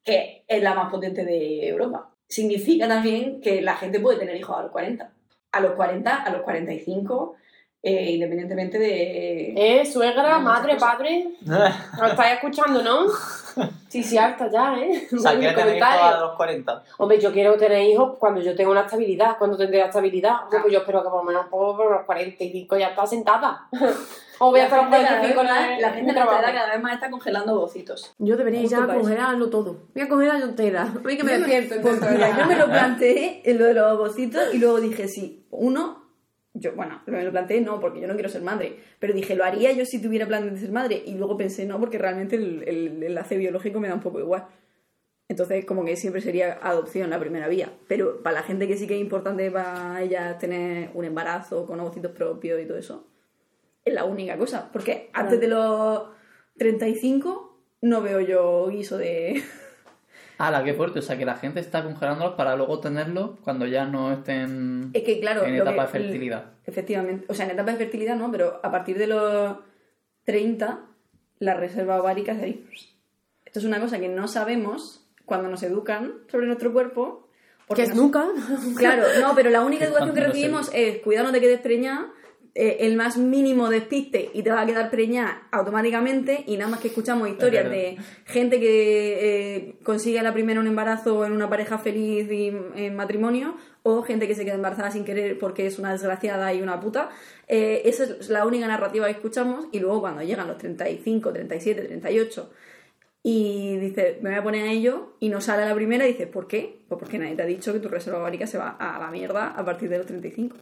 que 0.04 0.44
es 0.48 0.62
la 0.62 0.76
más 0.76 0.92
potente 0.92 1.24
de 1.24 1.68
Europa. 1.68 2.17
Significa 2.28 2.88
también 2.88 3.42
que 3.42 3.62
la 3.62 3.76
gente 3.76 4.00
puede 4.00 4.20
tener 4.20 4.36
hijos 4.36 4.58
a 4.58 4.64
los 4.64 4.72
40. 4.72 5.12
A 5.52 5.60
los 5.62 5.72
40, 5.72 6.24
a 6.24 6.30
los 6.30 6.42
45, 6.42 7.36
eh, 7.82 8.12
independientemente 8.12 8.78
de... 8.78 9.54
Eh, 9.56 9.86
suegra, 9.86 10.40
madre, 10.40 10.76
padre. 10.76 11.30
Lo 11.46 12.08
estáis 12.08 12.34
escuchando, 12.34 12.84
¿no? 12.84 13.08
Sí, 13.88 14.04
sí, 14.04 14.18
harta 14.18 14.52
ya, 14.52 14.76
¿eh? 14.78 15.08
O 15.14 15.18
sea, 15.18 15.32
Mis 15.32 15.40
¿quieres 15.40 15.56
tener 15.56 15.78
hijos 15.78 15.90
a 15.90 16.20
los 16.20 16.36
40? 16.36 16.84
Hombre, 16.98 17.20
yo 17.20 17.32
quiero 17.32 17.56
tener 17.56 17.82
hijos 17.88 18.18
cuando 18.20 18.42
yo 18.42 18.54
tenga 18.56 18.72
una 18.72 18.82
estabilidad. 18.82 19.38
Cuando 19.38 19.58
tendré 19.58 19.80
la 19.80 19.86
estabilidad. 19.86 20.44
Hombre, 20.44 20.60
pues 20.60 20.74
yo 20.74 20.80
espero 20.80 21.04
que 21.04 21.10
por 21.10 21.20
lo 21.20 21.24
menos 21.24 21.46
por 21.48 21.78
por 21.78 21.92
los 21.92 22.06
45 22.06 22.78
ya 22.78 22.90
está 22.90 23.08
sentada. 23.08 23.70
O 24.40 24.52
voy 24.52 24.60
a 24.60 24.64
La 24.64 24.68
estar 24.70 24.90
cada 24.90 24.90
45 24.90 25.42
vez 25.42 25.50
más- 25.52 25.66
en 25.68 25.72
el- 25.74 25.82
la 25.82 25.88
en 25.90 25.94
gente 25.96 26.12
edad 26.12 26.24
trabajo. 26.24 26.44
cada 26.54 26.74
vez 26.74 26.82
más 26.84 26.94
está 26.94 27.10
congelando 27.12 27.60
bocitos. 27.60 28.16
Yo 28.20 28.38
debería 28.38 28.64
ya 28.66 28.86
congelarlo 28.88 29.50
todo. 29.50 29.88
Voy 29.94 30.04
a 30.04 30.08
congelar 30.10 30.40
yo 30.40 30.46
entera. 30.46 30.82
A 31.04 31.08
mí 31.08 31.18
que 31.18 31.24
me 31.24 31.38
despierto. 31.38 31.76
pues 31.82 32.02
mira, 32.12 32.38
yo 32.38 32.46
me 32.46 32.56
lo 32.56 32.66
planteé 32.66 33.42
en 33.50 33.58
lo 33.60 33.66
de 33.66 33.74
los 33.74 33.98
bocitos 33.98 34.54
y 34.54 34.60
luego 34.60 34.80
dije, 34.80 35.08
sí, 35.08 35.46
uno, 35.52 36.06
yo, 36.54 36.74
bueno, 36.74 37.02
me 37.06 37.24
lo 37.24 37.32
planteé 37.32 37.62
no, 37.62 37.80
porque 37.80 38.02
yo 38.02 38.08
no 38.08 38.16
quiero 38.16 38.30
ser 38.30 38.42
madre, 38.42 38.80
pero 39.00 39.14
dije, 39.14 39.36
lo 39.36 39.44
haría 39.46 39.72
yo 39.74 39.86
si 39.86 40.02
tuviera 40.02 40.26
plan 40.26 40.52
de 40.52 40.60
ser 40.60 40.72
madre 40.72 41.04
y 41.06 41.14
luego 41.14 41.38
pensé, 41.38 41.66
no, 41.66 41.80
porque 41.80 41.98
realmente 42.00 42.36
el, 42.36 42.64
el 42.68 43.04
enlace 43.04 43.38
biológico 43.38 43.80
me 43.80 43.88
da 43.88 43.94
un 43.94 44.02
poco 44.02 44.20
igual. 44.20 44.48
Entonces, 45.30 45.66
como 45.66 45.84
que 45.84 45.98
siempre 45.98 46.22
sería 46.22 46.58
adopción 46.62 47.10
la 47.10 47.20
primera 47.20 47.50
vía. 47.50 47.70
Pero 47.90 48.24
para 48.24 48.36
la 48.40 48.44
gente 48.44 48.66
que 48.68 48.78
sí 48.78 48.88
que 48.88 48.96
es 48.96 49.02
importante 49.02 49.52
para 49.52 50.02
ella 50.02 50.38
tener 50.38 50.90
un 50.94 51.04
embarazo 51.04 51.66
con 51.66 51.80
ovocitos 51.82 52.14
propios 52.14 52.62
y 52.62 52.66
todo 52.66 52.78
eso, 52.78 53.06
es 53.88 53.94
la 53.94 54.06
única 54.06 54.38
cosa. 54.38 54.70
Porque 54.72 55.10
antes 55.14 55.40
de 55.40 55.48
los 55.48 56.04
35 56.58 57.58
no 57.82 58.02
veo 58.02 58.20
yo 58.22 58.68
guiso 58.70 58.98
de... 58.98 59.44
¡Hala, 60.40 60.64
qué 60.64 60.74
fuerte! 60.76 61.00
O 61.00 61.02
sea, 61.02 61.18
que 61.18 61.26
la 61.26 61.36
gente 61.36 61.60
está 61.60 61.84
congelándolos 61.84 62.36
para 62.36 62.56
luego 62.56 62.80
tenerlos 62.80 63.40
cuando 63.44 63.66
ya 63.66 63.86
no 63.86 64.14
estén 64.14 64.92
Es 64.94 65.02
que, 65.04 65.20
claro, 65.20 65.44
en 65.44 65.56
etapa 65.56 65.84
de 65.84 65.88
fertilidad. 65.88 66.52
Efectivamente. 66.66 67.26
O 67.28 67.34
sea, 67.34 67.46
en 67.46 67.52
etapa 67.54 67.72
de 67.72 67.78
fertilidad 67.78 68.16
no, 68.16 68.32
pero 68.32 68.60
a 68.62 68.70
partir 68.70 69.00
de 69.00 69.08
los 69.08 69.58
30, 70.26 70.80
la 71.40 71.54
reserva 71.56 72.00
ovárica 72.00 72.34
es 72.34 72.44
ahí. 72.44 72.70
Esto 73.46 73.60
es 73.60 73.66
una 73.66 73.80
cosa 73.80 74.00
que 74.00 74.10
no 74.10 74.28
sabemos 74.28 75.10
cuando 75.26 75.50
nos 75.50 75.64
educan 75.64 76.14
sobre 76.30 76.46
nuestro 76.46 76.72
cuerpo. 76.72 77.28
porque 77.68 77.84
Que 77.84 77.90
es 77.90 77.96
nos- 77.96 78.04
nunca. 78.04 78.28
Claro, 78.78 79.04
no, 79.20 79.34
pero 79.34 79.50
la 79.50 79.64
única 79.64 79.86
educación 79.88 80.14
que 80.14 80.22
recibimos 80.22 80.70
es 80.72 81.00
cuidado 81.00 81.28
no 81.28 81.34
te 81.34 81.42
quedes 81.42 81.62
preñada, 81.62 82.12
eh, 82.60 82.88
el 82.88 82.96
más 82.96 83.18
mínimo 83.18 83.70
despiste 83.70 84.32
y 84.34 84.42
te 84.42 84.50
va 84.50 84.62
a 84.62 84.66
quedar 84.66 84.90
preñada 84.90 85.48
automáticamente 85.52 86.44
y 86.48 86.58
nada 86.58 86.72
más 86.72 86.80
que 86.80 86.88
escuchamos 86.88 87.30
historias 87.30 87.70
de 87.70 87.98
gente 88.26 88.60
que 88.60 89.58
eh, 89.58 89.76
consigue 89.84 90.18
a 90.18 90.24
la 90.24 90.34
primera 90.34 90.60
un 90.60 90.66
embarazo 90.66 91.24
en 91.24 91.34
una 91.34 91.48
pareja 91.48 91.78
feliz 91.78 92.32
y 92.32 92.48
en 92.48 92.96
matrimonio 92.96 93.56
o 93.84 94.02
gente 94.02 94.28
que 94.28 94.34
se 94.34 94.44
queda 94.44 94.56
embarazada 94.56 94.90
sin 94.90 95.06
querer 95.06 95.38
porque 95.38 95.68
es 95.68 95.78
una 95.78 95.92
desgraciada 95.92 96.52
y 96.52 96.64
una 96.64 96.80
puta. 96.80 97.12
Eh, 97.48 97.84
esa 97.86 98.06
es 98.06 98.30
la 98.30 98.44
única 98.44 98.66
narrativa 98.66 99.06
que 99.06 99.12
escuchamos 99.12 99.68
y 99.72 99.80
luego 99.80 100.02
cuando 100.02 100.24
llegan 100.24 100.48
los 100.48 100.58
35, 100.58 101.32
37, 101.32 101.84
38 101.84 102.50
y 103.22 103.78
dice, 103.78 104.18
me 104.24 104.32
voy 104.32 104.40
a 104.40 104.44
poner 104.44 104.68
a 104.68 104.72
ello, 104.72 105.18
y 105.20 105.30
no 105.30 105.42
sale 105.42 105.62
a 105.62 105.66
la 105.68 105.76
primera 105.76 106.08
y 106.08 106.14
dice, 106.14 106.28
¿por 106.28 106.48
qué? 106.48 106.80
Pues 106.88 106.98
porque 106.98 107.20
nadie 107.20 107.36
te 107.36 107.44
ha 107.44 107.46
dicho 107.46 107.74
que 107.74 107.80
tu 107.80 107.90
reserva 107.90 108.20
ovárica 108.20 108.48
se 108.48 108.58
va 108.58 108.70
a 108.70 108.98
la 109.00 109.12
mierda 109.12 109.50
a 109.50 109.66
partir 109.66 109.90
de 109.90 109.98
los 109.98 110.08
35. 110.08 110.56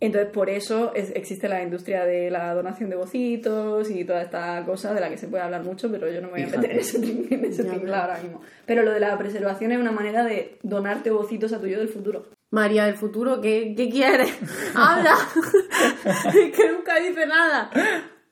Entonces, 0.00 0.30
por 0.32 0.48
eso 0.48 0.92
es- 0.94 1.10
existe 1.16 1.48
la 1.48 1.62
industria 1.62 2.04
de 2.04 2.30
la 2.30 2.54
donación 2.54 2.88
de 2.90 2.96
bocitos 2.96 3.90
y 3.90 4.04
toda 4.04 4.22
esta 4.22 4.62
cosa 4.64 4.94
de 4.94 5.00
la 5.00 5.08
que 5.10 5.16
se 5.18 5.26
puede 5.28 5.42
hablar 5.42 5.64
mucho, 5.64 5.90
pero 5.90 6.10
yo 6.10 6.20
no 6.20 6.28
me 6.28 6.34
voy 6.34 6.42
a 6.42 6.46
meter 6.46 6.70
en 6.70 6.78
ese, 6.78 6.96
en 6.98 7.44
ese 7.44 7.62
ahora 7.94 8.18
mismo. 8.22 8.40
Pero 8.66 8.82
lo 8.82 8.92
de 8.92 9.00
la 9.00 9.16
preservación 9.18 9.72
es 9.72 9.78
una 9.78 9.92
manera 9.92 10.24
de 10.24 10.58
donarte 10.62 11.10
bocitos 11.10 11.52
a 11.52 11.58
tu 11.60 11.66
yo 11.66 11.78
del 11.78 11.88
futuro. 11.88 12.26
María 12.50 12.86
del 12.86 12.94
futuro, 12.94 13.40
¿qué, 13.40 13.74
qué 13.76 13.90
quieres? 13.90 14.32
¡Habla! 14.74 15.14
es 16.04 16.56
que 16.56 16.72
nunca 16.72 16.98
dice 17.00 17.26
nada. 17.26 17.70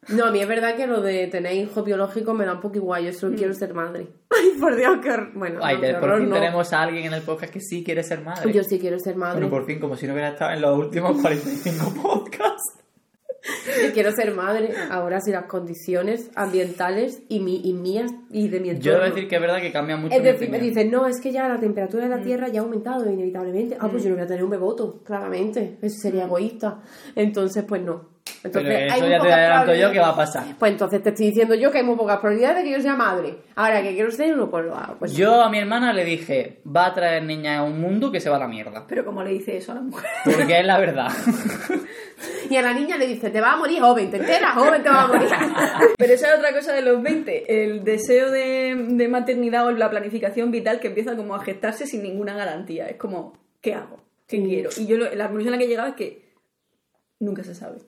No, 0.09 0.27
a 0.27 0.31
mí 0.31 0.41
es 0.41 0.47
verdad 0.49 0.77
que 0.77 0.87
lo 0.87 1.01
de 1.01 1.27
tener 1.27 1.53
hijos 1.55 1.85
biológicos 1.85 2.35
me 2.35 2.45
da 2.45 2.53
un 2.55 2.61
poco 2.61 2.77
igual. 2.77 3.05
Yo 3.05 3.13
solo 3.13 3.37
quiero 3.37 3.53
ser 3.55 3.75
madre. 3.75 4.07
Ay, 4.31 4.59
por 4.61 4.77
Dios, 4.77 4.99
qué 5.03 5.11
horror. 5.11 5.31
Bueno, 5.35 5.61
Ay, 5.63 5.77
no, 5.81 6.01
por 6.01 6.19
fin 6.19 6.29
no. 6.29 6.35
tenemos 6.37 6.73
a 6.73 6.83
alguien 6.83 7.07
en 7.07 7.13
el 7.15 7.23
podcast 7.23 7.53
que 7.53 7.61
sí 7.61 7.83
quiere 7.83 8.03
ser 8.03 8.21
madre. 8.21 8.53
Yo 8.53 8.63
sí 8.63 8.79
quiero 8.79 8.99
ser 8.99 9.17
madre. 9.17 9.41
Bueno, 9.41 9.51
por 9.51 9.67
fin, 9.67 9.81
como 9.81 9.97
si 9.97 10.07
no 10.07 10.13
hubiera 10.13 10.29
estado 10.31 10.53
en 10.53 10.61
los 10.63 10.79
últimos 10.79 11.17
45 11.21 11.93
podcasts. 12.03 12.75
Yo 13.85 13.93
quiero 13.93 14.11
ser 14.13 14.33
madre. 14.35 14.73
Ahora 14.91 15.21
sí, 15.21 15.31
las 15.31 15.45
condiciones 15.45 16.31
ambientales 16.35 17.23
y, 17.29 17.39
mi, 17.41 17.61
y 17.65 17.73
mías 17.75 18.11
y 18.31 18.49
de 18.49 18.59
mi 18.61 18.71
entorno. 18.71 18.85
Yo 18.85 18.93
debo 18.95 19.05
decir 19.15 19.29
que 19.29 19.37
es 19.37 19.41
verdad 19.41 19.61
que 19.61 19.71
cambia 19.73 19.97
mucho. 19.97 20.17
Es 20.17 20.23
decir, 20.23 20.51
me 20.51 20.59
dicen, 20.59 20.91
no, 20.91 21.07
es 21.07 21.21
que 21.21 21.31
ya 21.33 21.47
la 21.49 21.59
temperatura 21.61 22.07
Mm. 22.07 22.11
de 22.11 22.17
la 22.17 22.23
Tierra 22.23 22.49
ya 22.49 22.61
ha 22.61 22.65
aumentado 22.65 23.09
inevitablemente. 23.11 23.77
Ah, 23.81 23.89
pues 23.89 24.03
yo 24.03 24.11
no 24.11 24.17
voy 24.17 24.25
a 24.25 24.27
tener 24.27 24.43
un 24.43 24.51
beboto, 24.51 25.01
claramente. 25.05 25.79
Eso 25.81 25.97
sería 26.01 26.25
egoísta. 26.25 26.81
Entonces, 27.15 27.65
pues 27.69 27.83
no. 27.83 28.16
Entonces, 28.47 28.75
Pero 28.75 28.95
eso 28.95 29.07
ya 29.09 29.21
te 29.21 29.33
adelanto 29.33 29.75
yo 29.75 29.93
que 29.93 29.99
va 30.01 30.09
a 30.09 30.17
pasar. 30.17 30.45
Pues 30.59 30.73
entonces 30.73 31.03
te 31.03 31.11
estoy 31.11 31.27
diciendo 31.27 31.55
yo 31.55 31.71
que 31.71 31.79
hay 31.79 31.85
muy 31.85 31.97
pocas 31.97 32.19
probabilidades 32.19 32.59
de 32.59 32.65
que 32.65 32.73
yo 32.77 32.81
sea 32.83 32.95
madre. 32.97 33.37
Ahora 33.55 33.83
que 33.83 33.95
quiero 33.95 34.11
ser 34.11 34.35
uno, 34.35 34.51
pues 34.51 34.65
lo 34.65 34.75
hago. 34.77 34.97
Pues 34.99 35.13
Yo 35.15 35.43
a 35.43 35.51
mi 35.51 35.59
hermana 35.59 35.93
le 35.93 36.05
dije, 36.05 36.61
va 36.67 36.87
a 36.87 36.95
traer 36.95 37.23
niña 37.25 37.59
a 37.59 37.63
un 37.65 37.81
mundo 37.81 38.11
que 38.11 38.21
se 38.21 38.31
va 38.31 38.37
a 38.37 38.41
la 38.41 38.49
mierda. 38.49 38.85
Pero 38.89 39.05
como 39.05 39.23
le 39.23 39.31
dice 39.31 39.57
eso 39.57 39.73
a 39.73 39.77
la 39.77 39.81
mujer. 39.83 40.09
Porque 40.25 40.59
es 40.61 40.67
la 40.67 40.79
verdad. 40.79 41.09
Y 42.49 42.57
a 42.57 42.63
la 42.63 42.73
niña 42.73 42.97
le 42.97 43.07
dice, 43.09 43.29
te 43.31 43.41
va 43.41 43.53
a 43.53 43.57
morir 43.57 43.81
joven, 43.81 44.11
te 44.11 44.17
enteras, 44.19 44.55
joven, 44.55 44.83
te 44.83 44.89
va 44.89 45.03
a 45.03 45.07
morir. 45.09 45.29
Pero 45.99 46.13
esa 46.15 46.33
es 46.33 46.39
otra 46.39 46.53
cosa 46.55 46.73
de 46.73 46.81
los 46.81 47.03
20, 47.03 47.65
el 47.65 47.85
deseo 47.85 48.31
de, 48.31 48.75
de 48.89 49.09
maternidad 49.09 49.67
o 49.67 49.73
la 49.73 49.91
planificación 49.91 50.51
vital 50.51 50.79
que 50.81 50.87
empieza 50.89 51.17
como 51.17 51.35
a 51.35 51.41
gestarse 51.41 51.87
sin 51.87 52.03
ninguna 52.03 52.35
garantía. 52.35 52.87
Es 52.89 52.97
como, 52.97 53.35
¿qué 53.61 53.75
hago? 53.75 53.99
¿Qué 54.27 54.43
quiero? 54.43 54.71
Y 54.79 54.87
yo 54.87 54.97
lo- 54.97 55.13
la 55.15 55.25
conclusión 55.27 55.53
a 55.55 55.57
la 55.57 55.59
que 55.59 55.65
he 55.65 55.69
llegado 55.69 55.89
es 55.89 55.95
que 55.97 56.33
nunca 57.21 57.43
se 57.45 57.55
sabe. 57.55 57.79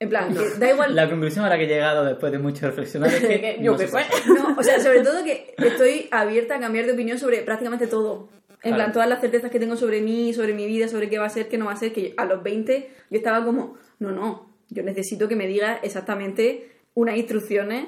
En 0.00 0.08
plan, 0.08 0.32
que 0.32 0.58
da 0.58 0.70
igual... 0.70 0.94
La 0.94 1.08
conclusión 1.10 1.44
a 1.44 1.48
la 1.48 1.58
que 1.58 1.64
he 1.64 1.68
llegado 1.68 2.04
después 2.04 2.30
de 2.30 2.38
mucho 2.38 2.66
reflexionar 2.66 3.12
es 3.12 3.20
que 3.20 3.58
Yo 3.60 3.76
no. 3.76 4.34
No, 4.34 4.56
o 4.58 4.62
sea, 4.62 4.80
sobre 4.80 5.02
todo 5.02 5.24
que 5.24 5.54
estoy 5.58 6.08
abierta 6.10 6.56
a 6.56 6.60
cambiar 6.60 6.86
de 6.86 6.92
opinión 6.92 7.18
sobre 7.18 7.42
prácticamente 7.42 7.86
todo. 7.86 8.28
En 8.62 8.70
Claro. 8.70 8.76
plan, 8.76 8.92
todas 8.92 9.08
las 9.08 9.20
certezas 9.20 9.50
que 9.50 9.60
tengo 9.60 9.76
sobre 9.76 10.00
mí, 10.00 10.32
sobre 10.34 10.52
mi 10.52 10.66
vida, 10.66 10.88
sobre 10.88 11.08
qué 11.08 11.18
va 11.18 11.26
a 11.26 11.30
ser, 11.30 11.48
qué 11.48 11.58
no 11.58 11.66
va 11.66 11.72
a 11.72 11.76
ser, 11.76 11.92
que 11.92 12.14
a 12.16 12.24
los 12.24 12.42
20 12.42 12.90
yo 13.10 13.16
estaba 13.16 13.44
como, 13.44 13.76
no, 14.00 14.10
no, 14.10 14.52
yo 14.68 14.82
necesito 14.82 15.28
que 15.28 15.36
me 15.36 15.46
digas 15.46 15.78
exactamente 15.82 16.72
unas 16.94 17.16
instrucciones 17.16 17.86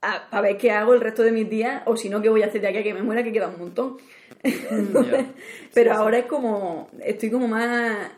para 0.00 0.40
ver 0.40 0.56
qué 0.56 0.70
hago 0.70 0.94
el 0.94 1.00
resto 1.00 1.24
de 1.24 1.32
mis 1.32 1.50
días, 1.50 1.82
o 1.86 1.96
si 1.96 2.08
no, 2.08 2.22
qué 2.22 2.28
voy 2.28 2.42
a 2.42 2.46
hacer 2.46 2.60
de 2.60 2.68
aquí 2.68 2.78
a 2.78 2.82
que 2.84 2.94
me 2.94 3.02
muera, 3.02 3.24
que 3.24 3.32
queda 3.32 3.48
un 3.48 3.58
montón. 3.58 3.96
Ya. 4.44 5.26
Pero 5.74 5.92
ahora 5.92 6.18
es 6.18 6.26
como, 6.26 6.88
estoy 7.04 7.30
como 7.30 7.48
más, 7.48 8.08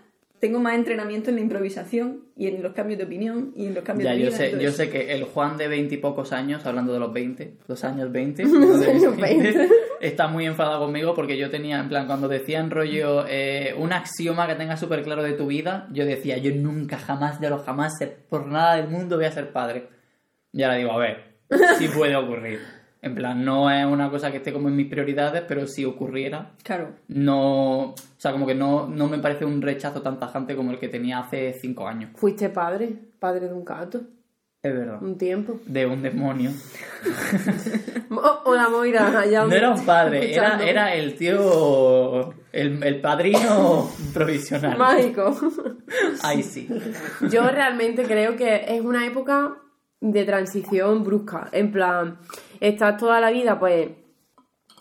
tengo 0.40 0.58
más 0.58 0.74
entrenamiento 0.74 1.28
en 1.28 1.36
la 1.36 1.42
improvisación 1.42 2.24
y 2.34 2.48
en 2.48 2.62
los 2.62 2.72
cambios 2.72 2.98
de 2.98 3.04
opinión 3.04 3.52
y 3.54 3.66
en 3.66 3.74
los 3.74 3.84
cambios 3.84 4.08
Ya, 4.08 4.14
de 4.14 4.20
yo 4.20 4.26
vida. 4.28 4.36
sé, 4.36 4.58
yo 4.58 4.70
sé 4.72 4.88
que 4.88 5.12
el 5.12 5.24
Juan 5.24 5.58
de 5.58 5.68
veintipocos 5.68 6.32
años, 6.32 6.64
hablando 6.64 6.94
de 6.94 6.98
los 6.98 7.12
20, 7.12 7.58
los 7.68 7.84
años 7.84 8.10
20, 8.10 8.44
no 8.46 8.78
de 8.78 8.90
años 8.90 9.16
20, 9.18 9.68
está 10.00 10.28
muy 10.28 10.46
enfadado 10.46 10.80
conmigo 10.80 11.14
porque 11.14 11.36
yo 11.36 11.50
tenía, 11.50 11.78
en 11.78 11.88
plan, 11.90 12.06
cuando 12.06 12.26
decían 12.26 12.70
rollo 12.70 13.26
eh, 13.28 13.74
un 13.78 13.92
axioma 13.92 14.46
que 14.46 14.54
tengas 14.54 14.80
súper 14.80 15.02
claro 15.02 15.22
de 15.22 15.34
tu 15.34 15.46
vida, 15.46 15.88
yo 15.92 16.06
decía, 16.06 16.38
yo 16.38 16.54
nunca, 16.54 16.96
jamás, 16.98 17.38
de 17.38 17.50
los 17.50 17.62
jamás, 17.62 17.92
por 18.30 18.46
nada 18.46 18.76
del 18.76 18.88
mundo 18.88 19.16
voy 19.16 19.26
a 19.26 19.32
ser 19.32 19.52
padre. 19.52 19.88
Y 20.52 20.62
ahora 20.62 20.76
digo, 20.76 20.92
a 20.92 20.98
ver, 20.98 21.34
sí 21.78 21.86
puede 21.88 22.16
ocurrir. 22.16 22.60
En 23.02 23.14
plan, 23.14 23.44
no 23.44 23.70
es 23.70 23.86
una 23.86 24.10
cosa 24.10 24.30
que 24.30 24.36
esté 24.38 24.52
como 24.52 24.68
en 24.68 24.76
mis 24.76 24.86
prioridades, 24.88 25.42
pero 25.48 25.66
si 25.66 25.84
ocurriera, 25.86 26.50
Claro. 26.62 26.90
no. 27.08 27.78
O 27.90 27.94
sea, 28.18 28.32
como 28.32 28.46
que 28.46 28.54
no, 28.54 28.86
no 28.88 29.08
me 29.08 29.18
parece 29.18 29.44
un 29.46 29.62
rechazo 29.62 30.02
tan 30.02 30.18
tajante 30.18 30.54
como 30.54 30.70
el 30.70 30.78
que 30.78 30.88
tenía 30.88 31.18
hace 31.20 31.54
cinco 31.60 31.88
años. 31.88 32.10
Fuiste 32.16 32.50
padre, 32.50 32.92
padre 33.18 33.48
de 33.48 33.54
un 33.54 33.64
gato, 33.64 34.02
Es 34.62 34.74
verdad. 34.74 35.02
un 35.02 35.16
tiempo. 35.16 35.58
De 35.64 35.86
un 35.86 36.02
demonio. 36.02 36.50
Oh, 38.12 38.40
hola 38.44 38.68
Moira, 38.68 39.08
No 39.46 39.52
era 39.54 39.70
un 39.70 39.84
padre, 39.86 40.34
era, 40.34 40.60
era 40.62 40.94
el 40.94 41.14
tío. 41.16 42.34
El, 42.52 42.82
el 42.82 43.00
padrino 43.00 43.88
provisional. 44.12 44.76
Mágico. 44.76 45.34
Ahí 46.22 46.42
sí. 46.42 46.68
Yo 47.30 47.48
realmente 47.48 48.02
creo 48.02 48.36
que 48.36 48.64
es 48.68 48.82
una 48.82 49.06
época 49.06 49.56
de 50.00 50.24
transición 50.24 51.04
brusca. 51.04 51.48
En 51.52 51.70
plan, 51.72 52.18
estás 52.60 52.96
toda 52.96 53.20
la 53.20 53.30
vida, 53.30 53.58
pues, 53.58 53.88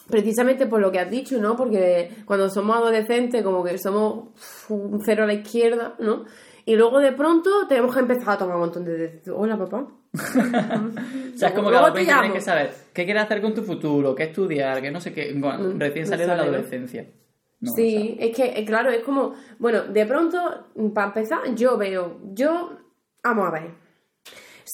precisamente 0.09 0.67
por 0.67 0.81
lo 0.81 0.91
que 0.91 0.99
has 0.99 1.09
dicho, 1.09 1.39
¿no? 1.39 1.55
Porque 1.55 2.09
cuando 2.25 2.49
somos 2.49 2.75
adolescentes, 2.75 3.43
como 3.43 3.63
que 3.63 3.77
somos 3.77 4.29
un 4.69 5.01
cero 5.03 5.23
a 5.23 5.27
la 5.27 5.33
izquierda, 5.33 5.95
¿no? 5.99 6.25
Y 6.65 6.75
luego 6.75 6.99
de 6.99 7.13
pronto 7.13 7.49
tenemos 7.67 7.93
que 7.95 8.01
empezar 8.01 8.35
a 8.35 8.37
tomar 8.37 8.55
un 8.55 8.61
montón 8.61 8.85
de 8.85 8.97
decisiones. 8.97 9.41
Hola, 9.41 9.57
papá. 9.57 9.87
O 11.33 11.37
sea, 11.39 11.49
es 11.49 11.55
como 11.55 11.69
que 11.69 11.77
a 11.77 11.81
los 11.81 11.93
te 11.93 11.99
20 11.99 12.13
tienes 12.13 12.33
que 12.33 12.41
saber 12.41 12.71
qué 12.93 13.05
quieres 13.05 13.23
hacer 13.23 13.41
con 13.41 13.53
tu 13.53 13.63
futuro, 13.63 14.13
qué 14.13 14.23
estudiar, 14.23 14.81
qué 14.81 14.91
no 14.91 14.99
sé 14.99 15.13
qué. 15.13 15.33
Bueno, 15.35 15.69
Mm, 15.69 15.79
recién 15.79 16.03
no 16.03 16.09
salido 16.09 16.29
de 16.31 16.37
la 16.37 16.43
adolescencia. 16.43 17.07
No, 17.61 17.71
sí, 17.71 18.17
es 18.19 18.35
que, 18.35 18.59
eh, 18.59 18.65
claro, 18.65 18.89
es 18.89 19.03
como, 19.03 19.33
bueno, 19.57 19.83
de 19.83 20.05
pronto, 20.05 20.37
para 20.93 21.07
empezar, 21.07 21.39
yo 21.55 21.77
veo, 21.77 22.19
yo, 22.33 22.77
vamos 23.23 23.47
a 23.47 23.51
ver, 23.51 23.71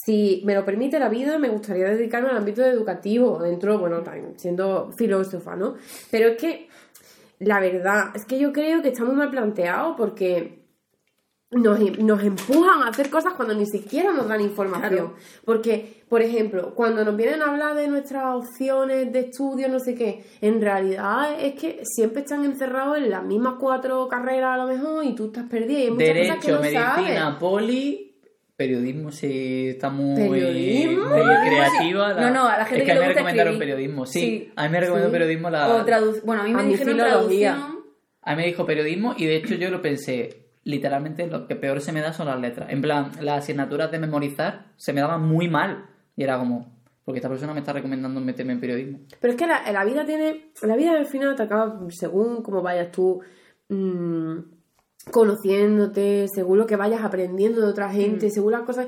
si 0.03 0.41
me 0.45 0.53
lo 0.53 0.65
permite 0.65 0.99
la 0.99 1.09
vida, 1.09 1.37
me 1.37 1.49
gustaría 1.49 1.89
dedicarme 1.89 2.29
al 2.29 2.37
ámbito 2.37 2.63
educativo, 2.63 3.39
dentro, 3.41 3.79
bueno, 3.79 4.03
siendo 4.35 4.91
filósofa, 4.97 5.55
¿no? 5.55 5.75
Pero 6.11 6.29
es 6.29 6.37
que, 6.37 6.67
la 7.39 7.59
verdad, 7.59 8.11
es 8.13 8.25
que 8.25 8.37
yo 8.37 8.51
creo 8.51 8.81
que 8.81 8.89
está 8.89 9.05
muy 9.05 9.15
mal 9.15 9.29
planteado 9.29 9.95
porque 9.95 10.65
nos, 11.51 11.79
nos 11.99 12.23
empujan 12.23 12.83
a 12.83 12.89
hacer 12.89 13.09
cosas 13.09 13.33
cuando 13.33 13.53
ni 13.53 13.65
siquiera 13.65 14.11
nos 14.11 14.27
dan 14.27 14.41
información. 14.41 14.89
Claro. 14.89 15.15
Porque, 15.45 16.03
por 16.09 16.21
ejemplo, 16.21 16.73
cuando 16.75 17.05
nos 17.05 17.15
vienen 17.15 17.41
a 17.41 17.51
hablar 17.51 17.75
de 17.75 17.87
nuestras 17.87 18.35
opciones 18.35 19.11
de 19.13 19.19
estudio, 19.19 19.69
no 19.69 19.79
sé 19.79 19.95
qué, 19.95 20.25
en 20.41 20.61
realidad 20.61 21.39
es 21.39 21.55
que 21.55 21.81
siempre 21.83 22.21
están 22.21 22.43
encerrados 22.43 22.97
en 22.97 23.09
las 23.09 23.23
mismas 23.23 23.55
cuatro 23.59 24.07
carreras 24.09 24.55
a 24.55 24.57
lo 24.57 24.67
mejor 24.67 25.05
y 25.05 25.15
tú 25.15 25.27
estás 25.27 25.45
perdida. 25.47 25.79
Y 25.79 25.83
hay 25.83 25.91
muchas 25.91 26.07
cosas 26.07 26.39
que 26.39 26.51
Derecho, 26.51 26.55
no 26.55 26.61
medicina, 26.61 27.23
sabes. 27.23 27.39
poli, 27.39 28.04
periodismo, 28.55 29.11
sí, 29.11 29.69
está 29.69 29.89
muy, 29.89 30.15
¿Periodismo? 30.15 31.03
muy 31.03 31.09
Periodismo, 31.11 31.45
creativa. 31.45 32.13
la- 32.13 32.21
No, 32.21 32.33
no, 32.33 32.47
a 32.47 32.57
la 32.57 32.65
gente 32.65 32.83
es 32.83 32.85
que 32.85 32.91
a 32.91 32.95
mí 32.95 33.01
me 33.01 33.07
recomendaron 33.09 33.53
escribir. 33.53 33.75
periodismo, 33.75 34.05
sí. 34.05 34.19
Sí. 34.19 34.51
A 34.55 34.63
mí 34.63 34.69
me 34.69 34.79
recomendó 34.79 35.09
Sí. 35.09 35.11
periodismo 35.13 35.49
la... 35.49 35.67
O 35.75 35.85
tradu- 35.85 36.21
bueno, 36.23 36.41
a 36.43 36.45
mí 36.45 36.53
A 36.53 36.57
me 36.57 36.63
mí 36.63 36.69
dijeron 36.71 36.97
traducción. 36.97 37.55
A 38.21 38.31
mí 38.35 38.41
me 38.41 38.47
dijo 38.47 38.65
periodismo 38.65 39.13
y 39.17 39.25
de 39.25 39.35
hecho 39.35 39.55
yo 39.55 39.69
lo 39.69 39.81
pensé, 39.81 40.47
literalmente 40.63 41.27
lo 41.27 41.47
que 41.47 41.55
peor 41.55 41.79
se 41.81 41.91
me 41.91 42.01
da 42.01 42.11
son 42.13 42.27
las 42.27 42.39
letras. 42.39 42.69
En 42.71 42.81
plan, 42.81 43.11
las 43.21 43.43
asignaturas 43.43 43.91
de 43.91 43.99
memorizar 43.99 44.67
se 44.77 44.93
me 44.93 45.01
daban 45.01 45.21
muy 45.27 45.47
mal. 45.47 45.85
Y 46.15 46.23
era 46.23 46.39
como, 46.39 46.73
porque 47.03 47.19
esta 47.19 47.29
persona 47.29 47.53
me 47.53 47.59
está 47.59 47.73
recomendando 47.73 48.19
meterme 48.21 48.53
en 48.53 48.59
periodismo. 48.61 48.99
Pero 49.19 49.33
es 49.33 49.37
que 49.37 49.45
la, 49.45 49.69
la 49.71 49.83
vida 49.85 50.05
tiene. 50.05 50.51
La 50.63 50.75
vida 50.75 50.93
al 50.93 51.05
final 51.05 51.35
te 51.35 51.43
acaba, 51.43 51.79
según 51.89 52.41
cómo 52.41 52.61
vayas 52.63 52.91
tú 52.91 53.21
mm, 53.69 54.37
conociéndote, 55.11 56.27
según 56.33 56.57
lo 56.57 56.65
que 56.65 56.75
vayas 56.75 57.03
aprendiendo 57.03 57.61
de 57.61 57.67
otra 57.67 57.89
gente, 57.89 58.29
según 58.29 58.51
las 58.51 58.63
cosas. 58.63 58.87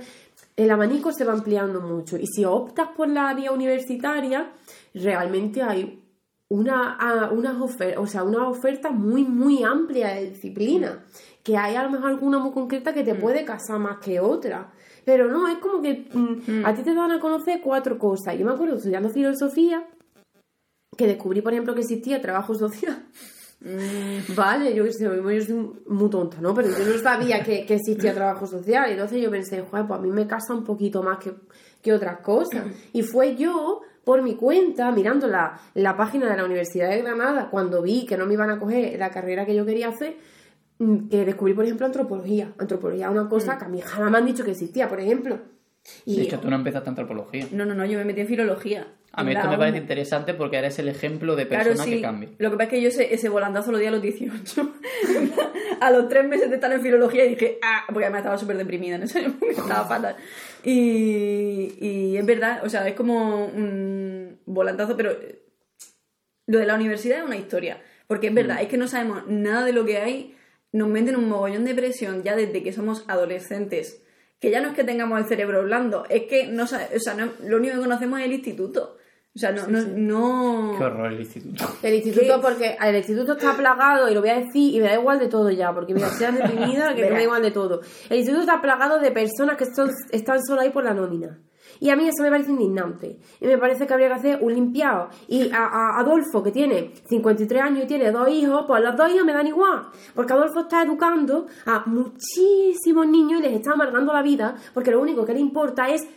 El 0.55 0.71
abanico 0.71 1.11
se 1.11 1.23
va 1.23 1.33
ampliando 1.33 1.81
mucho. 1.81 2.17
Y 2.17 2.25
si 2.27 2.45
optas 2.45 2.89
por 2.95 3.07
la 3.07 3.33
vía 3.33 3.51
universitaria, 3.51 4.51
realmente 4.93 5.61
hay 5.61 6.03
una, 6.49 7.29
unas 7.31 7.61
ofertas, 7.61 8.01
o 8.01 8.07
sea, 8.07 8.23
una 8.23 8.47
oferta 8.47 8.89
muy, 8.89 9.23
muy 9.23 9.63
amplia 9.63 10.15
de 10.15 10.31
disciplina. 10.31 11.05
Que 11.43 11.57
hay 11.57 11.75
a 11.75 11.83
lo 11.83 11.91
mejor 11.91 12.09
alguna 12.09 12.39
muy 12.39 12.51
concreta 12.51 12.93
que 12.93 13.03
te 13.03 13.15
puede 13.15 13.45
casar 13.45 13.79
más 13.79 13.99
que 13.99 14.19
otra. 14.19 14.71
Pero 15.05 15.29
no, 15.29 15.47
es 15.47 15.59
como 15.59 15.81
que 15.81 16.09
mm, 16.11 16.65
a 16.65 16.73
ti 16.73 16.83
te 16.83 16.93
dan 16.93 17.11
a 17.11 17.19
conocer 17.19 17.61
cuatro 17.63 17.97
cosas. 17.97 18.37
Yo 18.37 18.45
me 18.45 18.51
acuerdo 18.51 18.75
estudiando 18.75 19.09
filosofía 19.09 19.87
que 20.97 21.07
descubrí, 21.07 21.41
por 21.41 21.53
ejemplo, 21.53 21.73
que 21.75 21.81
existía 21.81 22.21
trabajo 22.21 22.55
social. 22.55 23.05
Vale, 24.35 24.73
yo 24.73 24.83
que 24.83 24.93
sé, 24.93 25.03
yo 25.03 25.41
soy 25.41 25.75
muy 25.87 26.09
tonta, 26.09 26.37
¿no? 26.39 26.53
Pero 26.53 26.69
yo 26.69 26.85
no 26.85 26.97
sabía 26.99 27.43
que, 27.43 27.65
que 27.65 27.75
existía 27.75 28.13
trabajo 28.13 28.47
social. 28.47 28.89
Y 28.89 28.93
entonces 28.93 29.21
yo 29.21 29.29
pensé, 29.29 29.61
joder, 29.61 29.85
pues 29.87 29.99
a 29.99 30.01
mí 30.01 30.09
me 30.09 30.25
casa 30.25 30.53
un 30.53 30.63
poquito 30.63 31.03
más 31.03 31.17
que, 31.17 31.33
que 31.81 31.93
otras 31.93 32.21
cosas. 32.21 32.65
Y 32.93 33.03
fue 33.03 33.35
yo, 33.35 33.81
por 34.03 34.21
mi 34.21 34.35
cuenta, 34.35 34.91
mirando 34.91 35.27
la, 35.27 35.59
la 35.73 35.97
página 35.97 36.29
de 36.29 36.37
la 36.37 36.45
Universidad 36.45 36.89
de 36.89 37.01
Granada, 37.01 37.49
cuando 37.49 37.81
vi 37.81 38.05
que 38.05 38.17
no 38.17 38.25
me 38.25 38.33
iban 38.33 38.49
a 38.49 38.59
coger 38.59 38.97
la 38.97 39.09
carrera 39.09 39.45
que 39.45 39.55
yo 39.55 39.65
quería 39.65 39.89
hacer, 39.89 40.15
mm, 40.79 41.09
que 41.09 41.25
descubrí, 41.25 41.53
por 41.53 41.65
ejemplo, 41.65 41.85
antropología. 41.85 42.53
Antropología 42.57 43.07
es 43.07 43.11
una 43.11 43.27
cosa 43.27 43.57
que 43.57 43.65
a 43.65 43.69
mí 43.69 43.81
jamás 43.81 44.11
me 44.11 44.17
han 44.19 44.25
dicho 44.25 44.45
que 44.45 44.51
existía, 44.51 44.87
por 44.87 44.99
ejemplo. 44.99 45.39
Y 46.05 46.17
De 46.17 46.23
hecho, 46.23 46.39
tú 46.39 46.49
no 46.49 46.55
empezaste 46.55 46.89
antropología. 46.89 47.47
No, 47.51 47.65
no, 47.65 47.73
no, 47.73 47.85
yo 47.85 47.97
me 47.97 48.05
metí 48.05 48.21
en 48.21 48.27
filología. 48.27 48.87
A 49.13 49.23
mí 49.23 49.33
esto 49.33 49.49
me 49.49 49.57
parece 49.57 49.77
interesante 49.77 50.33
porque 50.33 50.57
eres 50.57 50.77
el 50.79 50.89
ejemplo 50.89 51.35
de 51.35 51.47
Claro, 51.47 51.63
persona 51.65 51.83
sí. 51.85 51.95
que 51.95 52.01
cambia. 52.01 52.29
Lo 52.37 52.51
que 52.51 52.57
pasa 52.57 52.63
es 52.65 52.69
que 52.69 52.81
yo 52.81 52.89
ese, 52.89 53.13
ese 53.13 53.29
volantazo 53.29 53.71
lo 53.71 53.77
di 53.77 53.85
a 53.85 53.91
los 53.91 54.01
18. 54.01 54.73
a 55.81 55.91
los 55.91 56.07
tres 56.09 56.25
meses 56.27 56.49
de 56.49 56.55
estar 56.55 56.71
en 56.71 56.81
filología 56.81 57.23
dije, 57.23 57.57
ah, 57.63 57.83
porque 57.87 58.05
además 58.05 58.19
estaba 58.19 58.37
súper 58.37 58.57
deprimida 58.57 58.95
en 58.95 59.03
ese 59.03 59.29
porque 59.39 59.55
estaba 59.55 59.85
fatal. 59.87 60.15
Y, 60.63 61.73
y 61.79 62.17
es 62.17 62.25
verdad, 62.25 62.63
o 62.63 62.69
sea, 62.69 62.87
es 62.87 62.93
como 62.95 63.45
un 63.45 64.39
volantazo, 64.45 64.95
pero 64.95 65.17
lo 66.45 66.59
de 66.59 66.65
la 66.65 66.75
universidad 66.75 67.19
es 67.19 67.25
una 67.25 67.37
historia. 67.37 67.81
Porque 68.07 68.27
es 68.27 68.33
verdad, 68.33 68.61
es 68.61 68.67
que 68.67 68.77
no 68.77 68.87
sabemos 68.87 69.27
nada 69.27 69.65
de 69.65 69.73
lo 69.73 69.83
que 69.85 69.97
hay, 69.97 70.35
nos 70.71 70.87
meten 70.87 71.15
un 71.15 71.27
mogollón 71.27 71.65
de 71.65 71.73
presión 71.75 72.23
ya 72.23 72.35
desde 72.35 72.63
que 72.63 72.71
somos 72.71 73.03
adolescentes 73.07 74.01
que 74.39 74.51
ya 74.51 74.61
no 74.61 74.69
es 74.69 74.73
que 74.75 74.83
tengamos 74.83 75.19
el 75.19 75.25
cerebro 75.27 75.63
blando, 75.63 76.03
es 76.09 76.23
que 76.23 76.47
no, 76.47 76.63
o 76.63 76.67
sea, 76.67 77.13
no- 77.15 77.31
lo 77.43 77.57
único 77.57 77.75
que 77.75 77.81
conocemos 77.81 78.19
es 78.19 78.25
el 78.25 78.33
instituto. 78.33 78.97
O 79.35 79.39
sea, 79.39 79.51
no... 79.51 79.67
no, 79.67 79.81
no- 79.85 80.75
Qué 80.79 80.83
horror 80.83 81.11
el 81.13 81.19
instituto. 81.19 81.63
El 81.83 81.93
instituto, 81.93 82.35
¿Qué? 82.35 82.41
porque 82.41 82.77
el 82.81 82.95
instituto 82.95 83.33
está 83.33 83.55
plagado, 83.55 84.09
y 84.09 84.15
lo 84.15 84.21
voy 84.21 84.31
a 84.31 84.39
decir, 84.39 84.73
y 84.75 84.79
me 84.79 84.87
da 84.87 84.95
igual 84.95 85.19
de 85.19 85.27
todo 85.27 85.51
ya, 85.51 85.71
porque 85.75 85.93
mira, 85.93 86.09
sean 86.09 86.35
deprimida, 86.35 86.95
que 86.95 87.03
me 87.03 87.11
da 87.11 87.21
igual 87.21 87.43
de 87.43 87.51
todo. 87.51 87.81
El 88.09 88.17
instituto 88.17 88.41
está 88.45 88.59
plagado 88.61 88.99
de 88.99 89.11
personas 89.11 89.55
que 89.57 89.65
son- 89.65 89.91
están 90.11 90.39
solo 90.43 90.61
ahí 90.61 90.71
por 90.71 90.83
la 90.83 90.95
nómina. 90.95 91.39
Y 91.79 91.89
a 91.89 91.95
mí 91.95 92.07
eso 92.07 92.23
me 92.23 92.29
parece 92.29 92.51
indignante. 92.51 93.19
Y 93.39 93.45
me 93.45 93.57
parece 93.57 93.85
que 93.85 93.93
habría 93.93 94.07
que 94.09 94.13
hacer 94.13 94.39
un 94.41 94.53
limpiado. 94.53 95.09
Y 95.27 95.49
a, 95.51 95.99
Adolfo, 95.99 96.43
que 96.43 96.51
tiene 96.51 96.93
53 97.07 97.61
años 97.61 97.83
y 97.83 97.87
tiene 97.87 98.11
dos 98.11 98.29
hijos, 98.29 98.65
pues 98.67 98.83
los 98.83 98.95
dos 98.95 99.11
hijos 99.11 99.25
me 99.25 99.33
dan 99.33 99.47
igual. 99.47 99.87
Porque 100.13 100.33
Adolfo 100.33 100.61
está 100.61 100.83
educando 100.83 101.47
a 101.65 101.83
muchísimos 101.85 103.07
niños 103.07 103.39
y 103.39 103.43
les 103.43 103.53
está 103.53 103.73
amargando 103.73 104.13
la 104.13 104.21
vida, 104.21 104.55
porque 104.73 104.91
lo 104.91 105.01
único 105.01 105.25
que 105.25 105.33
le 105.33 105.39
importa 105.39 105.89
es 105.89 106.07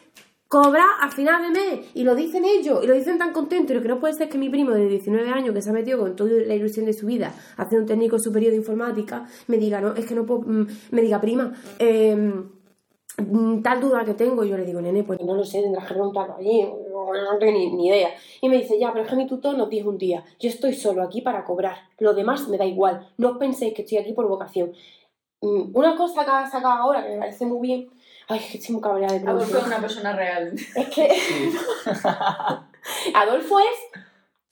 cobrar 0.50 0.88
a 1.00 1.08
final 1.12 1.42
de 1.42 1.60
mes 1.60 1.86
y 1.94 2.02
lo 2.02 2.16
dicen 2.16 2.44
ellos 2.44 2.80
y 2.82 2.86
lo 2.88 2.94
dicen 2.94 3.18
tan 3.18 3.32
contentos 3.32 3.70
y 3.70 3.74
lo 3.74 3.82
que 3.82 3.86
no 3.86 4.00
puede 4.00 4.14
ser 4.14 4.24
es 4.24 4.32
que 4.32 4.38
mi 4.38 4.50
primo 4.50 4.72
de 4.72 4.88
19 4.88 5.30
años 5.30 5.54
que 5.54 5.62
se 5.62 5.70
ha 5.70 5.72
metido 5.72 6.00
con 6.00 6.16
toda 6.16 6.32
la 6.44 6.56
ilusión 6.56 6.86
de 6.86 6.92
su 6.92 7.06
vida 7.06 7.32
a 7.56 7.62
hacer 7.62 7.78
un 7.78 7.86
técnico 7.86 8.18
superior 8.18 8.50
de 8.50 8.56
informática 8.56 9.28
me 9.46 9.58
diga 9.58 9.80
no 9.80 9.94
es 9.94 10.04
que 10.06 10.14
no 10.16 10.26
puedo 10.26 10.40
mm, 10.40 10.66
me 10.90 11.02
diga 11.02 11.20
prima 11.20 11.52
eh, 11.78 12.42
tal 13.62 13.80
duda 13.80 14.04
que 14.04 14.14
tengo 14.14 14.44
yo 14.44 14.56
le 14.56 14.64
digo 14.64 14.80
nene 14.80 15.04
pues 15.04 15.20
no 15.20 15.34
lo 15.34 15.44
sé 15.44 15.62
tendrás 15.62 15.86
que 15.86 15.94
preguntarlo 15.94 16.36
allí 16.36 16.64
no 16.64 17.38
tengo 17.38 17.52
ni, 17.52 17.72
ni 17.72 17.88
idea 17.88 18.10
y 18.40 18.48
me 18.48 18.58
dice 18.58 18.78
ya 18.78 18.92
pero 18.92 19.04
es 19.04 19.10
que 19.10 19.16
mi 19.16 19.26
tutor 19.26 19.56
nos 19.56 19.68
dijo 19.68 19.88
un 19.88 19.98
día 19.98 20.24
yo 20.38 20.48
estoy 20.48 20.74
solo 20.74 21.02
aquí 21.02 21.22
para 21.22 21.44
cobrar 21.44 21.76
lo 21.98 22.14
demás 22.14 22.48
me 22.48 22.58
da 22.58 22.64
igual 22.64 23.08
no 23.18 23.30
os 23.30 23.38
penséis 23.38 23.74
que 23.74 23.82
estoy 23.82 23.98
aquí 23.98 24.12
por 24.12 24.28
vocación 24.28 24.72
Mm, 25.42 25.74
una 25.74 25.96
cosa 25.96 26.22
que 26.24 26.30
ha 26.30 26.46
sacado 26.46 26.74
ahora 26.74 27.02
que 27.02 27.14
me 27.14 27.18
parece 27.18 27.46
muy 27.46 27.66
bien 27.66 27.88
ay 28.28 28.38
es 28.38 28.50
que 28.50 28.58
estoy 28.58 28.74
muy 28.74 28.82
cabreada 28.82 29.18
de 29.18 29.26
Adolfo 29.26 29.56
es 29.56 29.66
una 29.66 29.80
persona 29.80 30.14
real. 30.14 30.52
Es 30.76 30.88
que 30.88 31.08
Adolfo 33.14 33.58
es 33.58 34.00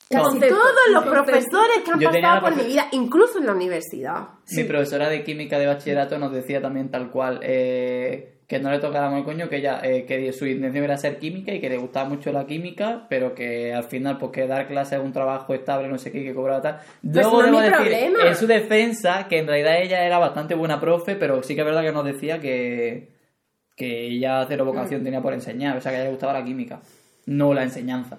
casi 0.08 0.24
Concepto, 0.24 0.56
todos 0.56 0.72
los 0.90 1.04
concepto. 1.04 1.24
profesores 1.24 1.78
que 1.84 1.90
han 1.90 2.00
Yo 2.00 2.10
pasado 2.10 2.40
por 2.40 2.56
mi 2.56 2.64
vida, 2.64 2.88
incluso 2.92 3.38
en 3.38 3.44
la 3.44 3.52
universidad. 3.52 4.28
Mi 4.50 4.64
profesora 4.64 5.10
de 5.10 5.24
química 5.24 5.58
de 5.58 5.66
bachillerato 5.66 6.18
nos 6.18 6.32
decía 6.32 6.62
también 6.62 6.90
tal 6.90 7.10
cual 7.10 7.40
eh, 7.42 8.37
que 8.48 8.58
no 8.58 8.70
le 8.70 8.78
tocáramos 8.78 9.18
el 9.18 9.24
coño, 9.24 9.48
que 9.48 9.56
ella 9.58 9.80
eh, 9.84 10.04
que 10.06 10.32
su 10.32 10.46
intención 10.46 10.82
era 10.82 10.96
ser 10.96 11.18
química 11.18 11.52
y 11.52 11.60
que 11.60 11.68
le 11.68 11.76
gustaba 11.76 12.08
mucho 12.08 12.32
la 12.32 12.46
química, 12.46 13.06
pero 13.10 13.34
que 13.34 13.74
al 13.74 13.84
final 13.84 14.16
pues 14.18 14.32
que 14.32 14.46
dar 14.46 14.66
clases 14.66 14.98
es 14.98 15.04
un 15.04 15.12
trabajo 15.12 15.52
estable, 15.54 15.86
no 15.86 15.98
sé 15.98 16.10
qué, 16.10 16.24
que 16.24 16.34
cobraba 16.34 16.62
tal. 16.62 16.80
Luego 17.02 17.42
no 17.42 17.60
es 17.60 17.66
debo 17.70 17.84
mi 17.84 17.88
decir 17.90 18.10
problema. 18.10 18.28
en 18.30 18.34
su 18.36 18.46
defensa 18.46 19.28
que 19.28 19.38
en 19.38 19.46
realidad 19.46 19.80
ella 19.82 20.02
era 20.04 20.18
bastante 20.18 20.54
buena 20.54 20.80
profe, 20.80 21.14
pero 21.14 21.42
sí 21.42 21.54
que 21.54 21.60
es 21.60 21.66
verdad 21.66 21.82
que 21.82 21.92
nos 21.92 22.04
decía 22.06 22.40
que 22.40 23.16
que 23.76 24.06
ella 24.06 24.44
cero 24.48 24.64
Mm. 24.64 24.68
vocación 24.68 25.04
tenía 25.04 25.20
por 25.20 25.34
enseñar, 25.34 25.76
o 25.76 25.80
sea 25.80 25.92
que 25.92 25.96
a 25.96 26.00
ella 26.00 26.06
le 26.08 26.10
gustaba 26.16 26.32
la 26.32 26.44
química, 26.44 26.80
no 27.26 27.52
la 27.54 27.62
enseñanza. 27.62 28.18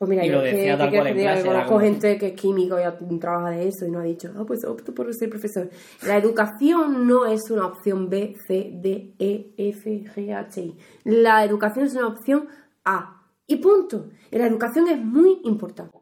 Pues 0.00 0.08
mira, 0.08 0.24
Y 0.24 0.28
yo 0.30 0.36
lo 0.36 0.42
que- 0.42 0.52
decía 0.52 0.72
¿qué 0.72 0.78
tal 0.78 0.88
quieres 0.88 0.98
cual 0.98 1.06
en 1.08 1.14
que 1.14 1.22
clase, 1.24 1.42
Yo 1.44 1.52
conozco 1.52 1.78
gente 1.80 2.16
que 2.18 2.26
es 2.28 2.32
químico 2.32 2.76
y 2.80 3.18
trabaja 3.18 3.50
de 3.50 3.68
eso 3.68 3.84
y 3.86 3.90
no 3.90 3.98
ha 3.98 4.02
dicho, 4.04 4.32
ah, 4.34 4.44
pues 4.46 4.64
opto 4.64 4.94
por 4.94 5.12
ser 5.12 5.28
profesor. 5.28 5.68
La 6.06 6.16
educación 6.16 7.06
no 7.06 7.26
es 7.26 7.50
una 7.50 7.66
opción 7.66 8.08
B, 8.08 8.34
C, 8.46 8.70
D, 8.76 9.12
E, 9.18 9.52
F, 9.58 10.04
G, 10.16 10.32
H, 10.34 10.58
I. 10.62 10.74
La 11.04 11.44
educación 11.44 11.84
es 11.84 11.94
una 11.94 12.06
opción 12.06 12.48
A. 12.82 13.18
Y 13.46 13.56
punto. 13.56 14.08
La 14.30 14.46
educación 14.46 14.88
es 14.88 14.98
muy 15.04 15.38
importante. 15.44 15.98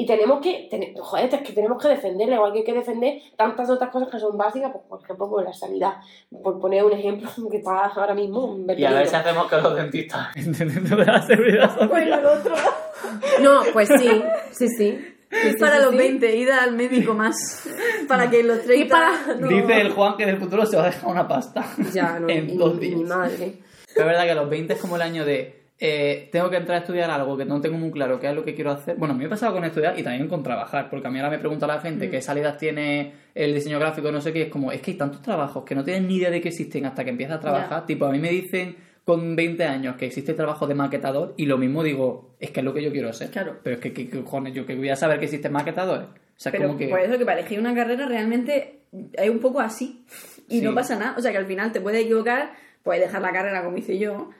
Y 0.00 0.06
tenemos 0.06 0.40
que, 0.40 0.66
ten- 0.70 0.94
joder, 0.98 1.32
es 1.34 1.42
que 1.42 1.52
tenemos 1.52 1.80
que 1.82 1.88
defenderla, 1.88 2.36
igual 2.36 2.52
que 2.52 2.58
hay 2.60 2.64
que 2.64 2.72
defender 2.74 3.18
tantas 3.36 3.68
otras 3.68 3.90
cosas 3.90 4.08
que 4.08 4.18
son 4.18 4.36
básicas, 4.38 4.70
pues, 4.72 4.84
por 4.88 5.02
ejemplo, 5.02 5.28
pues, 5.28 5.44
la 5.46 5.52
sanidad. 5.52 5.94
Por 6.42 6.58
poner 6.58 6.84
un 6.84 6.92
ejemplo 6.92 7.28
que 7.50 7.58
está 7.58 7.86
ahora 7.86 8.14
mismo 8.14 8.56
en 8.68 8.78
Y 8.78 8.84
a 8.84 8.92
ver 8.92 9.06
si 9.06 9.16
hacemos 9.16 9.48
que 9.48 9.56
los 9.56 9.74
dentistas 9.76 10.28
entendiendo 10.36 10.96
de 10.96 11.04
la 11.04 11.20
seguridad 11.22 11.74
social. 11.78 12.24
Otro. 12.26 12.54
No, 13.42 13.62
pues 13.72 13.88
sí, 13.88 14.22
sí, 14.52 14.68
sí. 14.68 14.98
Sí, 15.32 15.52
sí, 15.52 15.56
para 15.58 15.76
sí, 15.76 15.82
los 15.82 15.90
sí. 15.92 15.96
20, 15.98 16.36
ida 16.36 16.62
al 16.62 16.72
médico 16.72 17.14
más. 17.14 17.66
Para 18.08 18.28
que 18.28 18.42
los 18.42 18.62
30. 18.62 18.88
para- 18.94 19.34
no- 19.38 19.46
Dice 19.48 19.80
el 19.80 19.92
Juan 19.92 20.16
que 20.16 20.24
en 20.24 20.28
el 20.30 20.38
futuro 20.38 20.66
se 20.66 20.76
va 20.76 20.82
a 20.82 20.86
dejar 20.86 21.08
una 21.10 21.26
pasta. 21.28 21.64
Ya, 21.94 22.18
no, 22.18 22.28
en 22.28 22.50
y, 22.50 22.56
dos 22.56 22.78
días. 22.80 22.96
mi 22.98 23.04
madre. 23.04 23.54
Pero 23.94 24.06
es 24.06 24.06
verdad 24.06 24.24
que 24.26 24.34
los 24.34 24.50
20 24.50 24.72
es 24.74 24.80
como 24.80 24.96
el 24.96 25.02
año 25.02 25.24
de. 25.24 25.59
Eh, 25.82 26.28
tengo 26.30 26.50
que 26.50 26.56
entrar 26.58 26.76
a 26.76 26.80
estudiar 26.80 27.10
algo 27.10 27.36
que 27.38 27.46
no 27.46 27.60
tengo 27.60 27.78
muy 27.78 27.90
claro 27.90 28.20
qué 28.20 28.28
es 28.28 28.34
lo 28.34 28.44
que 28.44 28.54
quiero 28.54 28.70
hacer. 28.70 28.96
Bueno, 28.96 29.14
a 29.14 29.16
mí 29.16 29.20
me 29.20 29.26
ha 29.26 29.30
pasado 29.30 29.54
con 29.54 29.64
estudiar 29.64 29.98
y 29.98 30.02
también 30.02 30.28
con 30.28 30.42
trabajar, 30.42 30.90
porque 30.90 31.06
a 31.08 31.10
mí 31.10 31.18
ahora 31.18 31.30
me 31.30 31.38
pregunta 31.38 31.66
la 31.66 31.80
gente 31.80 32.06
Mm. 32.06 32.10
qué 32.10 32.20
salidas 32.22 32.58
tiene 32.58 33.14
el 33.34 33.54
diseño 33.54 33.78
gráfico, 33.78 34.12
no 34.12 34.20
sé 34.20 34.32
qué, 34.32 34.42
es 34.42 34.48
como, 34.50 34.72
es 34.72 34.82
que 34.82 34.90
hay 34.92 34.96
tantos 34.98 35.22
trabajos 35.22 35.64
que 35.64 35.74
no 35.74 35.82
tienes 35.82 36.02
ni 36.02 36.16
idea 36.16 36.30
de 36.30 36.40
que 36.40 36.48
existen 36.48 36.84
hasta 36.84 37.02
que 37.02 37.10
empiezas 37.10 37.38
a 37.38 37.40
trabajar. 37.40 37.86
Tipo, 37.86 38.04
a 38.06 38.12
mí 38.12 38.18
me 38.18 38.28
dicen 38.30 38.76
con 39.04 39.34
20 39.34 39.64
años 39.64 39.96
que 39.96 40.04
existe 40.06 40.32
el 40.32 40.36
trabajo 40.36 40.66
de 40.66 40.74
maquetador 40.74 41.32
y 41.38 41.46
lo 41.46 41.56
mismo 41.56 41.82
digo, 41.82 42.36
es 42.38 42.50
que 42.50 42.60
es 42.60 42.64
lo 42.64 42.74
que 42.74 42.82
yo 42.82 42.92
quiero 42.92 43.12
ser. 43.14 43.30
Claro. 43.30 43.58
Pero 43.62 43.76
es 43.76 43.80
que, 43.82 43.92
¿qué 43.94 44.08
cojones? 44.10 44.52
Yo 44.52 44.66
que 44.66 44.76
voy 44.76 44.90
a 44.90 44.96
saber 44.96 45.18
que 45.18 45.24
existen 45.24 45.50
maquetadores. 45.52 46.06
O 46.06 46.42
sea, 46.42 46.52
Pero 46.52 46.66
como 46.68 46.78
que. 46.78 46.88
por 46.88 47.00
eso 47.00 47.18
que 47.18 47.24
para 47.24 47.38
elegir 47.40 47.58
una 47.58 47.74
carrera 47.74 48.06
realmente 48.06 48.80
es 49.14 49.30
un 49.30 49.38
poco 49.40 49.60
así. 49.60 50.04
Y 50.48 50.58
Sí. 50.58 50.64
no 50.64 50.74
pasa 50.74 50.96
nada. 50.96 51.14
O 51.16 51.22
sea 51.22 51.32
que 51.32 51.38
al 51.38 51.46
final 51.46 51.72
te 51.72 51.80
puedes 51.80 52.02
equivocar, 52.04 52.52
puedes 52.82 53.02
dejar 53.02 53.22
la 53.22 53.32
carrera 53.32 53.64
como 53.64 53.78
hice 53.78 53.98
yo. 53.98 54.30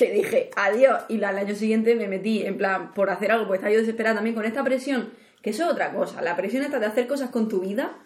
Que 0.00 0.10
dije 0.10 0.48
adiós. 0.56 1.02
Y 1.10 1.22
al 1.22 1.36
año 1.36 1.54
siguiente 1.54 1.94
me 1.94 2.08
metí 2.08 2.42
en 2.46 2.56
plan 2.56 2.94
por 2.94 3.10
hacer 3.10 3.30
algo, 3.32 3.46
pues 3.46 3.58
estaba 3.58 3.70
yo 3.70 3.80
desesperada 3.80 4.14
también 4.14 4.34
con 4.34 4.46
esta 4.46 4.64
presión. 4.64 5.10
Que 5.42 5.50
eso 5.50 5.64
es 5.64 5.70
otra 5.70 5.92
cosa. 5.92 6.22
La 6.22 6.36
presión 6.36 6.62
esta 6.62 6.78
de 6.78 6.86
hacer 6.86 7.06
cosas 7.06 7.28
con 7.28 7.50
tu 7.50 7.60
vida. 7.60 7.98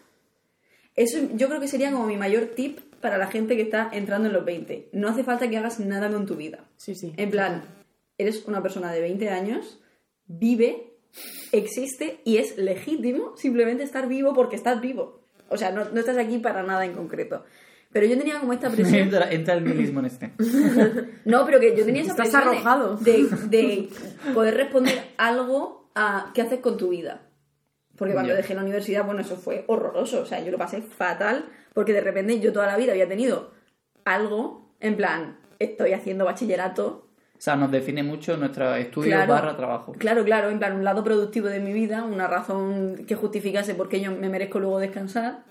Eso 0.97 1.19
yo 1.35 1.47
creo 1.47 1.61
que 1.61 1.69
sería 1.69 1.93
como 1.93 2.09
mi 2.09 2.17
mayor 2.17 2.47
tip 2.57 2.81
para 3.01 3.17
la 3.17 3.29
gente 3.29 3.55
que 3.55 3.63
está 3.63 3.91
entrando 3.93 4.27
en 4.27 4.35
los 4.35 4.45
20. 4.45 4.89
No 4.91 5.09
hace 5.09 5.23
falta 5.23 5.49
que 5.49 5.57
hagas 5.57 5.79
nada 5.79 6.11
con 6.11 6.27
tu 6.27 6.35
vida. 6.35 6.65
Sí, 6.79 6.97
sí. 6.97 7.13
En 7.17 7.31
plan, 7.31 7.63
eres 8.19 8.45
una 8.49 8.61
persona 8.61 8.91
de 8.91 9.01
20 9.01 9.29
años, 9.29 9.81
vive, 10.27 10.97
existe 11.53 12.19
y 12.25 12.39
es 12.39 12.59
legítimo 12.59 13.37
simplemente 13.37 13.85
estar 13.85 14.09
vivo 14.09 14.35
porque 14.35 14.57
estás 14.57 14.81
vivo. 14.81 15.21
O 15.49 15.57
sea, 15.57 15.71
no, 15.71 15.85
no 15.91 16.01
estás 16.01 16.19
aquí 16.19 16.39
para 16.39 16.65
nada 16.65 16.85
en 16.87 16.95
concreto. 16.95 17.45
Pero 17.95 18.07
yo 18.07 18.19
tenía 18.19 18.39
como 18.41 18.53
esta 18.53 18.69
presión. 18.75 18.95
entra, 19.03 19.31
entra 19.31 19.55
el 19.55 19.65
nihilismo 19.65 20.01
en 20.01 20.07
este. 20.07 20.33
No, 21.25 21.47
pero 21.47 21.59
que 21.61 21.75
yo 21.75 21.85
tenía 21.87 22.03
esa 22.03 22.11
Estás 22.11 22.29
presión 22.29 22.43
de- 22.43 22.57
arrojado. 22.59 22.97
De, 22.97 23.27
de 23.49 23.89
poder 24.35 24.55
responder 24.57 25.13
algo 25.17 25.91
a 25.95 26.31
qué 26.35 26.43
haces 26.43 26.59
con 26.61 26.77
tu 26.77 26.89
vida. 26.91 27.23
Porque 27.97 28.13
cuando 28.13 28.33
Ya. 28.33 28.37
dejé 28.37 28.55
la 28.55 28.63
universidad, 28.63 29.05
bueno, 29.07 29.21
eso 29.23 29.37
fue 29.37 29.65
horroroso. 29.69 30.21
O 30.23 30.27
sea, 30.27 30.45
yo 30.45 30.51
lo 30.51 30.59
pasé 30.59 30.83
fatal 30.83 31.45
porque 31.73 31.93
de 31.95 32.01
repente 32.03 32.41
yo 32.41 32.53
toda 32.53 32.67
la 32.67 32.77
vida 32.77 32.91
había 32.93 33.09
tenido 33.09 33.53
algo, 34.05 34.75
en 34.81 34.97
plan, 34.97 35.39
estoy 35.59 35.93
haciendo 35.93 36.25
bachillerato, 36.25 37.09
O 37.37 37.41
sea, 37.45 37.57
nos 37.57 37.71
define 37.71 38.03
mucho 38.03 38.37
nuestro 38.37 38.75
estudio 38.75 39.11
Claro. 39.13 39.33
barra 39.35 39.57
trabajo. 39.57 39.93
Claro, 39.99 40.25
claro, 40.25 40.51
en 40.51 40.59
plan, 40.59 40.75
un 40.77 40.85
lado 40.85 41.05
productivo 41.05 41.49
de 41.49 41.61
mi 41.61 41.73
vida, 41.73 42.03
una 42.05 42.27
razón 42.27 43.05
que 43.07 43.15
justificase 43.15 43.75
por 43.75 43.89
qué 43.89 44.01
yo 44.01 44.11
me 44.13 44.29
merezco 44.29 44.59
luego 44.61 44.79
descansar. 44.81 45.45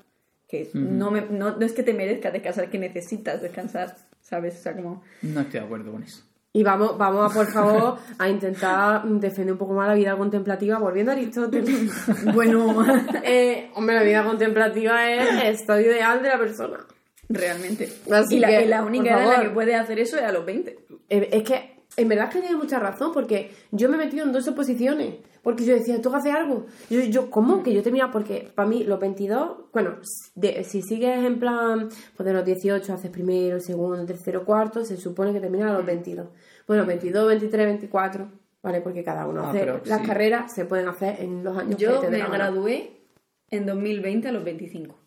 Que 0.53 0.69
no, 0.75 1.09
me- 1.09 1.21
no, 1.31 1.57
no 1.57 1.65
es 1.65 1.71
que 1.73 1.81
te 1.81 1.95
merezcas 1.95 2.31
descansar, 2.31 2.65
es 2.65 2.69
que 2.69 2.77
necesitas 2.77 3.41
descansar, 3.41 3.95
¿sabes? 4.21 4.55
O 4.59 4.61
sea, 4.61 4.75
como... 4.75 5.01
No 5.23 5.41
estoy 5.41 5.59
de 5.61 5.65
acuerdo 5.65 5.91
con 5.91 6.03
eso. 6.03 6.21
Y 6.55 6.61
vamos, 6.61 6.95
vamos 6.95 7.31
a, 7.31 7.33
por 7.33 7.51
favor, 7.51 7.97
a 8.19 8.29
intentar 8.29 9.03
defender 9.03 9.53
un 9.53 9.57
poco 9.57 9.73
más 9.73 9.87
la 9.87 9.95
vida 9.95 10.15
contemplativa, 10.15 10.77
volviendo 10.77 11.11
a 11.11 11.15
Aristóteles. 11.15 11.91
Bueno, 12.35 12.85
Eh, 13.23 13.71
hombre, 13.73 13.95
la 13.95 14.03
vida 14.03 14.23
contemplativa 14.23 15.09
es 15.11 15.27
el 15.31 15.47
estado 15.55 15.79
ideal 15.81 16.21
de 16.21 16.29
la 16.29 16.37
persona. 16.37 16.77
realmente. 17.29 17.89
Así 18.11 18.35
y, 18.35 18.39
la, 18.39 18.49
que, 18.49 18.69
única 18.85 19.09
edad 19.09 19.23
en 19.23 19.29
la 19.39 19.41
que 19.41 19.49
puede 19.49 19.73
hacer 19.73 19.97
eso 19.97 20.17
es 20.17 20.23
a 20.23 20.31
los 20.31 20.45
20. 20.45 20.77
Eh, 21.09 21.29
Es 21.31 21.41
que, 21.41 21.81
en 21.97 22.07
verdad 22.07 22.27
es 22.27 22.35
que 22.35 22.41
tiene 22.41 22.57
mucha 22.57 22.77
razón, 22.77 23.11
porque 23.11 23.49
yo 23.71 23.89
me 23.89 23.95
he 23.95 24.05
metido 24.05 24.23
en 24.23 24.31
dos 24.31 24.47
oposiciones. 24.47 25.15
Porque 25.43 25.65
yo 25.65 25.75
decía, 25.75 26.01
¿tú 26.01 26.13
haces 26.15 26.33
algo? 26.33 26.65
Yo, 26.89 27.01
yo 27.01 27.29
¿cómo? 27.29 27.61
Que 27.63 27.73
yo 27.73 27.83
termina, 27.83 28.09
porque 28.11 28.49
para 28.55 28.67
mí 28.67 28.85
los 28.85 28.97
22, 28.99 29.71
bueno, 29.73 29.97
de- 30.35 30.63
si 30.63 30.81
sigues 30.81 31.23
en 31.23 31.37
plan, 31.39 31.89
pues 32.15 32.25
de 32.25 32.33
los 32.33 32.45
18 32.45 32.93
haces 32.93 33.11
primero, 33.11 33.59
segundo, 33.59 34.05
tercero, 34.05 34.45
cuarto, 34.45 34.85
se 34.85 34.95
supone 34.95 35.33
que 35.33 35.41
termina 35.41 35.69
a 35.69 35.73
los 35.73 35.85
22. 35.85 36.29
Bueno, 36.65 36.85
22, 36.85 37.27
23, 37.27 37.65
24, 37.65 38.31
¿vale? 38.61 38.79
Porque 38.79 39.03
cada 39.03 39.27
uno 39.27 39.41
Ah, 39.43 39.49
hace, 39.49 39.59
pero 39.59 39.81
las 39.85 39.99
sí. 39.99 40.07
carreras 40.07 40.53
se 40.53 40.63
pueden 40.63 40.87
hacer 40.87 41.17
en 41.21 41.43
los 41.43 41.57
años 41.57 41.75
que 41.75 41.83
Yo 41.83 41.99
te 41.99 42.09
dé 42.09 42.23
me 42.23 42.29
gradué 42.29 43.01
en 43.49 43.65
2020 43.65 44.29
a 44.29 44.31
los 44.31 44.43
25. 44.45 44.97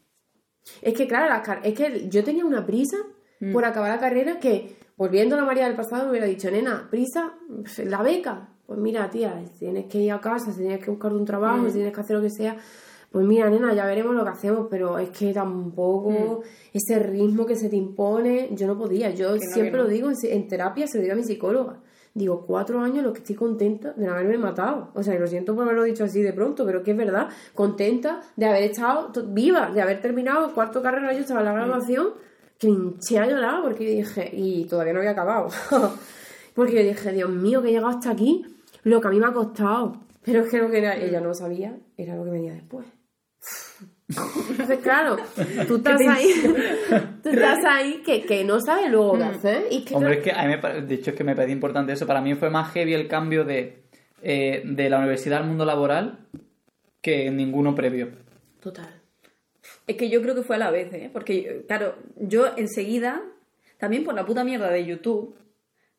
Es 0.83 0.93
que, 0.95 1.09
claro, 1.09 1.29
las 1.31 1.65
es 1.65 1.73
que 1.75 2.09
yo 2.11 2.23
tenía 2.25 2.45
una 2.45 2.67
prisa 2.67 2.99
Mm. 3.41 3.53
por 3.53 3.65
acabar 3.65 3.91
la 3.91 4.01
carrera 4.01 4.39
que, 4.41 4.77
volviendo 4.97 5.35
a 5.35 5.39
la 5.39 5.45
María 5.45 5.67
del 5.67 5.77
pasado, 5.77 6.05
me 6.05 6.11
hubiera 6.11 6.27
dicho, 6.27 6.51
nena, 6.51 6.89
prisa, 6.91 7.35
la 7.85 8.03
beca. 8.03 8.49
Pues 8.67 8.79
mira, 8.81 9.09
tía, 9.11 9.41
si 9.53 9.59
tienes 9.61 9.87
que 9.87 9.99
ir 9.99 10.13
a 10.13 10.21
casa, 10.21 10.51
si 10.53 10.59
tienes 10.61 10.83
que 10.85 10.91
buscar 10.91 11.13
un 11.13 11.25
trabajo, 11.25 11.59
Mm. 11.63 11.67
si 11.69 11.73
tienes 11.75 11.93
que 11.95 12.01
hacer 12.01 12.17
lo 12.17 12.23
que 12.23 12.31
sea, 12.31 12.57
pues 13.13 13.25
mira, 13.25 13.49
nena, 13.49 13.73
ya 13.75 13.87
veremos 13.87 14.15
lo 14.15 14.25
que 14.25 14.31
hacemos, 14.31 14.67
pero 14.69 14.99
es 14.99 15.11
que 15.11 15.33
tampoco 15.33 16.43
ese 16.73 16.99
ritmo 16.99 17.47
que 17.47 17.55
se 17.57 17.69
te 17.69 17.77
impone, 17.77 18.49
yo 18.53 18.67
no 18.67 18.77
podía. 18.77 19.11
Yo 19.11 19.31
Mm. 19.31 19.39
Que 19.39 19.47
no, 19.47 19.53
siempre 19.53 19.79
no. 19.79 19.85
lo 19.85 19.89
digo, 19.91 20.11
en, 20.23 20.49
terapia 20.49 20.87
se 20.87 20.99
lo 20.99 21.03
digo 21.03 21.15
a 21.15 21.17
mi 21.17 21.25
psicóloga. 21.25 21.79
Digo, 22.13 22.45
cuatro 22.47 22.81
años 22.81 23.05
los 23.05 23.13
que 23.13 23.19
estoy 23.19 23.37
contenta 23.37 23.93
de 23.93 24.07
no 24.07 24.13
haberme 24.15 24.39
matado. 24.39 24.89
O 24.95 25.03
sea, 25.03 25.15
y 25.15 25.19
lo 25.19 25.27
siento 25.27 25.55
por 25.55 25.65
haberlo 25.65 25.83
dicho 25.85 26.03
así 26.05 26.23
de 26.23 26.33
pronto, 26.33 26.65
pero 26.65 26.83
que 26.83 26.93
es 26.93 26.97
verdad. 26.97 27.29
Contenta 27.55 28.23
de 28.37 28.47
haber 28.47 28.63
estado 28.65 29.13
viva, 29.29 29.71
de 29.71 29.83
haber 29.83 30.01
terminado 30.01 30.53
cuarto 30.55 30.81
carrera, 30.83 31.13
yo 31.13 31.21
estaba 31.21 31.41
en 31.41 31.47
la 31.47 31.53
graduación 31.53 32.09
que 32.59 32.69
hinché 32.69 33.19
a 33.19 33.27
llorar 33.27 33.63
porque 33.63 33.85
dije, 33.85 34.31
y 34.33 34.65
todavía 34.65 34.95
no 34.95 35.01
había 35.01 35.11
acabado, 35.11 35.49
porque 36.57 36.75
yo 36.75 36.83
dije, 36.83 37.13
Dios 37.13 37.31
mío, 37.31 37.63
que 37.63 37.69
he 37.69 37.73
llegado 37.73 37.89
hasta 37.97 38.11
aquí, 38.11 38.45
lo 38.83 39.01
que 39.01 39.07
a 39.07 39.11
mí 39.13 39.21
me 39.21 39.27
ha 39.27 39.33
costado. 39.33 40.01
Pero 40.25 40.41
es 40.43 40.51
que 40.51 40.59
lo 40.59 40.69
que 40.69 40.79
era, 40.79 40.97
ella 40.97 41.21
no 41.21 41.33
sabía, 41.35 41.77
era 41.97 42.17
lo 42.17 42.25
que 42.25 42.31
venía 42.31 42.53
después. 42.55 42.85
Entonces, 44.49 44.79
claro, 44.81 45.17
tú 45.67 45.77
estás 45.77 46.01
ahí, 46.09 46.29
tú 47.23 47.29
estás 47.29 47.65
ahí 47.65 48.03
que, 48.05 48.23
que 48.25 48.45
no 48.45 48.61
sabes 48.61 48.91
luego 48.91 49.17
qué 49.19 49.25
hacer. 49.25 49.67
Y 49.71 49.85
que 49.85 49.95
Hombre, 49.95 50.19
es 50.19 50.25
que 50.25 50.33
a 50.33 50.43
mí 50.43 50.49
me 50.49 50.59
pare- 50.59 50.83
de 50.83 50.95
hecho 50.95 51.11
es 51.11 51.17
que 51.17 51.25
me 51.25 51.35
parece 51.35 51.53
importante 51.53 51.93
eso. 51.93 52.07
Para 52.07 52.21
mí 52.21 52.35
fue 52.35 52.51
más 52.51 52.73
heavy 52.73 52.95
el 52.95 53.09
cambio 53.09 53.45
de, 53.45 53.83
eh, 54.23 54.63
de 54.65 54.91
la 54.91 54.99
universidad 54.99 55.41
al 55.41 55.47
mundo 55.49 55.65
laboral 55.65 56.21
que 57.03 57.31
ninguno 57.31 57.75
previo. 57.75 58.11
Total. 58.61 58.89
Es 59.87 59.97
que 59.97 60.09
yo 60.09 60.23
creo 60.23 60.35
que 60.35 60.43
fue 60.43 60.57
a 60.57 60.61
la 60.61 60.71
vez, 60.71 60.93
¿eh? 60.93 61.11
Porque, 61.13 61.65
claro, 61.69 61.97
yo 62.17 62.47
enseguida, 62.57 63.23
también 63.79 64.05
por 64.05 64.15
la 64.15 64.25
puta 64.25 64.45
mierda 64.45 64.71
de 64.71 64.85
YouTube, 64.85 65.35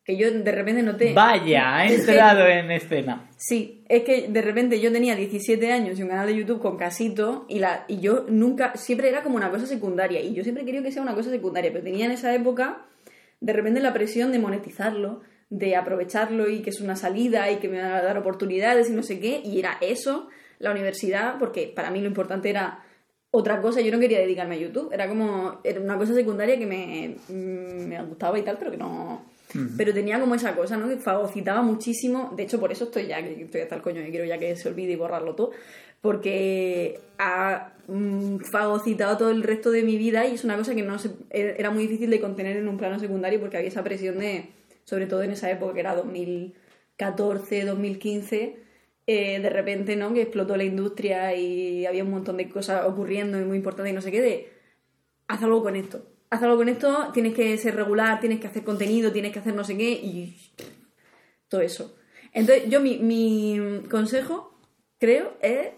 que 0.08 0.16
yo 0.16 0.30
de 0.32 0.52
repente 0.52 0.82
noté... 0.82 1.12
Vaya, 1.12 1.76
ha 1.76 1.84
Es 1.84 2.06
que- 2.06 2.12
entrado 2.12 2.46
en 2.46 2.70
escena. 2.70 3.28
Sí, 3.36 3.84
es 3.90 4.04
que 4.04 4.28
de 4.28 4.40
repente 4.40 4.80
yo 4.80 4.90
tenía 4.90 5.14
17 5.14 5.70
años 5.70 5.98
y 5.98 6.02
un 6.02 6.08
canal 6.08 6.26
de 6.26 6.34
YouTube 6.34 6.60
con 6.62 6.78
casito 6.78 7.44
y, 7.46 7.58
la, 7.58 7.84
y 7.88 8.00
yo 8.00 8.24
nunca, 8.26 8.72
siempre 8.74 9.10
era 9.10 9.22
como 9.22 9.36
una 9.36 9.50
cosa 9.50 9.66
secundaria 9.66 10.22
y 10.22 10.32
yo 10.32 10.42
siempre 10.44 10.64
quería 10.64 10.82
que 10.82 10.92
sea 10.92 11.02
una 11.02 11.14
cosa 11.14 11.28
secundaria, 11.28 11.70
pero 11.70 11.84
tenía 11.84 12.06
en 12.06 12.12
esa 12.12 12.34
época 12.34 12.86
de 13.42 13.52
repente 13.52 13.80
la 13.80 13.92
presión 13.92 14.32
de 14.32 14.38
monetizarlo, 14.38 15.20
de 15.50 15.76
aprovecharlo 15.76 16.48
y 16.48 16.62
que 16.62 16.70
es 16.70 16.80
una 16.80 16.96
salida 16.96 17.50
y 17.50 17.56
que 17.56 17.68
me 17.68 17.82
va 17.82 17.98
a 17.98 18.02
dar 18.02 18.16
oportunidades 18.16 18.88
y 18.88 18.94
no 18.94 19.02
sé 19.02 19.20
qué, 19.20 19.42
y 19.44 19.58
era 19.58 19.76
eso, 19.82 20.28
la 20.58 20.70
universidad, 20.70 21.36
porque 21.38 21.70
para 21.76 21.90
mí 21.90 22.00
lo 22.00 22.06
importante 22.06 22.48
era 22.48 22.82
otra 23.30 23.60
cosa, 23.60 23.82
yo 23.82 23.92
no 23.92 23.98
quería 24.00 24.20
dedicarme 24.20 24.54
a 24.54 24.58
YouTube, 24.58 24.90
era 24.90 25.06
como, 25.06 25.60
era 25.64 25.82
una 25.82 25.98
cosa 25.98 26.14
secundaria 26.14 26.58
que 26.58 26.64
me, 26.66 27.16
me 27.28 28.02
gustaba 28.04 28.38
y 28.38 28.42
tal, 28.42 28.56
pero 28.58 28.70
que 28.70 28.78
no... 28.78 29.36
Pero 29.76 29.94
tenía 29.94 30.20
como 30.20 30.34
esa 30.34 30.54
cosa, 30.54 30.76
¿no? 30.76 30.88
Que 30.88 30.96
fagocitaba 30.98 31.62
muchísimo. 31.62 32.32
De 32.36 32.42
hecho, 32.42 32.60
por 32.60 32.70
eso 32.70 32.84
estoy 32.84 33.06
ya, 33.06 33.18
estoy 33.18 33.62
hasta 33.62 33.76
el 33.76 33.82
coño, 33.82 34.02
que 34.02 34.10
quiero 34.10 34.26
ya 34.26 34.38
que 34.38 34.54
se 34.56 34.68
olvide 34.68 34.92
y 34.92 34.96
borrarlo 34.96 35.34
todo. 35.34 35.52
Porque 36.00 37.00
ha 37.18 37.72
mm, 37.88 38.38
fagocitado 38.50 39.16
todo 39.16 39.30
el 39.30 39.42
resto 39.42 39.70
de 39.70 39.82
mi 39.82 39.96
vida 39.96 40.26
y 40.26 40.34
es 40.34 40.44
una 40.44 40.56
cosa 40.56 40.74
que 40.74 40.82
no 40.82 40.98
se, 40.98 41.08
e- 41.30 41.56
era 41.58 41.70
muy 41.70 41.82
difícil 41.84 42.10
de 42.10 42.20
contener 42.20 42.56
en 42.56 42.68
un 42.68 42.76
plano 42.76 42.98
secundario 43.00 43.40
porque 43.40 43.56
había 43.56 43.68
esa 43.68 43.82
presión 43.82 44.18
de, 44.18 44.50
sobre 44.84 45.06
todo 45.06 45.22
en 45.22 45.32
esa 45.32 45.50
época 45.50 45.74
que 45.74 45.80
era 45.80 45.94
2014, 45.96 47.64
2015, 47.64 48.56
eh, 49.06 49.40
de 49.40 49.50
repente, 49.50 49.96
¿no? 49.96 50.12
Que 50.12 50.22
explotó 50.22 50.56
la 50.56 50.64
industria 50.64 51.34
y 51.34 51.86
había 51.86 52.04
un 52.04 52.10
montón 52.10 52.36
de 52.36 52.48
cosas 52.48 52.84
ocurriendo 52.86 53.40
y 53.40 53.44
muy 53.44 53.56
importantes 53.56 53.92
y 53.92 53.94
no 53.94 54.02
sé 54.02 54.10
qué, 54.12 54.20
de 54.20 54.48
haz 55.26 55.42
algo 55.42 55.62
con 55.62 55.74
esto. 55.76 56.02
Haz 56.30 56.42
algo 56.42 56.58
con 56.58 56.68
esto, 56.68 57.10
tienes 57.14 57.34
que 57.34 57.56
ser 57.56 57.74
regular, 57.74 58.20
tienes 58.20 58.40
que 58.40 58.48
hacer 58.48 58.62
contenido, 58.62 59.12
tienes 59.12 59.32
que 59.32 59.38
hacer 59.38 59.54
no 59.54 59.64
sé 59.64 59.76
qué 59.76 59.90
y 59.90 60.36
todo 61.48 61.62
eso. 61.62 61.96
Entonces, 62.32 62.68
yo 62.68 62.80
mi, 62.80 63.82
consejo, 63.90 64.58
creo, 64.98 65.36
es 65.40 65.68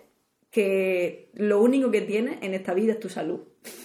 que 0.51 1.31
lo 1.35 1.63
único 1.63 1.91
que 1.91 2.01
tienes 2.01 2.43
en 2.43 2.55
esta 2.55 2.75
vida 2.75 2.93
es 2.93 3.01
tu 3.01 3.09
salud. 3.09 3.41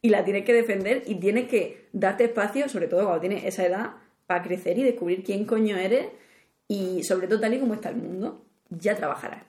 Y 0.00 0.10
la 0.10 0.24
tienes 0.24 0.44
que 0.44 0.52
defender 0.52 1.02
y 1.06 1.16
tienes 1.16 1.48
que 1.48 1.88
darte 1.92 2.22
espacio, 2.22 2.68
sobre 2.68 2.86
todo 2.86 3.02
cuando 3.02 3.20
tienes 3.20 3.42
esa 3.44 3.66
edad, 3.66 3.94
para 4.26 4.44
crecer 4.44 4.78
y 4.78 4.84
descubrir 4.84 5.24
quién 5.24 5.44
coño 5.44 5.76
eres 5.76 6.06
y 6.68 7.02
sobre 7.02 7.26
todo 7.26 7.40
tal 7.40 7.54
y 7.54 7.58
como 7.58 7.74
está 7.74 7.88
el 7.88 7.96
mundo, 7.96 8.46
ya 8.70 8.94
trabajarás. 8.94 9.42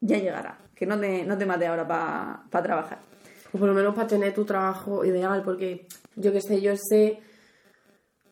Ya 0.00 0.16
llegará. 0.16 0.58
Que 0.74 0.86
no 0.86 0.98
te, 0.98 1.24
no 1.24 1.36
te 1.36 1.44
mate 1.44 1.66
ahora 1.66 1.86
para 1.86 2.62
trabajar. 2.62 3.00
O 3.52 3.58
por 3.58 3.68
lo 3.68 3.74
menos 3.74 3.94
para 3.94 4.06
tener 4.06 4.32
tu 4.34 4.44
trabajo 4.44 5.04
ideal, 5.04 5.42
porque 5.42 5.86
yo 6.16 6.32
qué 6.32 6.40
sé, 6.40 6.60
yo 6.60 6.72
sé. 6.76 7.20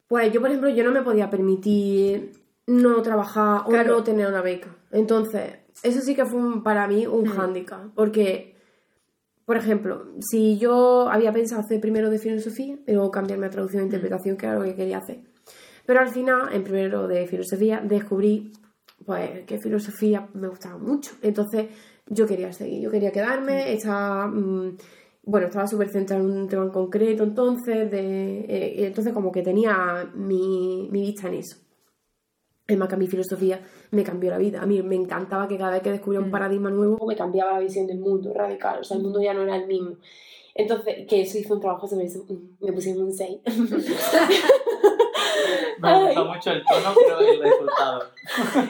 Pues 0.09 0.33
yo, 0.33 0.41
por 0.41 0.51
ejemplo, 0.51 0.69
yo 0.71 0.83
no 0.85 0.91
me 0.93 1.03
podía 1.03 1.31
permitir 1.31 2.33
no 2.67 3.01
trabajar 3.03 3.63
o 3.67 3.71
no 3.71 4.03
tener 4.03 4.27
una 4.29 4.43
beca. 4.43 4.75
Entonces, 4.91 5.53
eso 5.83 6.01
sí 6.01 6.15
que 6.15 6.25
fue 6.27 6.41
un- 6.41 6.63
para 6.63 6.87
mí 6.89 7.07
un 7.07 7.27
hándicap, 7.27 7.93
porque, 7.95 8.57
por 9.45 9.57
ejemplo, 9.57 10.07
si 10.21 10.59
yo 10.59 11.09
había 11.11 11.33
pensado 11.33 11.61
hacer 11.61 11.81
primero 11.81 12.11
de 12.11 12.19
filosofía, 12.19 12.77
pero 12.85 13.11
cambiarme 13.11 13.47
a 13.47 13.51
traducción 13.51 13.83
e 13.83 13.85
interpretación, 13.87 14.37
que 14.37 14.47
era 14.47 14.57
lo 14.57 14.65
que 14.65 14.75
quería 14.75 14.99
hacer. 14.99 15.21
Pero 15.87 16.01
al 16.01 16.09
final, 16.11 16.53
en 16.53 16.63
primero 16.65 17.07
de 17.09 17.27
filosofía, 17.27 17.81
descubrí 17.81 18.53
pues 19.07 19.45
que 19.47 19.59
filosofía 19.59 20.29
me 20.35 20.47
gustaba 20.49 20.77
mucho. 20.77 21.13
Entonces 21.23 21.69
yo 22.07 22.27
quería 22.27 22.53
seguir, 22.53 22.81
yo 22.83 22.91
quería 22.91 23.11
quedarme, 23.11 23.73
estaba, 23.73 24.27
mm, 24.27 24.77
bueno, 25.23 25.47
estaba 25.49 25.67
súper 25.67 25.89
centrada 25.89 26.23
en 26.23 26.31
un 26.31 26.49
tema 26.49 26.65
en 26.65 26.71
concreto 26.71 27.23
entonces, 27.25 27.91
de, 27.91 28.41
eh, 28.41 28.87
entonces 28.87 29.13
como 29.13 29.31
que 29.33 29.43
tenía 29.43 30.11
mi, 30.15 30.89
mi 30.91 31.01
vista 31.03 31.29
en 31.29 31.35
eso. 31.35 31.57
Es 32.67 32.79
más 32.79 32.89
que 32.89 32.95
a 32.95 32.99
mi 32.99 33.09
filosofía 33.09 33.61
me 33.91 34.05
cambió 34.05 34.31
la 34.31 34.39
vida. 34.39 34.63
A 34.63 34.67
mí 34.67 34.81
me 34.83 34.95
encantaba 34.95 35.49
que 35.49 35.59
cada 35.59 35.73
vez 35.73 35.83
que 35.83 35.91
descubría 35.91 36.21
un 36.21 36.31
paradigma 36.31 36.71
nuevo 36.71 37.05
me 37.07 37.17
cambiaba 37.17 37.55
la 37.55 37.59
visión 37.61 37.87
del 37.87 37.99
mundo 37.99 38.33
radical. 38.33 38.81
O 38.81 38.85
sea, 38.85 38.97
el 38.97 39.03
mundo 39.03 39.21
ya 39.21 39.35
no 39.35 39.43
era 39.43 39.57
el 39.57 39.67
mismo. 39.67 39.97
Entonces, 40.55 41.07
que 41.09 41.23
eso 41.23 41.39
hizo 41.39 41.55
un 41.55 41.61
trabajo, 41.61 41.89
se 41.89 41.97
me, 41.97 42.05
hizo- 42.05 42.25
me 42.61 42.73
pusieron 42.73 43.03
un 43.05 43.13
6. 43.13 43.39
Me 45.79 46.05
gusta 46.05 46.25
mucho 46.25 46.51
el 46.51 46.65
tono, 46.65 46.95
pero 46.95 47.21
el 47.21 47.41
resultado. 47.41 48.05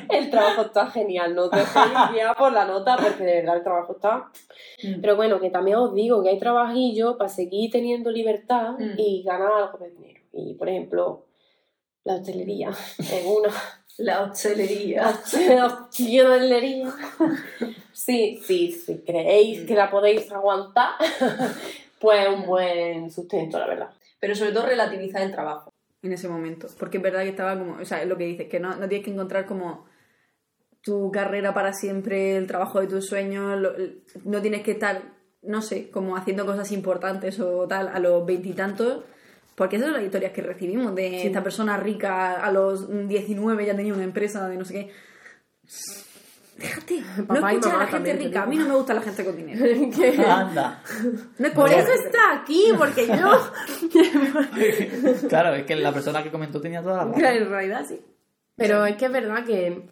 El 0.08 0.30
trabajo 0.30 0.62
está 0.62 0.86
genial, 0.90 1.34
no 1.34 1.50
te 1.50 1.58
dejéis 1.58 1.92
guiar 2.12 2.36
por 2.36 2.52
la 2.52 2.64
nota 2.64 2.96
porque 2.96 3.24
de 3.24 3.34
verdad 3.36 3.56
el 3.56 3.62
trabajo 3.62 3.92
está... 3.94 4.30
Mm. 4.82 5.00
Pero 5.00 5.16
bueno, 5.16 5.40
que 5.40 5.50
también 5.50 5.76
os 5.78 5.92
digo 5.94 6.22
que 6.22 6.30
hay 6.30 6.38
trabajillos 6.38 7.16
para 7.16 7.28
seguir 7.28 7.70
teniendo 7.70 8.10
libertad 8.10 8.74
Mm. 8.78 8.94
y 8.96 9.22
ganar 9.22 9.52
algo 9.52 9.78
de 9.78 9.90
dinero. 9.90 10.20
Y 10.32 10.54
por 10.54 10.68
ejemplo, 10.68 11.26
la 12.04 12.14
hostelería 12.14 12.70
es 12.98 13.24
una... 13.26 13.52
La 13.98 14.22
hostelería. 14.22 15.02
La 15.48 15.66
hostelería. 15.66 16.90
Sí, 17.92 18.40
sí, 18.42 18.72
si 18.72 18.98
creéis 19.02 19.66
que 19.66 19.74
la 19.74 19.90
podéis 19.90 20.30
aguantar, 20.32 20.92
pues 22.00 22.28
un 22.28 22.46
buen 22.46 23.10
sustento, 23.10 23.58
la 23.58 23.66
verdad. 23.66 23.90
Pero 24.18 24.34
sobre 24.34 24.52
todo 24.52 24.64
relativizar 24.66 25.20
el 25.22 25.32
trabajo 25.32 25.72
en 26.02 26.12
ese 26.12 26.28
momento. 26.28 26.66
Porque 26.78 26.96
es 26.98 27.02
verdad 27.02 27.22
que 27.22 27.30
estaba 27.30 27.58
como, 27.58 27.74
o 27.80 27.84
sea, 27.84 28.02
es 28.02 28.08
lo 28.08 28.16
que 28.16 28.24
dices, 28.24 28.48
que 28.48 28.60
no, 28.60 28.76
no 28.76 28.88
tienes 28.88 29.04
que 29.04 29.12
encontrar 29.12 29.46
como 29.46 29.86
tu 30.82 31.10
carrera 31.12 31.52
para 31.52 31.72
siempre, 31.74 32.36
el 32.36 32.46
trabajo 32.46 32.80
de 32.80 32.86
tus 32.86 33.06
sueños, 33.06 33.60
lo- 33.60 33.72
no 34.24 34.40
tienes 34.40 34.62
que 34.62 34.70
estar, 34.72 35.02
no 35.42 35.60
sé, 35.62 35.90
como 35.90 36.16
haciendo 36.16 36.46
cosas 36.46 36.72
importantes 36.72 37.38
o 37.40 37.66
tal 37.68 37.88
a 37.88 37.98
los 37.98 38.24
veintitantos. 38.24 39.04
Porque 39.56 39.76
esas 39.76 39.88
son 39.88 39.96
las 39.96 40.04
historias 40.04 40.32
que 40.32 40.40
recibimos 40.40 40.94
de 40.94 41.26
esta 41.26 41.42
persona 41.42 41.76
rica 41.76 42.32
a 42.42 42.50
los 42.50 42.88
19 43.08 43.66
ya 43.66 43.76
tenía 43.76 43.92
una 43.92 44.04
empresa 44.04 44.48
de 44.48 44.56
no 44.56 44.64
sé 44.64 44.72
qué. 44.72 44.90
Déjate, 46.60 47.02
no 47.16 47.26
Papá 47.26 47.52
y 47.52 47.56
escucha 47.56 47.76
a 47.76 47.78
la 47.78 47.86
gente 47.86 48.12
rica. 48.12 48.42
A 48.42 48.46
mí 48.46 48.56
no 48.58 48.68
me 48.68 48.74
gusta 48.74 48.92
la 48.92 49.00
gente 49.00 49.24
con 49.24 49.34
dinero. 49.34 49.64
Anda. 50.30 50.82
No 51.38 51.50
Por 51.52 51.72
eso 51.72 51.92
está 51.92 52.40
aquí, 52.42 52.72
porque 52.76 53.06
yo... 53.06 53.52
Claro, 55.28 55.54
es 55.54 55.64
que 55.64 55.76
la 55.76 55.92
persona 55.92 56.22
que 56.22 56.30
comentó 56.30 56.60
tenía 56.60 56.82
toda 56.82 56.98
la 56.98 57.04
razón. 57.04 57.18
Claro, 57.18 57.36
en 57.38 57.48
realidad 57.48 57.86
sí. 57.88 58.00
Pero 58.56 58.84
es 58.84 58.96
que 58.96 59.06
es 59.06 59.12
verdad 59.12 59.42
que 59.44 59.88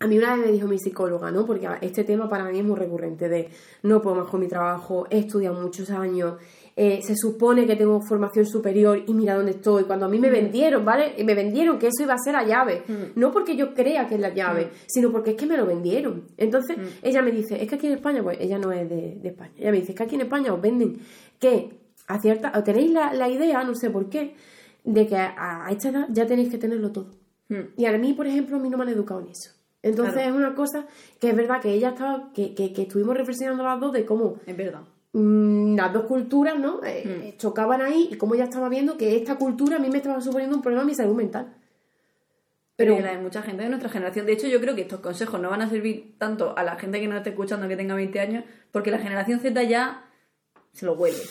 a 0.00 0.06
mí 0.08 0.18
una 0.18 0.34
vez 0.34 0.46
me 0.46 0.52
dijo 0.52 0.66
mi 0.66 0.78
psicóloga, 0.78 1.30
¿no? 1.30 1.46
Porque 1.46 1.68
este 1.80 2.02
tema 2.02 2.28
para 2.28 2.44
mí 2.44 2.58
es 2.58 2.64
muy 2.64 2.76
recurrente 2.76 3.28
de 3.28 3.50
no 3.82 4.02
puedo 4.02 4.16
más 4.16 4.28
con 4.28 4.40
mi 4.40 4.48
trabajo, 4.48 5.06
he 5.08 5.20
estudiado 5.20 5.60
muchos 5.60 5.90
años, 5.90 6.34
eh, 6.78 7.00
se 7.02 7.16
supone 7.16 7.66
que 7.66 7.74
tengo 7.74 7.98
formación 8.06 8.44
superior 8.44 9.02
y 9.06 9.14
mira 9.14 9.34
dónde 9.34 9.52
estoy. 9.52 9.84
Cuando 9.84 10.04
a 10.06 10.08
mí 10.10 10.18
me 10.18 10.28
vendieron, 10.30 10.84
¿vale? 10.84 11.14
Y 11.16 11.24
me 11.24 11.34
vendieron 11.34 11.78
que 11.78 11.86
eso 11.86 12.02
iba 12.02 12.12
a 12.12 12.18
ser 12.18 12.34
la 12.34 12.44
llave. 12.44 12.82
No 13.14 13.32
porque 13.32 13.56
yo 13.56 13.72
crea 13.74 14.06
que 14.06 14.16
es 14.16 14.20
la 14.20 14.34
llave, 14.34 14.68
sino 14.86 15.10
porque 15.10 15.30
es 15.30 15.36
que 15.36 15.46
me 15.46 15.56
lo 15.56 15.64
vendieron. 15.64 16.24
Entonces 16.36 16.76
ella 17.02 17.22
me 17.22 17.30
dice, 17.32 17.62
es 17.62 17.68
que 17.68 17.76
aquí 17.76 17.86
en 17.86 17.94
España, 17.94 18.22
pues 18.22 18.36
ella 18.40 18.58
no 18.58 18.72
es 18.72 18.88
de, 18.90 19.16
de 19.22 19.28
España, 19.30 19.52
ella 19.56 19.70
me 19.70 19.78
dice, 19.78 19.92
es 19.92 19.96
que 19.98 20.04
aquí 20.04 20.14
en 20.16 20.20
España 20.22 20.52
os 20.52 20.60
venden 20.60 20.98
que 21.40 21.70
a 22.08 22.20
cierta, 22.20 22.52
o 22.54 22.62
tenéis 22.62 22.90
la, 22.92 23.12
la 23.14 23.28
idea, 23.28 23.64
no 23.64 23.74
sé 23.74 23.88
por 23.90 24.08
qué, 24.10 24.34
de 24.84 25.06
que 25.06 25.16
a, 25.16 25.66
a 25.66 25.70
esta 25.72 25.88
edad 25.88 26.06
ya 26.10 26.26
tenéis 26.26 26.50
que 26.50 26.58
tenerlo 26.58 26.92
todo. 26.92 27.10
Y 27.76 27.84
a 27.86 27.96
mí, 27.96 28.12
por 28.12 28.26
ejemplo, 28.26 28.56
a 28.56 28.60
mí 28.60 28.68
no 28.68 28.76
me 28.76 28.82
han 28.84 28.90
educado 28.90 29.20
en 29.20 29.28
eso. 29.28 29.50
Entonces 29.82 30.14
Claro. 30.14 30.30
es 30.30 30.36
una 30.36 30.54
cosa 30.54 30.86
que 31.20 31.30
es 31.30 31.36
verdad 31.36 31.60
que 31.60 31.70
ella 31.72 31.90
estaba, 31.90 32.32
que, 32.34 32.54
que, 32.54 32.72
que 32.72 32.82
estuvimos 32.82 33.16
reflexionando 33.16 33.62
las 33.64 33.80
dos 33.80 33.92
de 33.92 34.04
cómo 34.04 34.36
Es 34.46 34.56
verdad. 34.56 34.82
Mm, 35.18 35.76
las 35.76 35.92
dos 35.92 36.04
culturas, 36.04 36.58
¿no? 36.58 36.80
Eh, 36.84 37.34
chocaban 37.38 37.80
ahí 37.80 38.08
y 38.12 38.16
cómo 38.16 38.34
ella 38.34 38.44
estaba 38.44 38.68
viendo 38.68 38.96
que 38.96 39.16
esta 39.16 39.36
cultura 39.36 39.76
a 39.76 39.78
mí 39.78 39.88
me 39.88 39.98
estaba 39.98 40.20
suponiendo 40.20 40.56
un 40.56 40.62
problema 40.62 40.82
a 40.82 40.86
mi 40.86 40.94
salud 40.94 41.14
mental. 41.14 41.54
Pero 42.76 42.94
Pero- 42.94 43.06
la 43.06 43.12
de 43.12 43.22
mucha 43.22 43.40
gente 43.42 43.62
de 43.62 43.70
nuestra 43.70 43.88
generación. 43.88 44.26
De 44.26 44.32
hecho, 44.32 44.46
yo 44.48 44.60
creo 44.60 44.74
que 44.74 44.82
estos 44.82 45.00
consejos 45.00 45.40
no 45.40 45.48
van 45.48 45.62
a 45.62 45.70
servir 45.70 46.16
tanto 46.18 46.56
a 46.58 46.62
la 46.62 46.76
gente 46.76 47.00
que 47.00 47.08
nos 47.08 47.16
esté 47.16 47.30
escuchando 47.30 47.66
que 47.68 47.76
tenga 47.76 47.94
20 47.94 48.20
años, 48.20 48.44
porque 48.70 48.90
la 48.90 48.98
generación 48.98 49.40
Z 49.40 49.62
ya 49.62 50.04
se 50.72 50.84
lo 50.84 50.92
huele. 50.92 51.22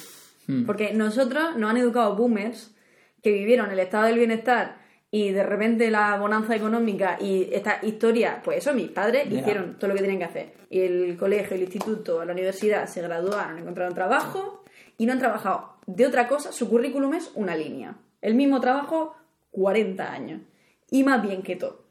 Hmm. 0.47 0.65
Porque 0.65 0.93
nosotros 0.93 1.55
nos 1.55 1.69
han 1.69 1.77
educado 1.77 2.15
boomers 2.15 2.75
que 3.21 3.31
vivieron 3.31 3.69
el 3.69 3.79
estado 3.79 4.05
del 4.05 4.17
bienestar 4.17 4.77
y 5.15 5.31
de 5.31 5.43
repente 5.43 5.89
la 5.89 6.17
bonanza 6.17 6.57
económica 6.57 7.17
y 7.21 7.47
esta 7.53 7.79
historia, 7.83 8.41
pues 8.43 8.57
eso, 8.57 8.73
mis 8.73 8.89
padres 8.89 9.31
hicieron 9.31 9.79
todo 9.79 9.87
lo 9.87 9.95
que 9.95 10.01
tenían 10.01 10.19
que 10.19 10.25
hacer. 10.25 10.53
Y 10.69 10.81
el 10.81 11.15
colegio, 11.15 11.55
el 11.55 11.61
instituto, 11.61 12.25
la 12.25 12.33
universidad 12.33 12.85
se 12.85 13.01
graduaron, 13.01 13.57
encontraron 13.57 13.95
trabajo 13.95 14.65
y 14.97 15.05
no 15.05 15.13
han 15.13 15.19
trabajado 15.19 15.77
de 15.85 16.05
otra 16.05 16.27
cosa, 16.27 16.51
su 16.51 16.69
currículum 16.69 17.13
es 17.13 17.31
una 17.33 17.55
línea. 17.55 17.95
El 18.21 18.35
mismo 18.35 18.59
trabajo, 18.59 19.15
40 19.51 20.11
años. 20.11 20.41
Y 20.91 21.05
más 21.05 21.21
bien 21.21 21.43
que 21.43 21.55
todo. 21.55 21.85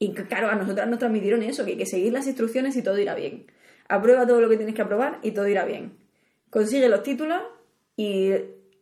Y 0.00 0.12
claro, 0.12 0.48
a 0.48 0.56
nosotras 0.56 0.88
nos 0.88 0.98
transmitieron 0.98 1.44
eso, 1.44 1.64
que 1.64 1.70
hay 1.70 1.78
que 1.78 1.86
seguir 1.86 2.12
las 2.12 2.26
instrucciones 2.26 2.76
y 2.76 2.82
todo 2.82 2.98
irá 2.98 3.14
bien. 3.14 3.46
Aprueba 3.86 4.26
todo 4.26 4.40
lo 4.40 4.48
que 4.48 4.56
tienes 4.56 4.74
que 4.74 4.82
aprobar 4.82 5.20
y 5.22 5.30
todo 5.30 5.46
irá 5.46 5.64
bien. 5.64 5.96
Consigue 6.50 6.88
los 6.88 7.04
títulos 7.04 7.40
y 7.96 8.32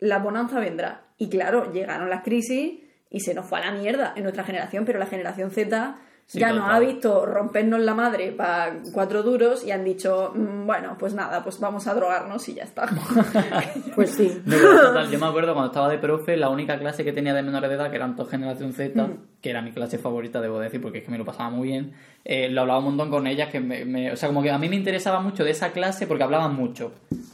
la 0.01 0.19
bonanza 0.19 0.61
vendrá. 0.61 1.09
Y 1.19 1.29
claro, 1.29 1.71
llegaron 1.71 2.09
las 2.09 2.23
crisis 2.23 2.82
y 3.13 3.21
se 3.21 3.35
nos 3.35 3.47
fue 3.47 3.61
a 3.61 3.67
la 3.71 3.79
mierda 3.79 4.13
en 4.17 4.25
nuestra 4.25 4.43
generación, 4.43 4.85
pero 4.85 4.99
la 4.99 5.07
generación 5.07 5.51
Z 5.53 5.97
Sí, 6.25 6.39
ya 6.39 6.53
nos 6.53 6.67
ha 6.71 6.79
visto 6.79 7.27
rompernos 7.27 7.81
la 7.81 7.95
madre 7.95 8.31
para 8.31 8.77
cuatro 8.95 9.25
duros 9.25 9.67
y 9.67 9.73
han 9.73 9.85
dicho, 9.85 10.33
"Mm, 10.35 10.67
bueno, 10.67 10.97
pues 10.97 11.15
nada, 11.15 11.43
pues 11.43 11.59
vamos 11.59 11.89
a 11.89 11.95
drogarnos 11.95 12.49
y 12.49 12.55
ya 12.55 12.63
está. 12.63 12.87
Pues 13.97 14.11
sí. 14.15 14.41
No, 14.47 14.57
total, 14.57 15.11
yo 15.11 15.19
me 15.19 15.27
acuerdo 15.27 15.53
cuando 15.53 15.73
estaba 15.73 15.89
de 15.91 15.99
profe, 15.99 16.37
la 16.37 16.49
única 16.49 16.79
clase 16.79 17.05
que 17.05 17.13
tenía 17.13 17.35
de 17.35 17.43
menores 17.43 17.69
de 17.69 17.77
edad, 17.77 17.91
que 17.91 17.97
eran 17.97 18.15
todos 18.17 18.31
generación 18.31 18.73
Z, 18.73 19.09
que 19.43 19.51
era 19.51 19.61
mi 19.63 19.73
clase 19.73 19.99
favorita, 19.99 20.41
debo 20.41 20.61
decir, 20.61 20.81
porque 20.81 20.99
es 20.99 21.05
que 21.05 21.11
me 21.11 21.19
lo 21.19 21.25
pasaba 21.25 21.51
muy 21.51 21.69
bien, 21.69 21.93
eh, 22.25 22.49
lo 22.49 22.63
hablaba 22.63 22.79
un 22.79 22.85
montón 22.87 23.11
con 23.11 23.27
ellas, 23.27 23.51
que 23.51 23.61
me, 23.61 23.85
me- 23.85 24.13
o 24.13 24.17
sea, 24.17 24.29
como 24.29 24.43
que 24.43 24.51
a 24.53 24.59
mí 24.59 24.69
me 24.69 24.77
interesaba 24.77 25.21
mucho 25.21 25.43
de 25.45 25.51
esa 25.51 25.73
clase 25.73 26.07
porque 26.07 26.23
hablaban 26.23 26.55
mucho. 26.55 26.93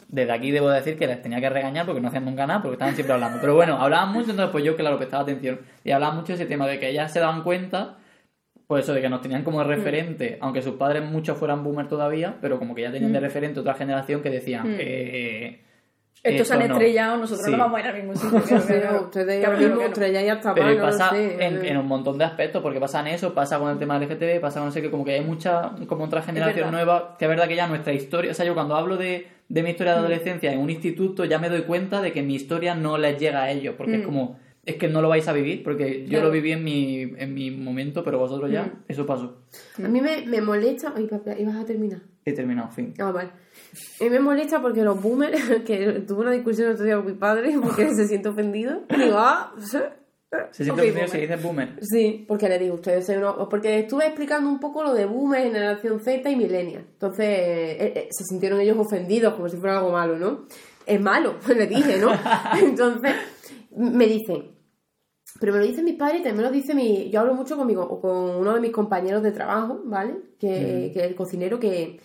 Desde 0.09 0.33
aquí 0.33 0.51
debo 0.51 0.71
decir 0.71 0.99
que 0.99 1.07
les 1.07 1.21
tenía 1.21 1.41
que 1.41 1.51
regañar 1.51 1.85
porque 1.85 2.01
no 2.01 2.09
hacían 2.09 2.25
nunca 2.25 2.47
nada, 2.47 2.63
porque 2.63 2.75
estaban 2.75 2.95
siempre 2.95 3.13
hablando. 3.13 3.39
Pero 3.41 3.55
bueno, 3.55 3.77
hablaban 3.79 4.13
mucho, 4.13 4.31
entonces 4.31 4.51
pues 4.51 4.65
yo, 4.65 4.75
claro, 4.77 4.97
prestaba 4.97 5.23
atención. 5.23 5.61
Y 5.85 5.91
hablaban 5.91 6.17
mucho 6.17 6.29
de 6.29 6.35
ese 6.35 6.47
tema, 6.47 6.67
de 6.67 6.79
que 6.79 6.89
ellas 6.89 7.13
se 7.13 7.21
daban 7.21 7.43
cuenta, 7.43 7.99
pues 8.67 8.85
eso, 8.85 8.95
de 8.95 9.03
que 9.03 9.09
nos 9.11 9.21
tenían 9.21 9.45
como 9.45 9.63
referente, 9.65 10.39
aunque 10.41 10.63
sus 10.63 10.75
padres 10.75 11.05
muchos 11.05 11.37
fueran 11.37 11.63
boomer 11.63 11.89
todavía, 11.89 12.37
pero 12.41 12.59
como 12.59 12.75
que 12.75 12.83
ya 12.83 12.93
tenían 12.93 13.13
de 13.13 13.21
referente 13.21 13.61
otra 13.61 13.75
generación 13.75 14.23
que 14.23 14.31
decían, 14.31 14.77
eh, 14.79 15.63
Estos 16.23 16.41
esto 16.51 16.55
han 16.55 16.69
no. 16.69 16.75
estrellado, 16.75 17.17
nosotros 17.17 17.45
Sí. 17.47 17.53
no 17.53 17.59
vamos 17.59 17.77
a 17.77 17.81
ir 17.81 17.87
al 17.89 17.95
mismo 18.03 18.15
sitio. 18.17 18.41
Sí, 18.61 18.67
claro. 18.75 19.03
ustedes 19.03 19.45
claro, 19.45 19.59
mismo 19.59 19.81
estrelláis 19.83 20.31
hasta 20.33 20.55
Pero 20.55 20.71
no 20.75 20.83
pasa 20.83 21.11
sé. 21.11 21.45
en, 21.47 21.65
en 21.65 21.77
un 21.77 21.87
montón 21.87 22.19
de 22.19 22.25
aspectos, 22.25 22.61
porque 22.63 22.81
pasa 22.81 23.01
en 23.01 23.07
eso, 23.09 23.33
pasa 23.35 23.59
con 23.59 23.71
el 23.71 23.79
tema 23.79 23.99
del 23.99 24.09
LGTB, 24.09 24.41
pasa 24.41 24.59
con 24.61 24.67
no 24.69 24.73
sé 24.73 24.83
qué, 24.83 24.91
como 24.91 25.05
que 25.05 25.13
hay 25.15 25.21
mucha, 25.21 25.73
como 25.87 26.05
otra 26.05 26.23
generación 26.23 26.71
nueva, 26.73 27.17
que 27.19 27.25
es 27.25 27.29
verdad 27.29 27.47
que 27.49 27.55
ya 27.57 27.67
nuestra 27.69 27.93
historia, 27.93 28.33
o 28.33 28.35
sea, 28.35 28.45
yo 28.45 28.55
cuando 28.55 28.75
hablo 28.77 28.97
de, 28.97 29.29
de 29.49 29.63
mi 29.63 29.69
Mm. 29.69 29.71
historia 29.71 29.93
de 29.93 29.99
adolescencia 30.01 30.53
en 30.53 30.59
un 30.59 30.71
instituto, 30.71 31.25
ya 31.25 31.39
me 31.39 31.49
doy 31.49 31.63
cuenta 31.63 32.03
de 32.03 32.13
que 32.13 32.23
mi 32.23 32.35
historia 32.35 32.75
no 32.75 32.99
les 32.99 33.19
llega 33.19 33.43
a 33.45 33.51
ellos, 33.51 33.75
porque 33.79 33.97
es 33.97 34.05
como, 34.05 34.39
es 34.69 34.77
que 34.77 34.87
no 34.89 35.01
lo 35.01 35.09
vais 35.09 35.27
a 35.27 35.33
vivir, 35.33 35.63
porque 35.63 36.03
yo. 36.05 36.11
Claro. 36.11 36.27
lo 36.27 36.33
viví 36.33 36.53
en 36.53 36.63
mi, 36.63 37.03
en 37.17 37.33
mi 37.35 37.51
momento, 37.51 38.05
pero 38.05 38.19
vosotros 38.19 38.51
ya, 38.51 38.65
Mm. 38.65 38.85
eso 38.89 39.07
pasó. 39.07 39.43
A 39.83 39.89
mí 39.89 40.01
me, 40.01 40.27
me 40.27 40.41
molesta... 40.43 40.93
Ay, 40.95 41.07
papá, 41.07 41.33
ibas 41.39 41.57
a 41.57 41.65
terminar. 41.65 42.03
He 42.25 42.33
terminado, 42.35 42.71
fin. 42.71 42.93
Ah, 42.99 43.11
vale. 43.11 43.31
A 44.01 44.05
mí 44.05 44.11
me 44.11 44.21
molesta 44.21 44.61
porque 44.61 44.83
los 44.83 45.01
boomers, 45.01 45.41
que 45.67 46.05
tuve 46.07 46.21
una 46.21 46.33
discusión 46.33 46.69
el 46.69 46.75
otro 46.75 46.85
día 46.85 46.97
con 46.97 47.07
mi 47.07 47.15
padre 47.15 47.55
porque 47.63 47.95
se 47.95 48.07
siente 48.07 48.29
ofendido. 48.29 48.83
Y 48.91 49.01
digo, 49.01 49.17
ah, 49.19 49.55
sí. 49.59 49.79
Se 50.51 50.65
siente 50.65 50.83
ofendido 50.83 51.09
si 51.09 51.19
dices 51.21 51.43
boomer. 51.43 51.79
Sí, 51.81 52.27
porque 52.29 52.51
le 52.51 52.59
digo, 52.59 52.75
ustedes 52.75 53.07
son 53.07 53.17
unos... 53.19 53.49
Porque 53.49 53.79
estuve 53.79 54.05
explicando 54.07 54.51
un 54.51 54.61
poco 54.61 54.85
lo 54.85 54.93
de 54.93 55.07
boomer, 55.07 55.45
generación 55.45 56.01
Z 56.01 56.29
y 56.31 56.37
millennial. 56.37 56.85
Entonces, 56.93 57.27
eh, 57.27 57.93
eh, 57.97 58.09
se 58.11 58.25
sintieron 58.25 58.61
ellos 58.61 58.77
ofendidos 58.77 59.33
como 59.33 59.49
si 59.49 59.57
fuera 59.57 59.79
algo 59.79 59.93
malo, 59.93 60.19
¿no? 60.19 60.47
Es 60.85 61.01
malo, 61.01 61.37
le 61.57 61.67
dije, 61.67 61.97
¿no? 61.99 62.11
Entonces, 62.63 63.15
me 63.75 64.07
dicen... 64.07 64.58
Pero 65.41 65.53
me 65.53 65.59
lo 65.61 65.65
dice 65.67 65.83
mi 65.83 65.93
padre 65.93 66.19
y 66.19 66.23
también 66.23 66.37
me 66.39 66.43
lo 66.43 66.51
dice 66.51 66.75
mi... 66.75 67.11
Yo 67.11 67.21
hablo 67.21 67.35
mucho 67.35 67.57
con, 67.57 67.67
mi- 67.67 67.75
con 67.75 68.37
uno 68.37 68.55
de 68.55 68.61
mis 68.61 68.73
compañeros 68.73 69.23
de 69.23 69.31
trabajo, 69.33 69.81
¿vale? 69.85 70.15
Que, 70.39 70.91
que 70.93 71.01
es 71.01 71.07
el 71.07 71.15
cocinero 71.15 71.61
que, 71.61 72.01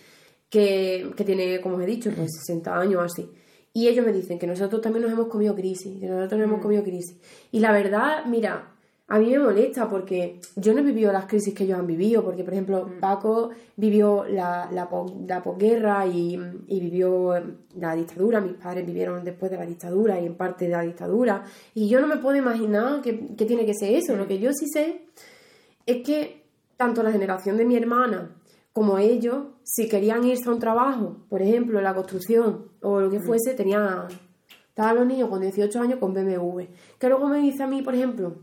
que, 0.48 1.10
que 1.16 1.24
tiene, 1.24 1.60
como 1.60 1.76
os 1.76 1.82
he 1.82 1.86
dicho, 1.86 2.10
pues 2.16 2.30
60 2.46 2.78
años 2.78 2.96
o 2.96 3.04
así. 3.04 3.28
Y 3.72 3.88
ellos 3.88 4.06
me 4.06 4.12
dicen 4.12 4.38
que 4.38 4.46
nosotros 4.46 4.80
también 4.80 5.02
nos 5.02 5.12
hemos 5.12 5.26
comido 5.26 5.54
crisis, 5.54 5.98
que 5.98 6.06
nosotros 6.06 6.38
nos 6.40 6.48
hemos 6.48 6.60
comido 6.62 6.84
crisis. 6.84 7.18
Y 7.50 7.58
la 7.58 7.72
verdad, 7.72 8.24
mira, 8.26 8.73
a 9.06 9.18
mí 9.18 9.30
me 9.30 9.38
molesta 9.38 9.88
porque 9.88 10.40
yo 10.56 10.72
no 10.72 10.80
he 10.80 10.82
vivido 10.82 11.12
las 11.12 11.26
crisis 11.26 11.54
que 11.54 11.64
ellos 11.64 11.78
han 11.78 11.86
vivido, 11.86 12.24
porque 12.24 12.42
por 12.42 12.54
ejemplo 12.54 12.90
Paco 13.00 13.50
vivió 13.76 14.24
la, 14.24 14.68
la, 14.72 14.88
la 15.26 15.42
posguerra 15.42 16.06
y, 16.06 16.38
y 16.68 16.80
vivió 16.80 17.34
la 17.76 17.94
dictadura, 17.94 18.40
mis 18.40 18.54
padres 18.54 18.86
vivieron 18.86 19.22
después 19.22 19.50
de 19.50 19.58
la 19.58 19.66
dictadura 19.66 20.18
y 20.20 20.26
en 20.26 20.36
parte 20.36 20.64
de 20.64 20.70
la 20.70 20.82
dictadura, 20.82 21.44
y 21.74 21.88
yo 21.88 22.00
no 22.00 22.06
me 22.06 22.16
puedo 22.16 22.36
imaginar 22.36 23.02
que, 23.02 23.34
que 23.36 23.44
tiene 23.44 23.66
que 23.66 23.74
ser 23.74 23.94
eso, 23.94 24.16
lo 24.16 24.26
que 24.26 24.38
yo 24.38 24.52
sí 24.52 24.66
sé 24.68 25.02
es 25.84 26.02
que 26.02 26.44
tanto 26.76 27.02
la 27.02 27.12
generación 27.12 27.56
de 27.56 27.64
mi 27.64 27.76
hermana 27.76 28.34
como 28.74 28.98
ellos, 28.98 29.44
si 29.62 29.88
querían 29.88 30.24
irse 30.24 30.48
a 30.48 30.52
un 30.52 30.58
trabajo, 30.58 31.18
por 31.28 31.40
ejemplo, 31.40 31.78
en 31.78 31.84
la 31.84 31.94
construcción 31.94 32.72
o 32.82 33.00
lo 33.00 33.08
que 33.08 33.20
fuese, 33.20 33.54
tenían... 33.54 34.08
Estaban 34.68 34.96
los 34.96 35.06
niños 35.06 35.28
con 35.28 35.40
18 35.40 35.80
años 35.80 36.00
con 36.00 36.12
BMW. 36.12 36.62
Que 36.98 37.08
luego 37.08 37.28
me 37.28 37.38
dice 37.38 37.62
a 37.62 37.68
mí, 37.68 37.82
por 37.82 37.94
ejemplo, 37.94 38.38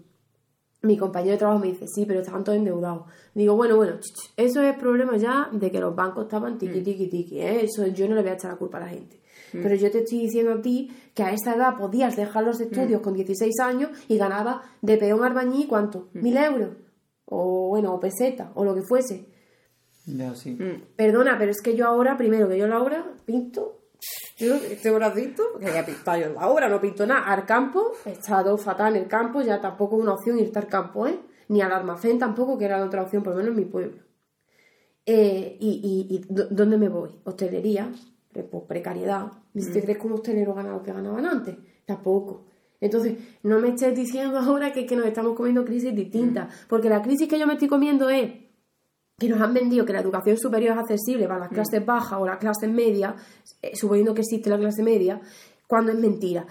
mi 0.84 0.98
compañero 0.98 1.34
de 1.34 1.38
trabajo 1.38 1.60
me 1.60 1.68
dice, 1.68 1.86
sí, 1.88 2.06
pero 2.06 2.22
estaban 2.22 2.44
todos 2.44 2.58
endeudados. 2.58 3.04
Digo, 3.36 3.56
bueno, 3.56 3.76
bueno, 3.76 3.98
ch, 4.00 4.14
ch, 4.14 4.34
eso 4.36 4.62
es 4.62 4.76
problema 4.76 5.16
ya 5.18 5.50
de 5.52 5.70
que 5.70 5.80
los 5.80 5.96
bancos 5.96 6.24
estaban 6.26 6.58
tiqui, 6.58 6.82
tiqui, 6.82 7.08
tiqui, 7.08 7.40
¿eh? 7.40 7.66
Eso 7.66 7.86
yo 7.88 8.08
no 8.08 8.16
le 8.16 8.22
voy 8.22 8.32
a 8.32 8.34
echar 8.34 8.52
la 8.52 8.58
culpa 8.58 8.78
a 8.78 8.82
la 8.82 8.88
gente. 8.88 9.22
Pero 9.52 9.76
yo 9.76 9.92
te 9.92 10.00
estoy 10.00 10.20
diciendo 10.20 10.54
a 10.54 10.62
ti 10.62 10.90
que 11.14 11.24
a 11.24 11.34
esta 11.34 11.56
edad 11.56 11.76
podías 11.78 12.16
dejar 12.16 12.44
los 12.46 12.62
estudios 12.62 13.02
con 13.02 13.14
16 13.14 13.60
años 13.60 13.92
y 14.08 14.18
ganabas 14.18 14.62
de 14.82 14.98
peón 14.98 15.24
albañil, 15.24 15.68
¿cuánto? 15.68 16.08
¿Mil 16.14 16.38
euros? 16.38 16.70
O 17.26 17.68
bueno, 17.68 17.94
o 17.94 18.00
peseta, 18.00 18.52
o 18.56 18.64
lo 18.64 18.74
que 18.74 18.82
fuese. 18.82 19.28
Ya, 20.06 20.34
sí. 20.36 20.58
Perdona, 20.96 21.38
pero 21.38 21.52
es 21.52 21.62
que 21.62 21.76
yo 21.76 21.86
ahora, 21.86 22.18
primero 22.18 22.48
que 22.48 22.58
yo 22.58 22.68
la 22.68 22.82
obra, 22.82 23.14
pinto. 23.26 23.81
Yo 24.38 24.56
este 24.56 24.90
bracito, 24.92 25.44
que 25.60 25.78
he 25.78 25.84
pintado 25.84 26.18
yo 26.20 26.26
en 26.28 26.34
la 26.36 26.48
obra, 26.50 26.68
no 26.70 26.82
pinto 26.82 27.06
nada. 27.06 27.26
Al 27.26 27.46
campo, 27.46 27.92
he 28.06 28.12
estado 28.12 28.58
fatal 28.58 28.96
en 28.96 29.04
el 29.04 29.08
campo, 29.08 29.42
ya 29.42 29.62
tampoco 29.62 29.98
es 29.98 30.02
una 30.04 30.14
opción 30.14 30.40
irte 30.40 30.58
al 30.60 30.68
campo, 30.68 31.06
¿eh? 31.08 31.20
Ni 31.50 31.62
al 31.62 31.72
almacén 31.72 32.18
tampoco, 32.18 32.58
que 32.58 32.66
era 32.66 32.80
la 32.80 32.86
otra 32.86 33.04
opción, 33.04 33.22
por 33.24 33.34
lo 33.34 33.38
menos 33.38 33.52
en 33.52 33.58
mi 33.58 33.66
pueblo. 33.66 34.02
Eh, 35.06 35.58
y, 35.60 36.08
y, 36.10 36.16
y 36.16 36.34
¿dó- 36.34 36.48
¿dónde 36.50 36.78
me 36.78 36.90
voy? 36.90 37.10
Hostelería, 37.24 37.92
pre- 38.32 38.44
pues, 38.44 38.64
precariedad. 38.68 39.32
¿Ni 39.54 39.62
si 39.64 39.72
te 39.72 39.82
crees 39.82 39.98
que 39.98 40.08
un 40.08 40.14
hostelero 40.14 40.54
gana 40.54 40.72
lo 40.72 40.84
que 40.84 40.94
ganaban 40.94 41.26
antes? 41.26 41.56
Tampoco. 41.86 42.46
Entonces, 42.80 43.18
no 43.44 43.60
me 43.60 43.70
estés 43.70 43.96
diciendo 43.96 44.40
ahora 44.40 44.72
que, 44.72 44.86
que 44.86 44.96
nos 44.96 45.06
estamos 45.06 45.36
comiendo 45.36 45.66
crisis 45.66 45.94
distintas, 45.96 46.54
porque 46.68 46.90
la 46.90 47.02
crisis 47.02 47.28
que 47.28 47.38
yo 47.38 47.46
me 47.46 47.54
estoy 47.54 47.68
comiendo 47.68 48.10
es 48.10 48.32
que 49.22 49.30
nos 49.30 49.40
han 49.40 49.54
vendido 49.54 49.86
que 49.86 49.94
la 49.94 50.00
educación 50.00 50.36
superior 50.36 50.74
es 50.74 50.80
accesible 50.80 51.28
para 51.28 51.42
las 51.42 51.50
clases 51.50 51.86
bajas 51.86 52.20
o 52.20 52.26
las 52.26 52.40
clases 52.40 52.68
medias, 52.72 53.14
eh, 53.62 53.76
suponiendo 53.76 54.16
que 54.16 54.22
existe 54.22 54.50
la 54.50 54.58
clase 54.58 54.82
media, 54.82 55.22
cuando 55.68 55.92
es 55.92 56.00
mentira. 56.00 56.48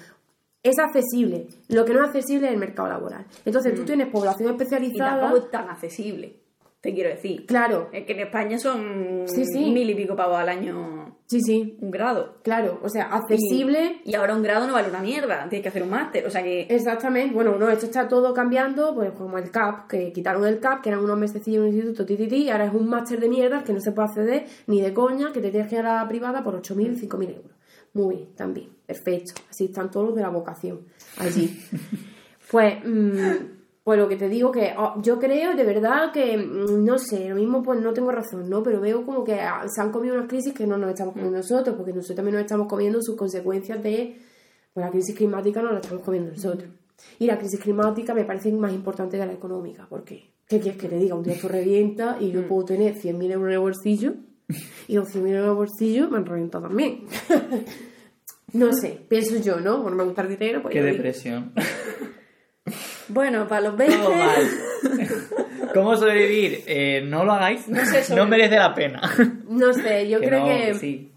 Es 0.63 0.79
accesible. 0.79 1.49
Lo 1.69 1.85
que 1.85 1.93
no 1.93 2.01
es 2.01 2.07
accesible 2.07 2.47
es 2.47 2.53
el 2.53 2.61
mercado 2.61 2.89
laboral. 2.89 3.27
Entonces 3.45 3.75
tú 3.75 3.85
tienes 3.85 4.07
población 4.09 4.51
Y 4.51 4.53
especializada. 4.53 5.21
tampoco 5.21 5.45
es 5.47 5.51
tan 5.51 5.69
accesible, 5.69 6.37
te 6.81 6.95
quiero 6.95 7.11
decir. 7.11 7.45
Claro, 7.47 7.89
Es 7.93 8.07
que 8.07 8.13
en 8.13 8.21
España 8.21 8.59
son 8.59 9.25
Sí, 9.27 9.45
sí. 9.45 9.71
mil 9.71 9.89
y 9.91 9.95
pico 9.95 10.17
pavos 10.17 10.39
al 10.39 10.49
año 10.49 11.19
sí, 11.27 11.39
sí, 11.43 11.77
un 11.81 11.91
grado. 11.91 12.39
claro. 12.43 12.81
O 12.83 12.89
sea, 12.89 13.05
accesible. 13.15 14.01
Y 14.05 14.15
ahora 14.15 14.35
un 14.35 14.43
grado 14.43 14.67
no 14.67 14.73
vale 14.73 14.89
una 14.89 15.01
mierda, 15.01 15.47
tienes 15.49 15.63
que 15.63 15.69
hacer 15.69 15.83
un 15.83 15.91
máster. 15.91 16.27
O 16.27 16.31
sea 16.31 16.43
que 16.43 16.63
Exactamente, 16.63 17.35
bueno, 17.35 17.57
no, 17.59 17.69
esto 17.71 17.87
está 17.87 18.09
todo 18.09 18.33
cambiando, 18.35 18.95
pues 18.95 19.13
como 19.13 19.39
el 19.39 19.51
CAP, 19.51 19.89
que 19.89 20.13
quitaron 20.13 20.47
el 20.47 20.59
CAP, 20.59 20.83
que 20.83 20.89
eran 20.89 21.05
unos 21.05 21.19
mesecillos 21.19 21.63
en 21.65 21.69
un 21.69 21.75
instituto, 21.77 22.07
ti, 22.07 22.17
ti, 22.17 22.27
ti, 22.29 22.37
y 22.45 22.51
ahora 22.51 22.65
es 22.67 22.75
un 22.75 22.89
máster 22.89 23.21
de 23.21 23.29
mierda 23.29 23.63
que 23.63 23.73
no 23.73 23.81
se 23.81 23.93
puede 23.93 24.09
acceder 24.09 24.47
ni 24.67 24.81
de 24.81 24.93
coña, 24.95 25.33
que 25.33 25.41
te 25.41 25.51
tienes 25.51 25.69
que 25.69 25.77
ir 25.77 25.83
a 25.87 26.03
la 26.03 26.09
privada 26.09 26.43
por 26.43 26.55
8.000, 26.61 26.97
5.000 26.97 27.29
euros. 27.37 27.53
Muy 27.93 28.17
bien, 28.17 28.35
también, 28.35 28.71
perfecto. 28.87 29.35
Así 29.51 29.67
están 29.67 29.91
todos 29.91 30.07
los 30.07 30.17
de 30.17 30.23
la 30.23 30.31
vocación 30.31 30.81
allí. 31.19 31.61
Pues, 32.51 32.85
mm, 32.85 33.60
pues 33.83 33.99
lo 33.99 34.09
que 34.09 34.17
te 34.17 34.29
digo 34.29 34.51
que 34.53 34.75
oh, 34.77 35.01
yo 35.01 35.19
creo 35.19 35.55
de 35.55 35.65
verdad 35.65 36.13
que, 36.13 36.37
mm, 36.37 36.85
no 36.85 36.99
sé, 36.99 37.29
lo 37.29 37.35
mismo 37.35 37.63
pues 37.63 37.81
no 37.81 37.93
tengo 37.93 38.13
razón, 38.13 38.49
¿no? 38.49 38.63
Pero 38.63 38.81
veo 38.81 39.05
como 39.05 39.25
que 39.25 39.41
ah, 39.41 39.65
se 39.69 39.81
han 39.81 39.91
comido 39.91 40.15
unas 40.15 40.29
crisis 40.29 40.53
que 40.53 40.67
no 40.67 40.77
nos 40.77 40.91
estamos 40.91 41.15
comiendo 41.15 41.39
nosotros, 41.39 41.77
porque 41.77 41.93
nosotros 41.93 42.17
también 42.17 42.35
nos 42.35 42.43
estamos 42.43 42.69
comiendo 42.69 43.01
sus 43.01 43.17
consecuencias 43.17 43.83
de, 43.83 44.17
pues 44.73 44.85
la 44.85 44.91
crisis 44.91 45.17
climática 45.17 45.63
no 45.63 45.73
la 45.73 45.81
estamos 45.81 46.05
comiendo 46.05 46.31
nosotros. 46.31 46.69
Y 47.19 47.27
la 47.27 47.39
crisis 47.39 47.59
climática 47.59 48.13
me 48.13 48.25
parece 48.25 48.53
más 48.53 48.73
importante 48.73 49.19
que 49.19 49.25
la 49.25 49.33
económica, 49.33 49.87
porque, 49.89 50.31
¿qué 50.47 50.61
quieres 50.61 50.79
que 50.79 50.89
te 50.89 50.97
diga? 50.97 51.15
Un 51.15 51.23
día 51.23 51.33
esto 51.33 51.49
revienta 51.49 52.19
y 52.21 52.31
yo 52.31 52.47
puedo 52.47 52.67
tener 52.67 52.95
100.000 52.95 53.33
euros 53.33 53.49
en 53.49 53.53
el 53.53 53.59
bolsillo 53.59 54.15
y 54.89 54.97
los 54.97 55.09
100.000 55.09 55.17
euros 55.17 55.45
en 55.45 55.49
el 55.49 55.55
bolsillo 55.55 56.11
me 56.11 56.19
han 56.19 56.27
reventado 56.27 56.69
también. 56.69 57.07
no 58.53 58.73
sé, 58.75 59.01
pienso 59.09 59.37
yo, 59.39 59.59
¿no? 59.61 59.81
Bueno, 59.81 59.97
me 59.97 60.05
gusta 60.05 60.23
el 60.23 60.29
dinero, 60.29 60.61
pues 60.61 60.75
Qué 60.75 60.83
depresión. 60.83 61.53
Bueno, 63.13 63.47
para 63.49 63.63
los 63.63 63.77
20. 63.77 63.97
Todo 63.97 64.11
mal. 64.15 64.51
¿Cómo 65.75 65.97
sobrevivir? 65.97 66.63
Eh, 66.67 67.03
no 67.07 67.25
lo 67.25 67.33
hagáis. 67.33 67.69
No, 67.69 67.85
sé 67.85 68.03
sobrevivir. 68.03 68.29
merece 68.31 68.57
la 68.57 68.75
pena. 68.75 69.01
No 69.49 69.73
sé, 69.73 70.09
yo 70.09 70.21
Que 70.21 70.27
creo 70.27 70.41
no, 70.41 70.47
que... 70.47 70.75
sí. 70.75 71.13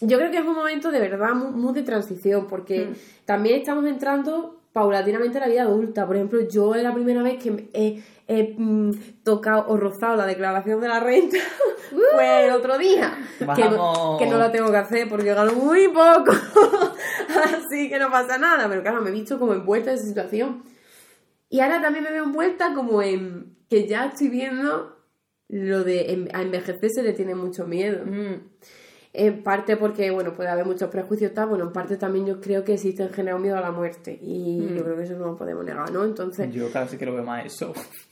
Yo 0.00 0.16
creo 0.18 0.30
que 0.30 0.38
es 0.38 0.44
un 0.44 0.54
momento 0.54 0.90
de 0.92 1.00
verdad 1.00 1.34
muy, 1.34 1.50
muy 1.52 1.72
de 1.74 1.82
transición, 1.82 2.46
porque 2.46 2.86
Mm. 2.86 2.94
también 3.24 3.56
estamos 3.58 3.84
entrando 3.86 4.60
paulatinamente 4.72 5.38
a 5.38 5.40
la 5.40 5.48
vida 5.48 5.62
adulta. 5.62 6.06
Por 6.06 6.16
ejemplo, 6.16 6.40
yo 6.48 6.74
es 6.74 6.82
la 6.84 6.94
primera 6.94 7.22
vez 7.22 7.42
que 7.42 7.68
he, 7.72 8.00
he, 8.28 8.54
mm, 8.56 8.92
tocado 9.24 9.64
o 9.68 9.76
rozado 9.76 10.14
la 10.14 10.26
declaración 10.26 10.80
de 10.80 10.86
la 10.88 11.00
renta 11.00 11.38
fue 12.14 12.46
el 12.46 12.52
otro 12.52 12.78
día. 12.78 13.12
Que 13.38 13.64
no, 13.64 14.16
que 14.20 14.26
no 14.26 14.38
la 14.38 14.52
tengo 14.52 14.70
que 14.70 14.76
hacer 14.76 15.08
porque 15.08 15.34
gano 15.34 15.52
muy 15.54 15.88
poco. 15.88 16.32
así 17.56 17.88
que 17.88 17.98
no 17.98 18.10
pasa 18.10 18.38
nada. 18.38 18.68
Pero 18.68 18.82
claro, 18.82 19.00
me 19.02 19.08
he 19.08 19.12
visto 19.12 19.38
como 19.38 19.52
envuelta 19.52 19.90
en 19.90 19.96
esa 19.96 20.06
situación. 20.06 20.62
Y 21.50 21.60
ahora 21.60 21.80
también 21.80 22.04
me 22.04 22.10
veo 22.12 22.24
envuelta 22.24 22.74
como 22.74 23.00
en 23.02 23.56
que 23.70 23.86
ya 23.86 24.06
estoy 24.06 24.28
viendo 24.28 24.96
lo 25.48 25.82
de 25.84 26.12
en- 26.12 26.28
a 26.34 26.42
envejecer 26.42 26.90
se 26.90 27.02
le 27.02 27.12
tiene 27.14 27.34
mucho 27.34 27.66
miedo. 27.66 28.04
Mm. 28.04 28.42
En 29.14 29.42
parte 29.42 29.76
porque, 29.78 30.10
bueno, 30.10 30.34
puede 30.34 30.50
haber 30.50 30.66
muchos 30.66 30.90
prejuicios, 30.90 31.32
tal. 31.32 31.48
Bueno, 31.48 31.64
en 31.64 31.72
parte 31.72 31.96
también 31.96 32.26
yo 32.26 32.40
creo 32.40 32.62
que 32.64 32.74
existe 32.74 33.02
en 33.02 33.08
general 33.10 33.40
miedo 33.40 33.56
a 33.56 33.60
la 33.62 33.72
muerte. 33.72 34.18
Y 34.22 34.60
Mm. 34.60 34.76
yo 34.76 34.84
creo 34.84 34.96
que 34.96 35.02
eso 35.04 35.14
no 35.18 35.26
lo 35.26 35.36
podemos 35.36 35.64
negar, 35.64 35.90
¿no? 35.90 36.04
Entonces, 36.04 36.52
Yo 36.52 36.68
sí 36.88 36.96
que 36.98 37.06
lo 37.06 37.14
veo 37.14 37.24
más 37.24 37.46
eso. 37.46 37.72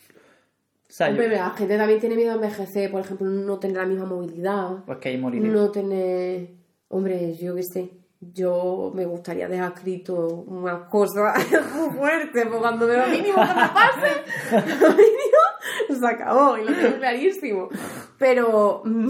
O 0.89 0.93
sea, 0.97 1.09
yo- 1.09 1.14
hombre, 1.20 1.28
la 1.37 1.51
gente 1.51 1.76
también 1.76 2.01
tiene 2.01 2.16
miedo 2.16 2.30
a 2.30 2.34
envejecer. 2.37 2.91
Por 2.91 3.01
ejemplo, 3.03 3.26
no 3.26 3.59
tener 3.59 3.76
la 3.76 3.87
misma 3.87 4.07
movilidad. 4.07 4.84
pues 4.87 4.99
que 4.99 5.11
ahí 5.11 5.18
moriré. 5.18 5.47
No 5.49 5.70
tener. 5.70 6.49
Hombre, 6.89 7.34
yo 7.37 7.55
qué 7.55 7.62
sé. 7.64 7.91
Yo 8.21 8.93
me 8.95 9.05
gustaría 9.05 9.47
dejar 9.47 9.75
escrito 9.75 10.14
unas 10.47 10.89
cosas 10.89 11.35
muy 11.75 11.91
fuertes, 11.97 12.45
porque 12.45 12.59
cuando 12.59 12.87
veo 12.87 13.05
lo 13.05 13.09
mínimo 13.09 13.35
que 13.35 13.41
me 13.41 13.69
pase, 13.69 14.81
lo 14.81 14.89
mínimo 14.91 15.47
se 16.01 16.07
acabó 16.07 16.57
y 16.57 16.64
lo 16.64 16.73
tengo 16.73 16.97
clarísimo. 16.97 17.69
Pero. 18.19 18.83
mm, 18.85 19.09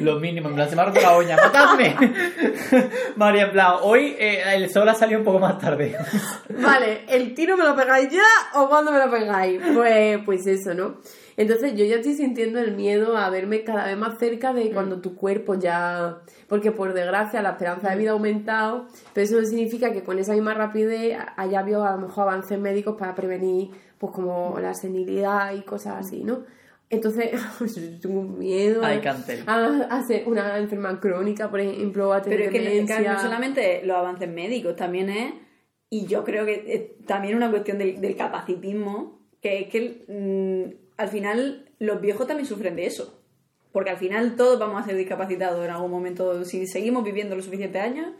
Lo 0.00 0.18
mínimo, 0.18 0.48
en 0.48 0.54
plan, 0.54 0.68
se 0.68 0.76
me 0.76 0.82
ha 0.82 0.84
roto 0.86 1.00
la 1.00 1.16
uña, 1.16 1.36
¡matadme! 1.36 1.96
María, 3.16 3.44
en 3.44 3.52
plan, 3.52 3.74
hoy 3.82 4.16
eh, 4.18 4.42
el 4.54 4.70
sol 4.70 4.88
ha 4.88 4.94
salido 4.94 5.20
un 5.20 5.24
poco 5.24 5.38
más 5.38 5.58
tarde. 5.58 5.96
Vale, 6.60 7.04
¿el 7.08 7.34
tiro 7.34 7.56
me 7.56 7.64
lo 7.64 7.76
pegáis 7.76 8.10
ya 8.10 8.22
o 8.54 8.68
cuándo 8.68 8.90
me 8.90 8.98
lo 8.98 9.10
pegáis? 9.10 9.60
Pues, 9.74 10.18
pues 10.24 10.46
eso, 10.46 10.74
¿no? 10.74 10.96
Entonces 11.36 11.74
yo 11.74 11.84
ya 11.84 11.96
estoy 11.96 12.14
sintiendo 12.14 12.58
el 12.60 12.72
miedo 12.76 13.16
a 13.16 13.30
verme 13.30 13.64
cada 13.64 13.86
vez 13.86 13.96
más 13.96 14.18
cerca 14.18 14.52
de 14.52 14.70
cuando 14.70 15.00
tu 15.00 15.14
cuerpo 15.16 15.54
ya... 15.54 16.18
Porque 16.48 16.70
por 16.72 16.92
desgracia 16.92 17.40
la 17.42 17.50
esperanza 17.52 17.90
de 17.90 17.96
vida 17.96 18.10
ha 18.10 18.14
aumentado, 18.14 18.86
pero 19.14 19.24
eso 19.24 19.40
no 19.40 19.46
significa 19.46 19.92
que 19.92 20.02
con 20.02 20.18
esa 20.18 20.34
misma 20.34 20.54
rapidez 20.54 21.18
haya 21.36 21.60
habido 21.60 21.84
a 21.84 21.92
lo 21.96 21.98
mejor 22.06 22.24
avances 22.28 22.58
médicos 22.58 22.96
para 22.98 23.14
prevenir 23.14 23.70
pues 23.98 24.12
como 24.12 24.58
la 24.60 24.74
senilidad 24.74 25.54
y 25.54 25.62
cosas 25.62 26.04
así, 26.06 26.24
¿no? 26.24 26.44
Entonces, 26.90 27.30
tengo 28.02 28.20
un 28.20 28.38
miedo 28.38 28.82
Ay, 28.84 29.00
a, 29.46 29.86
a- 29.96 30.02
ser 30.02 30.24
una 30.28 30.58
enferma 30.58 31.00
crónica, 31.00 31.50
por 31.50 31.60
ejemplo, 31.60 32.12
a 32.12 32.20
tener 32.20 32.38
Pero 32.38 32.50
es 32.50 32.52
que 32.58 32.58
no- 32.58 33.12
no 33.14 33.20
solamente 33.22 33.80
los 33.86 33.96
avances 33.96 34.28
médicos, 34.28 34.76
también 34.76 35.08
es, 35.08 35.32
y 35.88 36.04
yo 36.06 36.22
creo 36.24 36.44
que 36.44 36.64
es 36.66 37.06
también 37.06 37.34
una 37.36 37.50
cuestión 37.50 37.78
del, 37.78 37.98
del 38.00 38.14
capacitismo, 38.16 39.20
que 39.40 39.60
es 39.60 39.68
que 39.68 40.04
mm, 40.08 40.81
al 40.96 41.08
final 41.08 41.70
los 41.78 42.00
viejos 42.00 42.26
también 42.26 42.46
sufren 42.46 42.76
de 42.76 42.86
eso. 42.86 43.18
Porque 43.72 43.90
al 43.90 43.96
final 43.96 44.36
todos 44.36 44.58
vamos 44.58 44.82
a 44.82 44.84
ser 44.84 44.96
discapacitados 44.96 45.64
en 45.64 45.70
algún 45.70 45.90
momento. 45.90 46.44
Si 46.44 46.66
seguimos 46.66 47.04
viviendo 47.04 47.34
los 47.34 47.44
suficientes 47.46 47.80
años, 47.80 48.12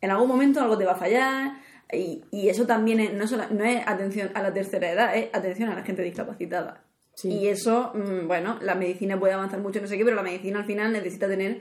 en 0.00 0.10
algún 0.10 0.28
momento 0.28 0.60
algo 0.60 0.78
te 0.78 0.84
va 0.84 0.92
a 0.92 0.96
fallar. 0.96 1.58
Y, 1.92 2.22
y 2.30 2.48
eso 2.48 2.66
también 2.66 3.00
es, 3.00 3.12
no, 3.12 3.26
solo- 3.26 3.48
no 3.50 3.64
es 3.64 3.82
atención 3.86 4.30
a 4.34 4.42
la 4.42 4.52
tercera 4.54 4.90
edad, 4.90 5.16
es 5.16 5.28
atención 5.32 5.68
a 5.68 5.74
la 5.74 5.82
gente 5.82 6.02
discapacitada. 6.02 6.84
Sí. 7.14 7.28
Y 7.28 7.48
eso, 7.48 7.92
mm, 7.94 8.26
bueno, 8.26 8.58
la 8.62 8.74
medicina 8.74 9.18
puede 9.18 9.34
avanzar 9.34 9.60
mucho, 9.60 9.80
no 9.80 9.86
sé 9.86 9.96
qué, 9.98 10.04
pero 10.04 10.16
la 10.16 10.22
medicina 10.22 10.60
al 10.60 10.64
final 10.64 10.92
necesita 10.92 11.28
tener 11.28 11.60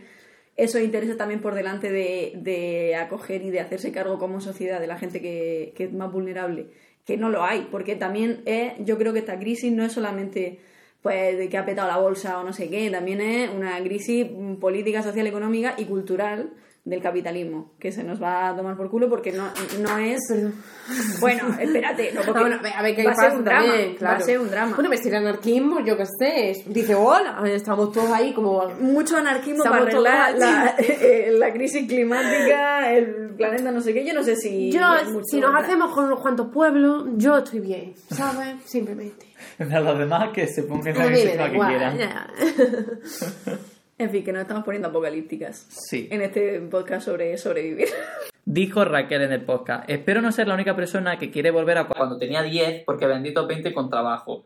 esos 0.55 0.81
intereses 0.81 1.17
también 1.17 1.41
por 1.41 1.55
delante 1.55 1.91
de, 1.91 2.33
de 2.37 2.95
acoger 2.95 3.41
y 3.41 3.49
de 3.49 3.59
hacerse 3.59 3.91
cargo 3.91 4.17
como 4.19 4.39
sociedad 4.41 4.79
de 4.79 4.87
la 4.87 4.97
gente 4.97 5.21
que, 5.21 5.73
que 5.75 5.85
es 5.85 5.93
más 5.93 6.11
vulnerable. 6.11 6.69
Que 7.05 7.17
no 7.17 7.29
lo 7.29 7.43
hay, 7.43 7.67
porque 7.71 7.95
también 7.95 8.41
es, 8.45 8.73
yo 8.79 8.97
creo 8.97 9.13
que 9.13 9.19
esta 9.19 9.39
crisis 9.39 9.71
no 9.71 9.83
es 9.83 9.91
solamente 9.91 10.59
pues 11.01 11.37
de 11.37 11.49
que 11.49 11.57
ha 11.57 11.65
petado 11.65 11.89
la 11.89 11.97
bolsa 11.97 12.39
o 12.39 12.43
no 12.45 12.53
sé 12.53 12.69
qué, 12.69 12.89
también 12.89 13.19
es 13.19 13.49
una 13.49 13.77
crisis 13.83 14.25
política, 14.61 15.03
social, 15.03 15.27
económica 15.27 15.75
y 15.77 15.85
cultural 15.85 16.53
del 16.85 17.01
capitalismo, 17.01 17.71
que 17.79 17.93
se 17.93 18.03
nos 18.03 18.21
va 18.21 18.49
a 18.49 18.55
tomar 18.55 18.75
por 18.75 18.89
culo 18.89 19.09
porque 19.09 19.31
no, 19.31 19.49
no 19.79 19.97
es... 19.99 20.19
Perdón. 20.27 20.53
Bueno, 21.21 21.57
espérate, 21.57 22.11
no, 22.11 22.21
porque 22.23 22.39
Ah, 22.39 22.41
bueno, 22.41 22.57
a 22.57 22.81
ver, 22.81 22.93
a 22.93 22.95
qué 22.95 23.03
va 23.05 23.11
a 23.11 23.15
ser 23.15 23.33
un 23.37 23.45
drama, 23.45 23.67
también, 23.67 23.95
claro. 23.95 24.17
va 24.17 24.19
a 24.19 24.25
ser 24.25 24.39
un 24.39 24.49
drama. 24.49 24.75
Bueno, 24.75 24.89
pues 24.89 25.05
el 25.05 25.15
anarquismo, 25.15 25.79
yo 25.79 25.95
qué 25.95 26.05
sé, 26.19 26.63
dice 26.67 26.93
hola, 26.95 27.41
estamos 27.45 27.93
todos 27.93 28.11
ahí 28.11 28.33
como... 28.33 28.67
mucho 28.81 29.15
anarquismo 29.15 29.63
Estamos 29.63 29.79
para 29.79 29.91
arreglar 29.91 30.37
la, 30.37 30.75
eh, 30.77 31.33
la 31.37 31.53
crisis 31.53 31.87
climática, 31.87 32.93
el 32.93 33.33
planeta 33.37 33.71
no 33.71 33.79
sé 33.79 33.93
qué, 33.93 34.05
yo 34.05 34.13
no 34.13 34.23
sé 34.23 34.35
si... 34.35 34.69
Yo, 34.69 34.81
si 35.23 35.39
nos 35.39 35.55
hacemos 35.55 35.93
con 35.93 36.05
unos 36.05 36.19
cuantos 36.19 36.49
pueblos, 36.51 37.05
yo 37.15 37.37
estoy 37.37 37.61
bien, 37.61 37.93
¿sabes? 38.09 38.57
Simplemente. 38.65 39.27
En 39.59 39.67
plan, 39.67 39.83
los 39.83 39.99
demás 39.99 40.29
que 40.33 40.47
se 40.47 40.63
pongan 40.63 40.95
A 40.99 41.05
la 41.05 41.51
que 41.51 41.59
quieran. 41.59 41.97
ya. 41.97 42.27
En 43.97 44.09
fin, 44.09 44.23
que 44.23 44.33
nos 44.33 44.41
estamos 44.41 44.63
poniendo 44.63 44.87
apocalípticas 44.89 45.67
Sí. 45.69 46.07
en 46.11 46.21
este 46.21 46.59
podcast 46.61 47.05
sobre 47.05 47.37
sobrevivir. 47.37 47.87
Dijo 48.45 48.83
Raquel 48.83 49.21
en 49.21 49.31
el 49.31 49.45
podcast, 49.45 49.89
espero 49.89 50.21
no 50.21 50.31
ser 50.31 50.47
la 50.47 50.55
única 50.55 50.75
persona 50.75 51.17
que 51.17 51.31
quiere 51.31 51.51
volver 51.51 51.77
a 51.77 51.87
cuando 51.87 52.17
tenía 52.17 52.41
10 52.41 52.83
porque 52.85 53.05
bendito 53.05 53.47
20 53.47 53.73
con 53.73 53.89
trabajo. 53.89 54.45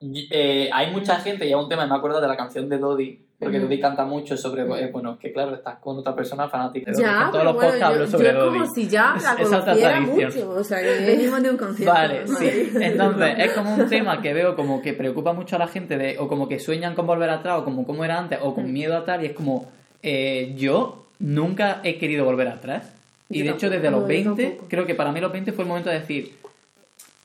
Eh, 0.00 0.68
hay 0.72 0.90
mucha 0.92 1.16
gente, 1.20 1.46
y 1.46 1.50
es 1.50 1.56
un 1.56 1.68
tema, 1.68 1.86
me 1.86 1.94
acuerdo 1.94 2.20
de 2.20 2.28
la 2.28 2.36
canción 2.36 2.68
de 2.68 2.78
Dodi, 2.78 3.25
porque. 3.38 3.60
Dodi 3.60 3.80
canta 3.80 4.04
mucho 4.04 4.36
sobre, 4.36 4.62
eh, 4.62 4.90
bueno, 4.92 5.12
es 5.12 5.18
que 5.18 5.32
claro, 5.32 5.54
estás 5.54 5.76
con 5.78 5.98
otra 5.98 6.14
persona 6.14 6.48
fanática 6.48 6.92
Ya, 6.96 7.28
todos 7.30 7.44
los 7.44 7.54
bueno, 7.54 7.70
podcasts 7.70 7.82
hablo 7.94 8.06
sobre 8.06 8.32
yo 8.32 8.44
como 8.52 8.66
si 8.74 8.88
ya 8.88 9.16
la 9.22 9.36
conociera 9.42 10.00
mucho, 10.00 10.50
o 10.50 10.64
sea 10.64 10.80
que... 10.82 11.04
Venimos 11.06 11.42
de 11.42 11.50
un 11.50 11.56
concierto. 11.56 11.92
Vale, 11.94 12.26
sí. 12.26 12.70
Entonces, 12.80 13.34
es 13.38 13.52
como 13.52 13.74
un 13.74 13.88
tema 13.88 14.20
que 14.22 14.32
veo 14.32 14.56
como 14.56 14.80
que 14.82 14.92
preocupa 14.94 15.32
mucho 15.32 15.56
a 15.56 15.58
la 15.58 15.68
gente, 15.68 15.96
de, 15.98 16.18
o 16.18 16.28
como 16.28 16.48
que 16.48 16.58
sueñan 16.58 16.94
con 16.94 17.06
volver 17.06 17.30
atrás, 17.30 17.58
o 17.60 17.64
como 17.64 17.86
cómo 17.86 18.04
era 18.04 18.18
antes, 18.18 18.38
o 18.42 18.50
Mm. 18.50 18.54
con 18.54 18.72
miedo 18.72 18.96
a 18.96 19.04
tal, 19.04 19.22
y 19.22 19.26
es 19.26 19.32
como, 19.32 19.70
eh, 20.02 20.54
yo 20.56 21.06
nunca 21.18 21.80
he 21.84 21.98
querido 21.98 22.24
volver 22.24 22.48
atrás. 22.48 22.92
Y 23.28 23.40
Yo 23.40 23.44
de 23.46 23.50
hecho, 23.52 23.68
desde 23.70 23.90
los 23.90 24.02
No, 24.02 24.06
yo 24.06 24.08
20, 24.08 24.44
tampoco. 24.44 24.66
creo 24.68 24.86
que 24.86 24.94
para 24.94 25.10
mí 25.12 25.20
los 25.20 25.32
20 25.32 25.52
fue 25.52 25.64
el 25.64 25.68
momento 25.68 25.90
de 25.90 25.98
decir, 25.98 26.32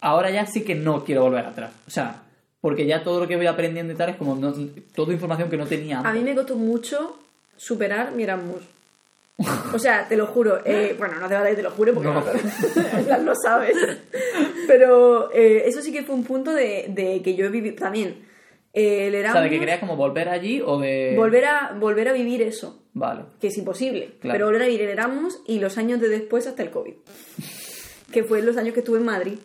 ahora 0.02 0.30
ya 0.32 0.46
sí 0.46 0.64
que 0.64 0.76
no 0.76 1.04
quiero 1.04 1.22
volver 1.24 1.46
atrás. 1.46 1.72
O 1.88 1.92
sea, 1.92 2.16
porque 2.62 2.86
ya 2.86 3.04
todo 3.04 3.20
lo 3.20 3.28
que 3.28 3.36
voy 3.36 3.48
aprendiendo 3.48 3.92
y 3.94 3.96
tal 3.96 4.10
es 4.10 4.16
como 4.16 4.36
no- 4.36 4.54
toda 4.96 5.12
información 5.14 5.50
que 5.50 5.58
no 5.58 5.66
tenía 5.66 5.98
A 5.98 6.10
antes. 6.10 6.14
mí 6.24 6.30
me 6.30 6.36
costó 6.36 6.56
mucho 6.56 7.18
superar 7.58 8.12
mi 8.14 8.24
Erasmus. 8.24 8.62
O 9.74 9.80
sea, 9.80 10.08
te 10.08 10.16
lo 10.16 10.28
juro. 10.28 10.60
eh, 10.66 10.96
bueno, 11.00 11.16
no 11.20 11.28
te 11.28 11.34
vale, 11.34 11.56
te 11.56 11.64
lo 11.64 11.72
juro 11.72 11.94
porque 11.96 12.10
No. 12.10 13.18
no, 13.18 13.24
lo 13.24 13.34
sabes. 13.44 13.76
Pero 14.68 15.32
eh, 15.34 15.64
eso 15.66 15.82
sí 15.82 15.92
que 15.92 16.04
fue 16.04 16.16
un 16.16 16.24
punto 16.24 16.54
de, 16.54 16.86
de 16.90 17.22
que 17.24 17.34
yo 17.36 17.46
he 17.46 17.50
vivido 17.50 17.76
también. 17.76 18.26
eh, 18.74 19.08
el 19.08 19.16
O 19.16 19.18
Erasmus, 19.18 19.34
sea, 19.34 19.42
de 19.44 19.50
que 19.50 19.60
querías 19.60 19.80
como 19.80 19.96
volver 19.96 20.30
allí 20.30 20.62
o 20.64 20.78
de... 20.80 21.14
volver, 21.18 21.46
a, 21.46 21.74
volver 21.80 22.08
a 22.10 22.14
vivir 22.14 22.42
eso. 22.44 22.78
Vale. 22.94 23.22
que 23.40 23.48
es 23.48 23.58
imposible, 23.58 24.12
Claro. 24.20 24.34
pero 24.36 24.46
volver 24.48 24.64
a 24.64 24.66
vivir 24.66 24.82
el 24.82 24.90
Erasmus 24.90 25.40
y 25.48 25.60
los 25.60 25.78
años 25.78 26.02
de 26.02 26.10
después 26.10 26.46
hasta 26.46 26.62
el 26.62 26.70
COVID, 26.72 26.94
que 28.12 28.24
fue 28.26 28.42
los 28.42 28.58
años 28.58 28.74
que 28.74 28.82
estuve 28.82 28.98
en 29.00 29.06
Madrid. 29.06 29.40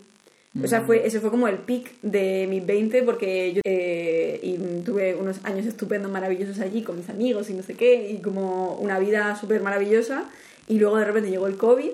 O 0.62 0.68
sea, 0.68 0.82
fue, 0.82 1.06
ese 1.06 1.20
fue 1.20 1.30
como 1.30 1.48
el 1.48 1.58
pic 1.58 2.00
de 2.02 2.46
mis 2.48 2.64
20 2.64 3.02
porque 3.02 3.52
yo 3.52 3.60
eh, 3.64 4.40
y 4.42 4.56
tuve 4.84 5.14
unos 5.14 5.44
años 5.44 5.66
estupendos, 5.66 6.10
maravillosos 6.10 6.60
allí 6.60 6.82
con 6.82 6.96
mis 6.96 7.08
amigos 7.08 7.50
y 7.50 7.54
no 7.54 7.62
sé 7.62 7.74
qué, 7.74 8.10
y 8.10 8.18
como 8.18 8.74
una 8.76 8.98
vida 8.98 9.36
súper 9.36 9.60
maravillosa. 9.60 10.24
Y 10.68 10.78
luego 10.78 10.96
de 10.96 11.04
repente 11.04 11.30
llegó 11.30 11.46
el 11.46 11.56
COVID 11.56 11.90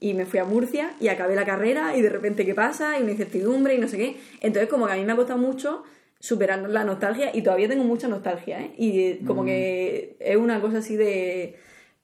y 0.00 0.14
me 0.14 0.26
fui 0.26 0.38
a 0.38 0.44
Murcia 0.44 0.94
y 1.00 1.08
acabé 1.08 1.34
la 1.34 1.44
carrera 1.44 1.96
y 1.96 2.02
de 2.02 2.08
repente 2.08 2.44
qué 2.44 2.54
pasa 2.54 2.98
y 2.98 3.02
una 3.02 3.12
incertidumbre 3.12 3.74
y 3.74 3.78
no 3.78 3.88
sé 3.88 3.96
qué. 3.96 4.16
Entonces 4.40 4.68
como 4.68 4.86
que 4.86 4.92
a 4.92 4.96
mí 4.96 5.04
me 5.04 5.12
ha 5.12 5.16
costado 5.16 5.38
mucho 5.38 5.84
superar 6.20 6.68
la 6.68 6.84
nostalgia 6.84 7.30
y 7.34 7.42
todavía 7.42 7.68
tengo 7.68 7.84
mucha 7.84 8.08
nostalgia, 8.08 8.60
¿eh? 8.60 8.72
Y 8.76 9.00
eh, 9.00 9.20
como 9.26 9.44
que 9.44 10.16
es 10.20 10.36
una 10.36 10.60
cosa 10.60 10.78
así 10.78 10.96
de... 10.96 11.56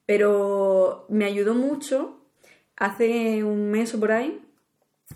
Pero 0.05 1.05
me 1.09 1.25
ayudó 1.25 1.55
mucho. 1.55 2.19
Hace 2.77 3.43
un 3.43 3.71
mes 3.71 3.93
o 3.95 3.99
por 3.99 4.11
ahí 4.11 4.44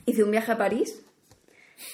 hice 0.06 0.24
un 0.24 0.32
viaje 0.32 0.52
a 0.52 0.58
París 0.58 1.04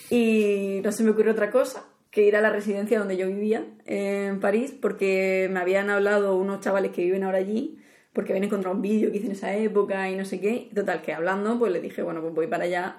y 0.10 0.82
no 0.84 0.92
se 0.92 1.04
me 1.04 1.12
ocurrió 1.12 1.32
otra 1.32 1.52
cosa 1.52 1.86
que 2.12 2.24
ir 2.24 2.36
a 2.36 2.42
la 2.42 2.50
residencia 2.50 2.98
donde 3.00 3.18
yo 3.18 3.28
vivía 3.28 3.66
en 3.86 4.40
París 4.40 4.74
porque 4.80 5.50
me 5.52 5.60
habían 5.60 5.90
hablado 5.90 6.36
unos 6.38 6.62
chavales 6.62 6.92
que 6.92 7.04
viven 7.04 7.24
ahora 7.24 7.40
allí 7.40 7.78
porque 8.14 8.32
habían 8.32 8.46
encontrado 8.46 8.76
un 8.76 8.82
vídeo 8.82 9.12
que 9.12 9.18
hice 9.18 9.26
en 9.26 9.34
esa 9.34 9.54
época 9.56 10.10
y 10.10 10.16
no 10.16 10.24
sé 10.24 10.40
qué. 10.40 10.70
Total, 10.74 11.02
que 11.02 11.12
hablando, 11.14 11.60
pues 11.60 11.74
le 11.74 11.82
dije, 11.82 12.02
bueno, 12.02 12.22
pues 12.22 12.34
voy 12.34 12.48
para 12.48 12.64
allá. 12.64 12.96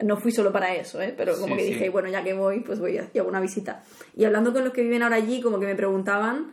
No 0.00 0.16
fui 0.16 0.32
solo 0.32 0.50
para 0.52 0.74
eso, 0.74 1.00
¿eh? 1.00 1.14
pero 1.16 1.38
como 1.38 1.54
Sí, 1.54 1.60
que 1.60 1.66
sí. 1.68 1.72
dije, 1.74 1.90
bueno, 1.90 2.08
ya 2.08 2.24
que 2.24 2.32
voy, 2.32 2.60
pues 2.60 2.80
voy 2.80 2.98
a, 2.98 3.08
y 3.14 3.18
hago 3.20 3.28
una 3.28 3.40
visita. 3.40 3.84
Y 4.16 4.24
hablando 4.24 4.52
con 4.52 4.64
los 4.64 4.72
que 4.72 4.82
viven 4.82 5.04
ahora 5.04 5.14
allí, 5.14 5.40
como 5.40 5.60
que 5.60 5.66
me 5.66 5.76
preguntaban 5.76 6.52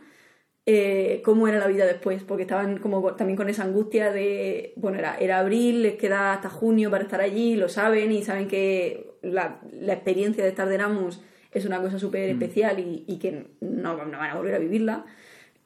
eh, 0.66 1.22
cómo 1.24 1.46
era 1.46 1.58
la 1.58 1.68
vida 1.68 1.86
después, 1.86 2.24
porque 2.24 2.42
estaban 2.42 2.78
como 2.78 3.14
también 3.14 3.36
con 3.36 3.48
esa 3.48 3.62
angustia 3.62 4.12
de, 4.12 4.72
bueno, 4.76 4.98
era, 4.98 5.16
era 5.16 5.38
abril, 5.38 5.82
les 5.82 5.94
queda 5.94 6.32
hasta 6.32 6.50
junio 6.50 6.90
para 6.90 7.04
estar 7.04 7.20
allí, 7.20 7.54
lo 7.54 7.68
saben 7.68 8.10
y 8.10 8.22
saben 8.24 8.48
que 8.48 9.12
la, 9.22 9.60
la 9.72 9.92
experiencia 9.92 10.42
de 10.42 10.50
estar 10.50 10.68
de 10.68 10.74
Erasmus 10.74 11.22
es 11.52 11.64
una 11.64 11.80
cosa 11.80 11.98
súper 11.98 12.28
especial 12.28 12.80
y, 12.80 13.04
y 13.06 13.18
que 13.18 13.46
no, 13.60 14.04
no 14.04 14.18
van 14.18 14.30
a 14.30 14.34
volver 14.34 14.56
a 14.56 14.58
vivirla. 14.58 15.06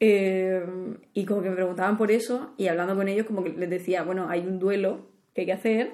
Eh, 0.03 0.65
y 1.13 1.25
como 1.25 1.43
que 1.43 1.51
me 1.51 1.57
preguntaban 1.57 1.99
por 1.99 2.11
eso 2.11 2.55
y 2.57 2.69
hablando 2.69 2.97
con 2.97 3.09
ellos 3.09 3.27
como 3.27 3.43
que 3.43 3.51
les 3.51 3.69
decía, 3.69 4.03
bueno, 4.03 4.29
hay 4.29 4.41
un 4.41 4.59
duelo 4.59 5.09
que 5.35 5.43
hay 5.43 5.47
que 5.47 5.53
hacer 5.53 5.93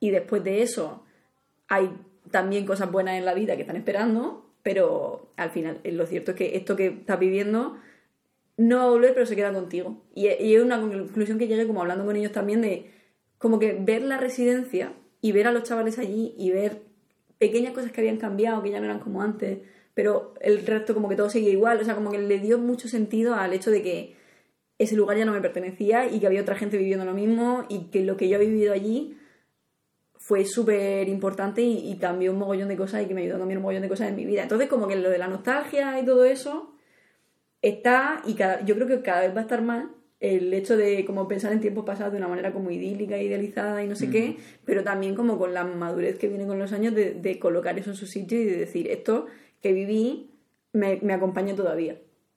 y 0.00 0.10
después 0.10 0.44
de 0.44 0.62
eso 0.62 1.04
hay 1.68 1.90
también 2.30 2.66
cosas 2.66 2.90
buenas 2.90 3.14
en 3.16 3.24
la 3.24 3.34
vida 3.34 3.56
que 3.56 3.62
están 3.62 3.76
esperando, 3.76 4.50
pero 4.62 5.32
al 5.36 5.50
final 5.50 5.80
eh, 5.84 5.92
lo 5.92 6.06
cierto 6.06 6.32
es 6.32 6.36
que 6.36 6.56
esto 6.56 6.76
que 6.76 6.86
estás 6.88 7.18
viviendo 7.18 7.78
no 8.62 8.78
va 8.78 8.84
a 8.84 8.90
volver, 8.90 9.14
pero 9.14 9.26
se 9.26 9.36
queda 9.36 9.52
contigo. 9.52 10.02
Y, 10.14 10.26
es 10.26 10.62
una 10.62 10.80
conclusión 10.80 11.38
que 11.38 11.48
llegué 11.48 11.66
como 11.66 11.80
hablando 11.80 12.04
con 12.04 12.16
ellos 12.16 12.32
también 12.32 12.62
de 12.62 12.90
como 13.38 13.58
que 13.58 13.72
ver 13.72 14.02
la 14.02 14.18
residencia 14.18 14.92
y 15.20 15.32
ver 15.32 15.46
a 15.46 15.52
los 15.52 15.64
chavales 15.64 15.98
allí 15.98 16.34
y 16.38 16.50
ver 16.50 16.82
pequeñas 17.38 17.72
cosas 17.72 17.90
que 17.90 18.00
habían 18.00 18.18
cambiado, 18.18 18.62
que 18.62 18.70
ya 18.70 18.78
no 18.78 18.84
eran 18.84 19.00
como 19.00 19.22
antes, 19.22 19.58
pero 19.94 20.34
el 20.40 20.64
resto 20.64 20.94
como 20.94 21.08
que 21.08 21.16
todo 21.16 21.28
seguía 21.28 21.50
igual, 21.50 21.80
o 21.80 21.84
sea, 21.84 21.94
como 21.94 22.10
que 22.10 22.18
le 22.18 22.38
dio 22.38 22.58
mucho 22.58 22.88
sentido 22.88 23.34
al 23.34 23.52
hecho 23.52 23.70
de 23.70 23.82
que 23.82 24.16
ese 24.78 24.96
lugar 24.96 25.16
ya 25.16 25.24
no 25.24 25.32
me 25.32 25.40
pertenecía 25.40 26.06
y 26.06 26.20
que 26.20 26.26
había 26.26 26.42
otra 26.42 26.56
gente 26.56 26.78
viviendo 26.78 27.04
lo 27.04 27.14
mismo 27.14 27.64
y 27.68 27.90
que 27.90 28.04
lo 28.04 28.16
que 28.16 28.28
yo 28.28 28.36
he 28.36 28.46
vivido 28.46 28.72
allí 28.72 29.16
fue 30.16 30.44
súper 30.44 31.08
importante 31.08 31.62
y, 31.62 31.90
y, 31.90 31.98
cambió 31.98 32.32
un 32.32 32.38
mogollón 32.38 32.68
de 32.68 32.76
cosas 32.76 33.02
y 33.02 33.06
que 33.06 33.14
me 33.14 33.22
ayudó 33.22 33.36
a 33.36 33.38
cambiar 33.40 33.58
un 33.58 33.62
mogollón 33.62 33.82
de 33.82 33.88
cosas 33.88 34.08
en 34.08 34.14
mi 34.14 34.24
vida. 34.24 34.44
Entonces, 34.44 34.68
como 34.68 34.86
que 34.86 34.94
lo 34.94 35.10
de 35.10 35.18
la 35.18 35.26
nostalgia 35.26 35.98
y 35.98 36.04
todo 36.04 36.24
eso 36.24 36.71
está 37.62 38.22
y 38.26 38.34
cada, 38.34 38.64
yo 38.64 38.74
creo 38.74 38.86
que 38.86 39.00
cada 39.00 39.22
vez 39.22 39.34
va 39.34 39.40
a 39.40 39.42
estar 39.42 39.62
más 39.62 39.86
el 40.20 40.54
hecho 40.54 40.76
de 40.76 41.04
como 41.04 41.26
pensar 41.26 41.52
en 41.52 41.60
tiempos 41.60 41.84
pasados 41.84 42.12
de 42.12 42.18
una 42.18 42.28
manera 42.28 42.52
como 42.52 42.70
idílica, 42.70 43.18
idealizada 43.18 43.82
y 43.82 43.88
no 43.88 43.96
sé 43.96 44.08
qué, 44.08 44.36
pero 44.64 44.84
también 44.84 45.16
como 45.16 45.36
con 45.36 45.52
la 45.52 45.64
madurez 45.64 46.16
que 46.16 46.28
viene 46.28 46.46
con 46.46 46.60
los 46.60 46.72
años 46.72 46.94
de, 46.94 47.14
de, 47.14 47.38
colocar 47.40 47.76
eso 47.76 47.90
en 47.90 47.96
su 47.96 48.06
sitio 48.06 48.40
y 48.40 48.44
de 48.44 48.56
decir, 48.56 48.88
esto 48.88 49.26
que 49.60 49.72
viví 49.72 50.30
me, 50.72 51.00
me 51.02 51.12
acompaña 51.12 51.56
todavía, 51.56 51.96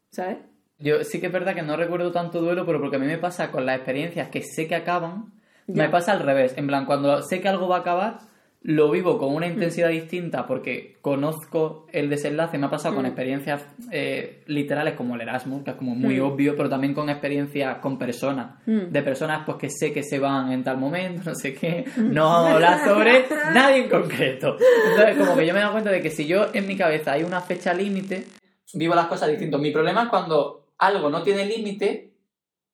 ¿sabes? 0.10 0.38
Yo 0.80 1.04
sí 1.04 1.20
que 1.20 1.28
es 1.28 1.32
verdad 1.32 1.54
que 1.54 1.62
no 1.62 1.78
recuerdo 1.78 2.12
tanto 2.12 2.42
duelo, 2.42 2.66
pero 2.66 2.80
porque 2.80 2.98
a 2.98 3.00
mí 3.00 3.06
me 3.06 3.18
pasa 3.18 3.52
con 3.52 3.66
las 3.66 3.78
experiencias 3.78 4.30
que 4.30 4.42
sé 4.42 4.68
que 4.68 4.76
acaban, 4.76 5.34
ya. 5.68 5.84
me 5.84 5.90
pasa 5.90 6.12
al 6.12 6.20
revés. 6.22 6.58
En 6.58 6.68
plan, 6.68 6.86
cuando 6.86 7.22
sé 7.22 7.40
que 7.40 7.48
algo 7.48 7.68
va 7.68 7.78
a 7.78 7.80
acabar, 7.80 8.20
lo 8.68 8.90
vivo 8.90 9.20
con 9.20 9.36
una 9.36 9.46
intensidad 9.46 9.90
mm. 9.90 9.94
distinta 9.94 10.48
porque 10.48 10.98
conozco 11.02 11.86
el 11.92 12.10
desenlace. 12.10 12.58
Me 12.58 12.66
ha 12.66 12.70
pasado 12.72 12.94
mm. 12.94 12.98
con 12.98 13.06
experiencias 13.06 13.64
eh, 13.92 14.42
literales 14.48 14.96
como 14.96 15.14
el 15.14 15.22
Erasmus, 15.22 15.64
que 15.64 15.70
es 15.70 15.76
como 15.78 15.94
muy 15.94 16.20
mm. 16.20 16.24
obvio, 16.24 16.56
pero 16.58 16.68
también 16.68 16.96
con 16.96 17.08
experiencias 17.08 17.78
con 17.78 18.00
personas. 18.00 18.56
De 18.66 19.04
personas 19.04 19.44
pues 19.46 19.58
que 19.58 19.70
sé 19.70 19.94
que 19.94 20.02
se 20.02 20.18
van 20.18 20.52
en 20.52 20.64
tal 20.64 20.78
momento, 20.78 21.22
no 21.30 21.36
sé 21.36 21.54
qué. 21.54 21.86
No 21.96 22.26
vamos 22.26 22.50
a 22.50 22.54
hablar 22.56 22.84
sobre 22.84 23.26
nadie 23.54 23.84
en 23.84 23.90
concreto. 23.90 24.58
Entonces, 24.90 25.16
como 25.16 25.38
que 25.38 25.46
yo 25.46 25.54
me 25.54 25.60
he 25.60 25.62
dado 25.62 25.74
cuenta 25.74 25.92
de 25.92 26.02
que 26.02 26.10
si 26.10 26.26
yo 26.26 26.48
en 26.52 26.66
mi 26.66 26.76
cabeza 26.76 27.12
hay 27.12 27.22
una 27.22 27.42
fecha 27.42 27.72
límite, 27.72 28.26
vivo 28.74 28.96
las 28.96 29.06
cosas 29.06 29.30
distintas. 29.30 29.62
Mi 29.62 29.70
problema 29.70 30.04
es 30.04 30.10
cuando 30.10 30.70
algo 30.80 31.12
no 31.12 31.22
tiene 31.22 31.46
límite, 31.46 32.14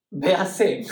véase 0.09 0.83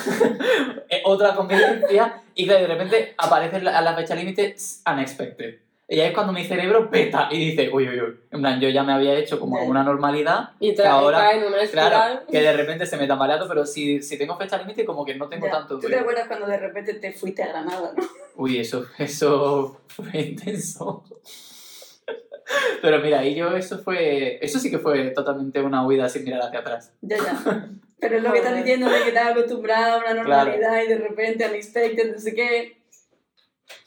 otra 1.06 1.36
convivencia 1.36 2.22
y 2.40 2.48
que 2.48 2.54
de 2.54 2.68
repente 2.68 3.14
aparece 3.18 3.58
a 3.58 3.82
la 3.82 3.94
fecha 3.96 4.16
límite 4.16 4.56
unexpected. 4.90 5.60
Y 5.90 6.00
ahí 6.00 6.08
es 6.08 6.14
cuando 6.14 6.32
mi 6.32 6.46
cerebro 6.46 6.90
peta 6.90 7.28
y 7.32 7.50
dice, 7.50 7.70
uy, 7.74 7.90
uy, 7.90 8.00
uy. 8.00 8.20
En 8.32 8.40
plan, 8.40 8.62
yo 8.62 8.70
ya 8.70 8.84
me 8.84 8.94
había 8.94 9.16
hecho 9.16 9.40
como 9.40 9.62
una 9.62 9.84
normalidad. 9.84 10.52
Y 10.60 10.74
que 10.74 10.86
ahora, 10.86 11.34
en 11.34 11.44
una 11.44 11.58
claro, 11.70 12.22
que 12.32 12.40
de 12.40 12.54
repente 12.54 12.86
se 12.86 12.96
me 12.96 13.08
tambaleado, 13.08 13.46
pero 13.50 13.66
si, 13.66 14.02
si 14.02 14.18
tengo 14.18 14.38
fecha 14.38 14.58
límite, 14.58 14.86
como 14.86 15.04
que 15.04 15.16
no 15.16 15.28
tengo 15.28 15.48
ya. 15.48 15.52
tanto. 15.52 15.80
¿Tú 15.80 15.88
te 15.90 16.00
acuerdas 16.00 16.28
cuando 16.28 16.48
de 16.48 16.58
repente 16.58 16.94
te 16.94 17.12
fuiste 17.12 17.44
a 17.44 17.48
Granada, 17.48 17.92
no? 17.98 18.04
Uy, 18.38 18.60
eso, 18.60 18.86
eso 18.98 19.82
fue 19.88 20.22
intenso. 20.22 21.04
Pero 22.82 23.00
mira, 23.00 23.26
y 23.26 23.36
yo 23.36 23.54
eso 23.58 23.80
fue. 23.80 24.40
Eso 24.42 24.60
sí 24.60 24.72
que 24.72 24.80
fue 24.80 25.10
totalmente 25.10 25.60
una 25.60 25.86
huida 25.86 26.08
sin 26.08 26.24
mirar 26.24 26.44
hacia 26.44 26.60
atrás. 26.60 26.94
Ya, 27.02 27.18
ya. 27.18 27.70
Pero 28.00 28.18
es 28.18 28.24
lo 28.24 28.32
que 28.32 28.38
estás 28.40 28.56
diciendo 28.56 28.90
de 28.90 29.02
que 29.02 29.08
estás 29.10 29.32
acostumbrado 29.32 29.96
a 29.96 30.00
una 30.00 30.14
normalidad 30.14 30.58
claro. 30.58 30.86
y 30.86 30.88
de 30.88 30.98
repente 30.98 31.48
unexpected, 31.48 32.14
no 32.14 32.20
sé 32.20 32.34
qué. 32.34 32.78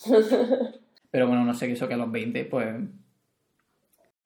Pero 1.11 1.29
bueno, 1.29 1.45
no 1.45 1.55
sé 1.55 1.67
qué 1.67 1.73
eso 1.73 1.89
que 1.89 1.95
a 1.95 1.99
los 1.99 2.11
20, 2.11 2.45
pues. 2.47 2.75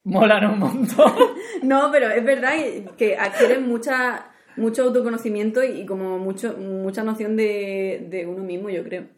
Molan 0.05 0.53
un 0.53 0.59
montón. 0.61 1.13
no, 1.63 1.91
pero 1.91 2.09
es 2.11 2.25
verdad 2.25 2.53
que 2.97 3.17
adquieren 3.17 3.67
mucha, 3.67 4.31
mucho 4.57 4.85
autoconocimiento 4.85 5.65
y 5.65 5.85
como 5.85 6.21
mucho, 6.21 6.57
mucha 6.57 7.03
noción 7.03 7.37
de, 7.37 8.07
de 8.09 8.25
uno 8.25 8.45
mismo, 8.45 8.71
yo 8.71 8.85
creo. 8.85 9.09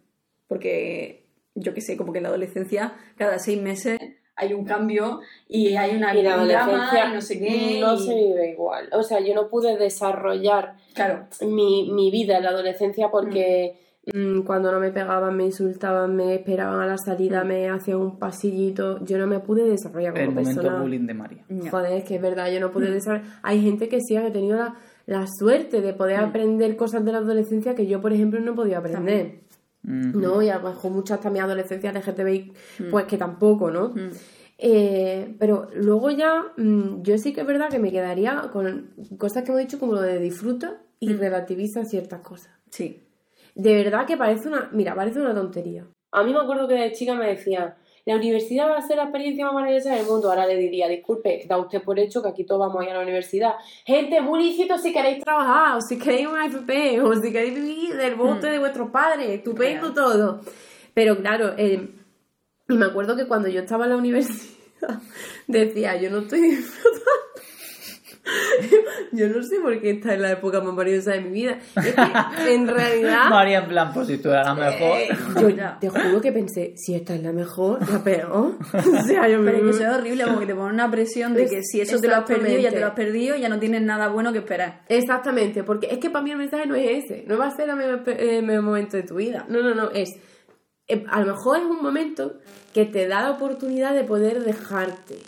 Porque 0.46 1.26
yo 1.54 1.74
qué 1.74 1.82
sé, 1.82 1.98
como 1.98 2.12
que 2.12 2.20
en 2.20 2.22
la 2.22 2.30
adolescencia, 2.30 2.94
cada 3.18 3.38
seis 3.38 3.60
meses 3.60 3.98
hay 4.38 4.54
un 4.54 4.64
cambio 4.64 5.20
y 5.48 5.74
hay 5.74 5.96
una 5.96 6.16
y 6.16 6.22
la 6.22 6.34
adolescencia 6.34 7.08
y 7.08 7.12
no 7.12 7.20
sé 7.20 7.38
qué. 7.38 7.80
No 7.80 7.94
y... 7.94 7.98
se 7.98 8.14
vive 8.14 8.52
igual. 8.52 8.88
O 8.92 9.02
sea, 9.02 9.20
yo 9.20 9.34
no 9.34 9.48
pude 9.48 9.76
desarrollar 9.76 10.74
claro. 10.94 11.26
mi, 11.42 11.90
mi 11.92 12.10
vida 12.10 12.38
en 12.38 12.44
la 12.44 12.50
adolescencia 12.50 13.10
porque 13.10 13.76
mm. 14.12 14.42
cuando 14.42 14.70
no 14.70 14.78
me 14.78 14.92
pegaban, 14.92 15.36
me 15.36 15.46
insultaban, 15.46 16.14
me 16.14 16.36
esperaban 16.36 16.80
a 16.80 16.86
la 16.86 16.98
salida, 16.98 17.42
mm. 17.42 17.48
me 17.48 17.68
hacían 17.68 17.98
un 17.98 18.18
pasillito. 18.18 19.04
Yo 19.04 19.18
no 19.18 19.26
me 19.26 19.40
pude 19.40 19.64
desarrollar 19.64 20.12
como 20.12 20.24
El 20.24 20.34
persona. 20.34 20.62
momento 20.62 20.82
bullying 20.82 21.06
de 21.06 21.14
María. 21.14 21.44
Joder, 21.70 21.92
es 21.94 22.04
que 22.04 22.16
es 22.16 22.22
verdad, 22.22 22.50
yo 22.50 22.60
no 22.60 22.70
pude 22.70 22.90
mm. 22.90 22.92
desarrollar. 22.92 23.26
Hay 23.42 23.60
gente 23.60 23.88
que 23.88 24.00
sí 24.00 24.16
ha 24.16 24.32
tenido 24.32 24.56
la, 24.56 24.76
la 25.06 25.26
suerte 25.26 25.80
de 25.80 25.92
poder 25.94 26.20
aprender 26.20 26.76
cosas 26.76 27.04
de 27.04 27.10
la 27.10 27.18
adolescencia 27.18 27.74
que 27.74 27.88
yo, 27.88 28.00
por 28.00 28.12
ejemplo, 28.12 28.38
no 28.38 28.54
podía 28.54 28.78
aprender. 28.78 29.02
También. 29.02 29.47
¿No? 29.88 30.42
Y 30.42 30.50
a 30.50 30.58
lo 30.58 30.68
mejor 30.68 30.90
muchas 30.92 31.20
también 31.20 31.44
adolescencias 31.44 31.94
LGTBI, 31.94 32.52
pues 32.90 33.06
que 33.06 33.16
tampoco, 33.16 33.70
¿no? 33.70 33.94
Eh, 34.58 35.36
pero 35.38 35.68
luego 35.74 36.10
ya, 36.10 36.52
mmm, 36.56 37.02
yo 37.02 37.16
sí 37.16 37.32
que 37.32 37.42
es 37.42 37.46
verdad 37.46 37.70
que 37.70 37.78
me 37.78 37.92
quedaría 37.92 38.50
con 38.52 38.90
cosas 39.16 39.44
que 39.44 39.50
hemos 39.50 39.60
dicho 39.60 39.78
como 39.78 39.92
lo 39.94 40.02
de 40.02 40.18
disfruta 40.18 40.82
y 40.98 41.10
mm. 41.10 41.18
relativiza 41.18 41.84
ciertas 41.84 42.20
cosas. 42.20 42.52
Sí. 42.70 43.04
De 43.54 43.74
verdad 43.74 44.06
que 44.06 44.16
parece 44.16 44.48
una, 44.48 44.68
mira, 44.72 44.94
parece 44.94 45.20
una 45.20 45.34
tontería. 45.34 45.86
A 46.10 46.24
mí 46.24 46.32
me 46.32 46.40
acuerdo 46.40 46.66
que 46.66 46.74
de 46.74 46.92
chica 46.92 47.14
me 47.14 47.28
decían, 47.28 47.74
la 48.08 48.16
universidad 48.16 48.70
va 48.70 48.78
a 48.78 48.86
ser 48.86 48.96
la 48.96 49.02
experiencia 49.02 49.44
más 49.44 49.52
maravillosa 49.52 49.94
del 49.94 50.06
mundo. 50.06 50.30
Ahora 50.30 50.46
le 50.46 50.56
diría, 50.56 50.88
disculpe, 50.88 51.44
da 51.46 51.58
usted 51.58 51.82
por 51.82 51.98
hecho 51.98 52.22
que 52.22 52.30
aquí 52.30 52.44
todos 52.44 52.60
vamos 52.60 52.80
a 52.80 52.84
ir 52.84 52.90
a 52.92 52.94
la 52.94 53.02
universidad. 53.02 53.52
Gente, 53.84 54.18
lícito 54.38 54.78
si 54.78 54.94
queréis 54.94 55.22
trabajar, 55.22 55.76
o 55.76 55.80
si 55.82 55.98
queréis 55.98 56.26
una 56.26 56.46
FP, 56.46 57.02
o 57.02 57.14
si 57.14 57.30
queréis 57.30 57.54
vivir 57.54 57.96
del 57.96 58.14
bote 58.14 58.48
mm. 58.48 58.50
de 58.50 58.58
vuestros 58.58 58.90
padres, 58.90 59.28
estupendo 59.28 59.92
todo. 59.92 60.40
Pero 60.94 61.18
claro, 61.18 61.52
eh, 61.58 61.86
y 62.66 62.74
me 62.74 62.86
acuerdo 62.86 63.14
que 63.14 63.26
cuando 63.26 63.48
yo 63.48 63.60
estaba 63.60 63.84
en 63.84 63.90
la 63.90 63.96
universidad, 63.98 64.56
decía, 65.46 66.00
yo 66.00 66.08
no 66.08 66.20
estoy 66.20 66.40
disfrutando. 66.40 67.27
Yo 69.12 69.28
no 69.28 69.42
sé 69.42 69.60
por 69.60 69.80
qué 69.80 69.90
esta 69.90 70.14
es 70.14 70.20
la 70.20 70.32
época 70.32 70.60
más 70.60 70.74
maravillosa 70.74 71.12
de 71.12 71.20
mi 71.20 71.30
vida. 71.30 71.58
Es 71.76 71.94
que, 71.94 72.54
en 72.54 72.68
realidad. 72.68 73.30
María, 73.30 73.58
en 73.60 73.68
plan, 73.68 73.92
pues 73.92 74.06
si 74.06 74.18
tú 74.18 74.30
eras 74.30 74.46
la 74.46 74.54
mejor. 74.54 74.98
Eh, 74.98 75.08
yo 75.40 75.78
te 75.80 75.88
juro 75.88 76.20
que 76.20 76.32
pensé, 76.32 76.74
si 76.76 76.94
esta 76.94 77.14
es 77.14 77.22
la 77.22 77.32
mejor, 77.32 77.80
la 77.90 78.02
peor. 78.02 78.56
o 78.72 79.02
sea, 79.06 79.28
yo 79.28 79.42
Pero 79.42 79.42
me... 79.42 79.56
es 79.56 79.62
que 79.62 79.70
eso 79.70 79.82
es 79.82 79.98
horrible, 79.98 80.24
porque 80.26 80.46
te 80.46 80.54
pone 80.54 80.74
una 80.74 80.90
presión 80.90 81.34
de 81.34 81.46
que 81.46 81.62
si 81.62 81.80
eso 81.80 81.98
te 81.98 82.08
lo 82.08 82.16
has 82.16 82.24
perdido, 82.24 82.60
ya 82.60 82.70
te 82.70 82.80
lo 82.80 82.86
has 82.86 82.94
perdido, 82.94 83.36
ya 83.36 83.48
no 83.48 83.58
tienes 83.58 83.82
nada 83.82 84.08
bueno 84.08 84.32
que 84.32 84.38
esperar. 84.38 84.82
Exactamente, 84.88 85.64
porque 85.64 85.88
es 85.90 85.98
que 85.98 86.10
para 86.10 86.24
mí 86.24 86.30
el 86.30 86.38
mensaje 86.38 86.66
no 86.66 86.74
es 86.74 87.04
ese. 87.04 87.24
No 87.26 87.38
va 87.38 87.46
a 87.46 87.56
ser 87.56 87.68
el 87.68 87.76
mejor, 87.76 88.08
el 88.08 88.42
mejor 88.44 88.62
momento 88.62 88.96
de 88.96 89.02
tu 89.02 89.16
vida. 89.16 89.46
No, 89.48 89.62
no, 89.62 89.74
no. 89.74 89.90
Es 89.90 90.18
a 91.10 91.20
lo 91.20 91.34
mejor 91.34 91.58
es 91.58 91.64
un 91.64 91.82
momento 91.82 92.38
que 92.72 92.86
te 92.86 93.06
da 93.06 93.22
la 93.22 93.32
oportunidad 93.32 93.94
de 93.94 94.04
poder 94.04 94.42
dejarte. 94.42 95.18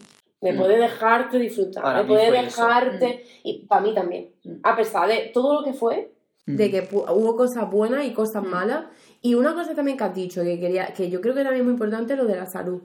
De 0.40 0.54
poder 0.54 0.78
mm. 0.78 0.82
dejarte 0.82 1.38
disfrutar, 1.38 1.82
para 1.82 2.02
de 2.02 2.08
poder 2.08 2.32
dejarte. 2.32 3.22
Eso. 3.22 3.40
Y 3.44 3.66
para 3.66 3.82
mí 3.82 3.94
también. 3.94 4.30
Mm. 4.44 4.54
A 4.62 4.76
pesar 4.76 5.08
de 5.08 5.30
todo 5.34 5.60
lo 5.60 5.64
que 5.64 5.74
fue, 5.74 6.12
mm. 6.46 6.56
de 6.56 6.70
que 6.70 6.88
hubo 6.92 7.36
cosas 7.36 7.70
buenas 7.70 8.06
y 8.06 8.12
cosas 8.12 8.42
malas. 8.42 8.86
Y 9.20 9.34
una 9.34 9.54
cosa 9.54 9.74
también 9.74 9.98
que 9.98 10.04
has 10.04 10.14
dicho, 10.14 10.42
que, 10.42 10.58
quería, 10.58 10.94
que 10.94 11.10
yo 11.10 11.20
creo 11.20 11.34
que 11.34 11.42
también 11.42 11.60
es 11.60 11.64
muy 11.64 11.74
importante, 11.74 12.16
lo 12.16 12.24
de 12.24 12.36
la 12.36 12.46
salud. 12.46 12.82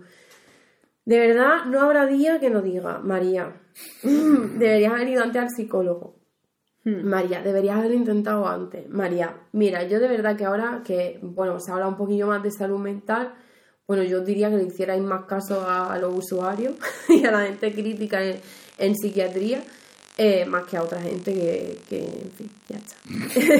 De 1.06 1.20
verdad, 1.20 1.66
no 1.68 1.82
habrá 1.82 2.08
día 2.08 2.40
que 2.40 2.50
no 2.50 2.62
diga, 2.62 3.00
María, 3.00 3.62
deberías 4.04 4.94
haber 4.94 5.10
ido 5.10 5.24
antes 5.24 5.42
al 5.42 5.50
psicólogo. 5.50 6.16
Hmm. 6.84 7.04
María, 7.04 7.42
deberías 7.42 7.78
haber 7.78 7.94
intentado 7.94 8.48
antes. 8.48 8.90
María, 8.90 9.38
mira, 9.54 9.84
yo 9.84 10.00
de 10.00 10.08
verdad 10.08 10.36
que 10.36 10.46
ahora 10.46 10.82
que, 10.84 11.20
bueno, 11.22 11.60
se 11.60 11.72
habla 11.72 11.88
un 11.88 11.96
poquillo 11.96 12.28
más 12.28 12.44
de 12.44 12.52
salud 12.52 12.80
mental, 12.80 13.34
bueno, 13.88 14.04
yo 14.04 14.22
diría 14.22 14.50
que 14.50 14.58
le 14.58 14.64
hicierais 14.64 15.02
más 15.02 15.26
caso 15.26 15.68
a, 15.68 15.98
los 16.00 16.16
usuarios 16.18 16.74
y 17.10 17.26
a 17.26 17.32
la 17.32 17.42
gente 17.46 17.72
crítica 17.72 18.20
en 18.78 18.96
psiquiatría, 18.96 19.64
eh, 20.18 20.46
más 20.46 20.66
que 20.66 20.78
a 20.78 20.84
otra 20.84 21.02
gente 21.02 21.34
que, 21.34 21.78
que 21.90 22.00
en 22.00 22.32
fin, 22.32 22.50
ya 22.70 22.78
está. 22.78 22.96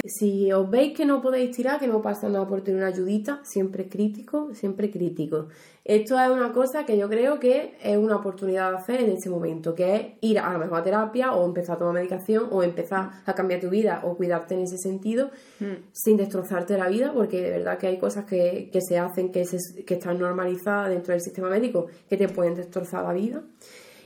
si 0.08 0.50
os 0.52 0.70
veis 0.70 0.96
que 0.96 1.04
no 1.04 1.20
podéis 1.20 1.54
tirar, 1.54 1.78
que 1.78 1.86
no 1.86 2.00
pasa 2.00 2.28
nada 2.28 2.46
por 2.46 2.62
tener 2.62 2.80
una 2.80 2.88
ayudita, 2.88 3.40
siempre 3.44 3.88
crítico, 3.88 4.54
siempre 4.54 4.90
crítico. 4.90 5.48
Esto 5.84 6.18
es 6.18 6.30
una 6.30 6.52
cosa 6.52 6.84
que 6.84 6.98
yo 6.98 7.08
creo 7.08 7.38
que 7.38 7.76
es 7.80 7.96
una 7.96 8.16
oportunidad 8.16 8.70
de 8.70 8.76
hacer 8.78 9.00
en 9.02 9.10
ese 9.10 9.30
momento, 9.30 9.74
que 9.74 9.94
es 9.94 10.02
ir 10.20 10.38
a 10.38 10.52
lo 10.52 10.58
mejor 10.58 10.80
a 10.80 10.82
terapia 10.82 11.32
o 11.32 11.44
empezar 11.44 11.76
a 11.76 11.78
tomar 11.78 11.94
medicación 11.94 12.48
o 12.50 12.62
empezar 12.62 13.10
a 13.24 13.34
cambiar 13.34 13.60
tu 13.60 13.70
vida 13.70 14.00
o 14.02 14.16
cuidarte 14.16 14.54
en 14.54 14.62
ese 14.62 14.78
sentido 14.78 15.30
mm. 15.60 15.90
sin 15.92 16.16
destrozarte 16.16 16.76
la 16.76 16.88
vida, 16.88 17.12
porque 17.14 17.40
de 17.40 17.50
verdad 17.50 17.78
que 17.78 17.86
hay 17.86 17.98
cosas 17.98 18.24
que, 18.24 18.68
que 18.72 18.80
se 18.80 18.98
hacen, 18.98 19.30
que, 19.30 19.44
se, 19.44 19.84
que 19.84 19.94
están 19.94 20.18
normalizadas 20.18 20.88
dentro 20.88 21.12
del 21.12 21.20
sistema 21.20 21.50
médico, 21.50 21.86
que 22.08 22.16
te 22.16 22.28
pueden 22.28 22.54
destrozar 22.54 23.04
la 23.04 23.12
vida. 23.12 23.42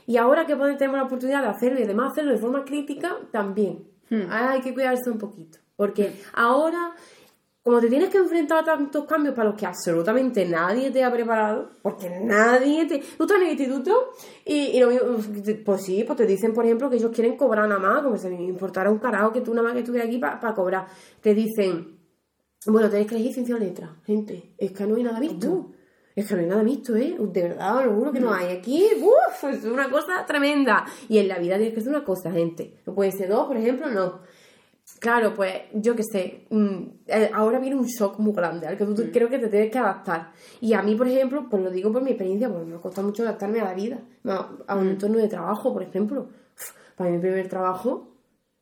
Y 0.07 0.17
ahora 0.17 0.45
que 0.45 0.55
tenemos 0.55 0.97
la 0.97 1.03
oportunidad 1.03 1.41
de 1.41 1.49
hacerlo 1.49 1.79
y 1.79 1.83
además 1.83 2.11
hacerlo 2.11 2.31
de 2.31 2.37
forma 2.37 2.65
crítica, 2.65 3.17
también. 3.31 3.87
Hmm. 4.09 4.23
Ahora 4.23 4.51
hay 4.51 4.61
que 4.61 4.73
cuidarse 4.73 5.09
un 5.09 5.17
poquito. 5.17 5.59
Porque 5.75 6.11
ahora 6.33 6.93
como 7.63 7.79
te 7.79 7.89
tienes 7.89 8.09
que 8.09 8.17
enfrentar 8.17 8.59
a 8.59 8.63
tantos 8.63 9.05
cambios 9.05 9.35
para 9.35 9.49
los 9.49 9.59
que 9.59 9.67
absolutamente 9.67 10.47
nadie 10.47 10.89
te 10.89 11.03
ha 11.03 11.11
preparado, 11.11 11.69
porque 11.83 12.09
nadie 12.09 12.85
te... 12.85 12.97
Tú 13.17 13.23
estás 13.25 13.37
en 13.37 13.43
el 13.43 13.51
instituto 13.51 14.13
y, 14.43 14.55
y 14.75 14.79
lo 14.79 14.89
mismo- 14.89 15.63
pues 15.63 15.83
sí, 15.83 16.03
pues 16.03 16.17
te 16.17 16.25
dicen, 16.25 16.53
por 16.53 16.65
ejemplo, 16.65 16.89
que 16.89 16.95
ellos 16.95 17.11
quieren 17.13 17.37
cobrar 17.37 17.69
nada 17.69 17.79
más, 17.79 18.01
como 18.01 18.17
si 18.17 18.29
les 18.29 18.39
importara 18.39 18.89
un 18.89 18.97
carajo 18.97 19.31
que 19.31 19.41
tú 19.41 19.53
nada 19.53 19.65
más 19.65 19.73
que 19.73 19.79
estuvieras 19.81 20.07
aquí 20.09 20.17
para 20.17 20.53
cobrar. 20.55 20.87
Te 21.21 21.35
dicen, 21.35 21.99
bueno, 22.65 22.89
tenéis 22.89 23.07
que 23.07 23.15
elegir 23.15 23.33
ciencia 23.35 23.57
letra, 23.59 23.95
gente, 24.05 24.55
es 24.57 24.71
que 24.71 24.87
no 24.87 24.95
hay 24.95 25.03
nada 25.03 25.19
visto. 25.19 25.71
Es 26.15 26.27
que 26.27 26.35
no 26.35 26.41
hay 26.41 26.47
nada 26.47 26.63
visto, 26.63 26.95
¿eh? 26.95 27.15
De 27.17 27.41
verdad, 27.43 27.85
lo 27.85 27.95
juro 27.95 28.11
que 28.11 28.19
no 28.19 28.33
hay. 28.33 28.57
Aquí, 28.57 28.85
¡uf! 29.01 29.43
Es 29.45 29.63
una 29.65 29.89
cosa 29.89 30.25
tremenda. 30.25 30.85
Y 31.07 31.17
en 31.19 31.27
la 31.27 31.39
vida 31.39 31.55
tienes 31.55 31.73
que 31.73 31.79
hacer 31.79 31.93
una 31.93 32.03
cosa, 32.03 32.31
gente. 32.31 32.77
No 32.85 32.93
puede 32.93 33.11
ser 33.11 33.29
dos, 33.29 33.47
por 33.47 33.57
ejemplo, 33.57 33.89
no. 33.89 34.19
Claro, 34.99 35.33
pues 35.33 35.53
yo 35.73 35.95
qué 35.95 36.03
sé, 36.03 36.45
mm, 36.49 36.77
eh, 37.07 37.31
ahora 37.33 37.59
viene 37.59 37.75
un 37.75 37.85
shock 37.85 38.19
muy 38.19 38.33
grande 38.33 38.67
al 38.67 38.77
que 38.77 38.85
tú 38.85 39.09
creo 39.11 39.29
que 39.29 39.39
te 39.39 39.47
tienes 39.47 39.71
que 39.71 39.77
adaptar. 39.77 40.31
Y 40.59 40.73
a 40.73 40.83
mí, 40.83 40.95
por 40.95 41.07
ejemplo, 41.07 41.47
pues 41.49 41.63
lo 41.63 41.71
digo 41.71 41.91
por 41.91 42.03
mi 42.03 42.11
experiencia, 42.11 42.49
pues 42.49 42.65
me 42.65 42.75
ha 42.75 42.79
costado 42.79 43.07
mucho 43.07 43.23
adaptarme 43.23 43.61
a 43.61 43.65
la 43.65 43.73
vida, 43.73 43.99
a 44.67 44.75
un 44.75 44.89
entorno 44.89 45.17
de 45.17 45.27
trabajo, 45.27 45.73
por 45.73 45.83
ejemplo. 45.83 46.29
Para 46.95 47.09
mi 47.09 47.19
primer 47.19 47.47
trabajo, 47.47 48.09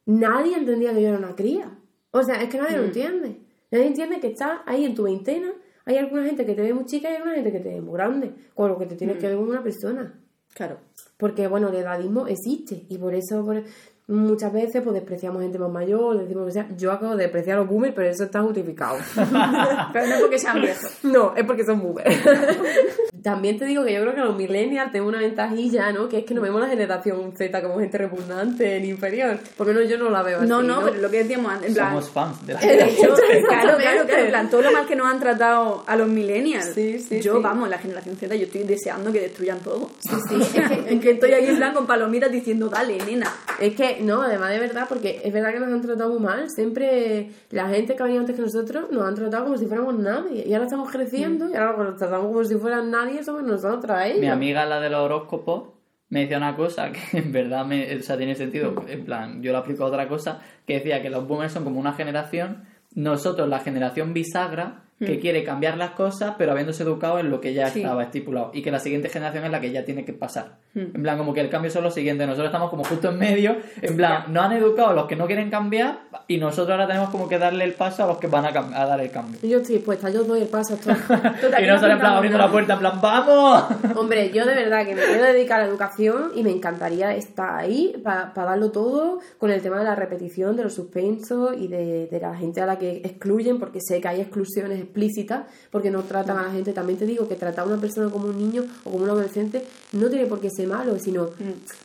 nadie 0.06 0.56
entendía 0.58 0.94
que 0.94 1.02
yo 1.02 1.10
era 1.10 1.18
una 1.18 1.36
cría. 1.36 1.78
O 2.12 2.24
sea, 2.24 2.42
es 2.42 2.50
que 2.50 2.58
nadie 2.58 2.78
lo 2.78 2.86
entiende. 2.86 3.42
Nadie 3.72 3.88
entiende 3.88 4.20
que 4.20 4.28
estás 4.28 4.62
ahí 4.66 4.86
en 4.86 4.96
tu 4.96 5.04
veintena, 5.04 5.52
hay 5.90 5.98
alguna 5.98 6.24
gente 6.24 6.46
que 6.46 6.54
te 6.54 6.62
ve 6.62 6.74
muy 6.74 6.86
chica 6.86 7.10
y 7.10 7.12
hay 7.14 7.18
alguna 7.18 7.34
gente 7.36 7.52
que 7.52 7.60
te 7.60 7.70
ve 7.70 7.82
muy 7.82 7.94
grande, 7.96 8.32
con 8.54 8.70
lo 8.70 8.78
que 8.78 8.86
te 8.86 8.96
tienes 8.96 9.18
que 9.18 9.28
ver 9.28 9.36
como 9.38 9.50
una 9.50 9.64
persona. 9.64 10.22
Claro. 10.54 10.78
Porque, 11.18 11.48
bueno, 11.48 11.70
el 11.70 11.76
edadismo 11.76 12.28
existe 12.28 12.86
y 12.90 12.98
por 13.00 13.16
eso 13.16 13.44
por- 13.44 13.64
muchas 14.10 14.52
veces 14.52 14.82
pues 14.82 14.94
despreciamos 14.96 15.42
gente 15.42 15.60
más 15.60 15.70
mayor, 15.70 16.18
decimos 16.18 16.48
que 16.48 16.52
sea. 16.52 16.68
Yo 16.76 16.92
acabo 16.92 17.16
de 17.16 17.24
despreciar 17.24 17.58
a 17.58 17.60
los 17.62 17.70
boomers, 17.70 17.94
pero 17.94 18.10
eso 18.10 18.24
está 18.24 18.42
justificado. 18.42 18.98
Pero 19.94 20.08
no 20.08 20.16
es 20.16 20.22
porque 20.22 20.40
sean 20.40 20.62
viejos. 20.62 20.92
no, 21.04 21.34
es 21.36 21.46
porque 21.46 21.64
son 21.64 21.82
boomers. 21.82 22.16
También 23.24 23.58
te 23.58 23.66
digo 23.66 23.84
que 23.84 23.94
yo 23.94 24.02
creo 24.02 24.16
que 24.16 24.22
los 24.22 24.36
millennials 24.36 24.92
tenemos 24.92 25.10
una 25.10 25.20
ventajilla, 25.20 25.92
¿no? 25.92 26.08
Que 26.08 26.20
es 26.20 26.26
que 26.26 26.34
no 26.34 26.42
vemos 26.42 26.62
la 26.62 26.70
generación 26.70 27.34
Z 27.36 27.62
como 27.62 27.80
gente 27.80 27.98
repugnante 27.98 28.80
ni 28.80 28.90
inferior. 28.90 29.40
Por 29.58 29.68
lo 29.68 29.74
menos 29.74 29.90
yo 29.90 29.98
no 29.98 30.10
la 30.10 30.24
veo 30.24 30.40
así. 30.40 30.48
No, 30.48 30.64
no, 30.64 30.82
pero 30.84 31.02
lo 31.02 31.10
que 31.10 31.24
decíamos 31.24 31.52
antes, 31.52 31.70
en 31.70 31.76
plan... 31.76 31.90
Somos 31.90 32.10
fans 32.10 32.46
de 32.48 32.54
la 32.54 32.60
De 32.60 32.84
hecho, 32.86 33.14
claro, 33.48 33.78
claro, 33.78 34.06
claro, 34.06 34.24
en 34.24 34.30
plan, 34.30 34.50
todo 34.50 34.62
lo 34.62 34.72
mal 34.72 34.88
que 34.88 34.96
nos 34.96 35.08
han 35.08 35.20
tratado 35.20 35.84
a 35.86 35.96
los 35.96 36.08
millennials. 36.08 36.74
Sí, 36.74 37.00
sí, 37.00 37.22
yo, 37.22 37.36
sí. 37.36 37.44
vamos, 37.44 37.70
la 37.70 37.78
generación 37.78 38.16
Z, 38.16 38.36
yo 38.36 38.46
estoy 38.46 38.64
deseando 38.64 39.12
que 39.12 39.20
destruyan 39.22 39.60
todo. 39.60 39.90
Sí, 40.00 40.16
sí. 40.30 40.36
es, 40.42 40.48
que, 40.50 40.94
es 40.94 41.02
que 41.02 41.12
estoy 41.12 41.34
aquí 41.34 41.48
en 41.48 41.58
plan 41.58 41.74
con 41.74 41.86
palomitas 41.86 42.32
diciendo, 42.32 42.70
dale, 42.70 42.98
nena. 43.06 43.32
Es 43.60 43.76
que, 43.76 43.99
no, 44.02 44.22
además 44.22 44.52
de 44.52 44.60
verdad, 44.60 44.86
porque 44.88 45.22
es 45.24 45.34
verdad 45.34 45.54
que 45.54 45.60
nos 45.60 45.70
han 45.72 45.82
tratado 45.82 46.10
muy 46.10 46.20
mal. 46.20 46.50
Siempre 46.50 47.30
la 47.52 47.70
gente 47.70 47.96
que 47.96 48.02
ha 48.02 48.06
venido 48.06 48.22
antes 48.22 48.36
que 48.36 48.42
nosotros 48.42 48.92
nos 48.92 49.04
han 49.04 49.16
tratado 49.16 49.46
como 49.46 49.58
si 49.58 49.66
fuéramos 49.66 49.98
nadie. 49.98 50.48
Y 50.48 50.54
ahora 50.54 50.66
estamos 50.66 50.92
creciendo 50.92 51.50
y 51.50 51.56
ahora 51.56 51.78
nos 51.84 51.98
tratamos 51.98 52.28
como 52.28 52.44
si 52.44 52.56
fueran 52.56 52.92
nadie 52.92 53.24
somos 53.24 53.44
nosotras, 53.44 54.06
ellos. 54.06 54.20
Mi 54.20 54.28
amiga, 54.28 54.66
la 54.66 54.80
de 54.80 54.90
los 54.90 55.00
horóscopos, 55.02 55.70
me 56.10 56.22
decía 56.22 56.38
una 56.38 56.56
cosa 56.56 56.92
que 56.92 57.00
en 57.18 57.32
verdad 57.32 57.66
me, 57.66 57.96
o 57.96 58.02
sea, 58.02 58.18
tiene 58.18 58.36
sentido. 58.36 58.74
En 58.88 59.06
plan, 59.06 59.42
yo 59.42 59.52
le 59.52 59.58
aplico 59.58 59.86
otra 59.86 60.08
cosa, 60.08 60.42
que 60.66 60.76
decía 60.76 61.02
que 61.02 61.10
los 61.10 61.28
boomers 61.28 61.54
son 61.54 61.64
como 61.64 61.80
una 61.80 61.94
generación, 61.94 62.66
nosotros 62.94 63.48
la 63.48 63.60
generación 63.60 64.14
bisagra, 64.14 64.84
que 65.00 65.20
quiere 65.20 65.44
cambiar 65.44 65.78
las 65.78 65.92
cosas, 65.92 66.36
pero 66.38 66.52
habiéndose 66.52 66.84
educado 66.84 67.20
en 67.20 67.30
lo 67.30 67.40
que 67.40 67.54
ya 67.54 67.70
Sí. 67.70 67.80
estaba 67.82 68.04
estipulado. 68.04 68.52
Y 68.54 68.62
que 68.62 68.70
la 68.72 68.80
siguiente 68.80 69.08
generación 69.10 69.46
es 69.46 69.52
la 69.52 69.62
que 69.62 69.72
ya 69.72 69.86
tiene 69.86 70.04
que 70.04 70.14
pasar. 70.14 70.58
En 70.76 70.92
plan, 71.02 71.18
como 71.18 71.34
que 71.34 71.42
el 71.42 71.50
cambio 71.50 71.72
son 71.72 71.84
los 71.84 71.94
siguientes. 71.94 72.28
Nosotros 72.28 72.48
estamos 72.50 72.70
como 72.70 72.84
justo 72.84 73.10
en 73.10 73.18
medio. 73.18 73.56
En 73.82 73.96
plan, 73.96 74.26
no 74.30 74.42
han 74.42 74.52
educado 74.52 74.90
a 74.90 74.94
los 74.94 75.06
que 75.08 75.16
no 75.16 75.26
quieren 75.26 75.50
cambiar 75.50 76.02
y 76.28 76.38
nosotros 76.38 76.72
ahora 76.72 76.86
tenemos 76.88 77.10
como 77.10 77.28
que 77.28 77.40
darle 77.40 77.64
el 77.64 77.74
paso 77.74 78.04
a 78.04 78.08
los 78.08 78.18
que 78.18 78.28
van 78.28 78.46
a, 78.46 78.52
dar 78.52 79.00
el 79.00 79.10
cambio. 79.10 79.40
Yo 79.42 79.60
estoy 79.60 79.76
dispuesta, 79.78 80.10
yo 80.10 80.24
doy 80.24 80.42
el 80.42 80.48
paso 80.48 80.74
a 80.74 80.76
esto. 80.78 80.90
Y 81.62 81.66
no 81.66 81.80
sale 81.80 81.94
en 81.94 82.00
plan 82.00 82.14
abriendo 82.14 82.38
la 82.38 82.52
puerta, 82.52 82.74
en 82.74 82.80
plan, 82.80 83.00
¡vamos! 83.02 83.64
Hombre, 83.96 84.32
yo 84.32 84.46
de 84.46 84.54
verdad 84.56 84.86
que 84.86 84.96
me 84.96 85.02
quiero 85.02 85.24
dedicar 85.24 85.60
a 85.60 85.64
la 85.64 85.70
educación 85.70 86.32
y 86.36 86.44
me 86.44 86.52
encantaría 86.52 87.16
estar 87.16 87.56
ahí 87.56 87.96
para 88.04 88.32
darlo 88.36 88.72
todo 88.72 89.20
con 89.38 89.50
el 89.52 89.62
tema 89.62 89.80
de 89.80 89.86
la 89.86 89.96
repetición, 89.96 90.56
de 90.56 90.64
los 90.64 90.74
suspensos 90.74 91.56
y 91.58 91.68
de, 91.68 92.08
de 92.08 92.20
la 92.20 92.36
gente 92.36 92.62
a 92.62 92.66
la 92.66 92.78
que 92.78 92.98
excluyen, 92.98 93.60
porque 93.60 93.80
sé 93.82 94.00
que 94.02 94.08
hay 94.08 94.22
exclusiones 94.22 94.80
explícitas, 94.90 95.48
porque 95.72 95.90
no 95.92 96.04
tratan 96.04 96.38
a 96.38 96.44
la 96.44 96.52
gente. 96.52 96.74
También 96.74 97.00
te 97.00 97.06
digo 97.06 97.28
que 97.28 97.36
tratar 97.36 97.66
a 97.66 97.68
una 97.68 97.80
persona 97.80 98.10
como 98.10 98.28
un 98.28 98.38
niño 98.38 98.66
o 98.84 98.92
como 98.92 99.04
un 99.04 99.10
adolescente 99.10 99.64
no 99.94 100.10
tiene 100.10 100.26
por 100.26 100.40
qué 100.40 100.50
ser 100.50 100.68
malo, 100.68 100.98
sino 101.00 101.30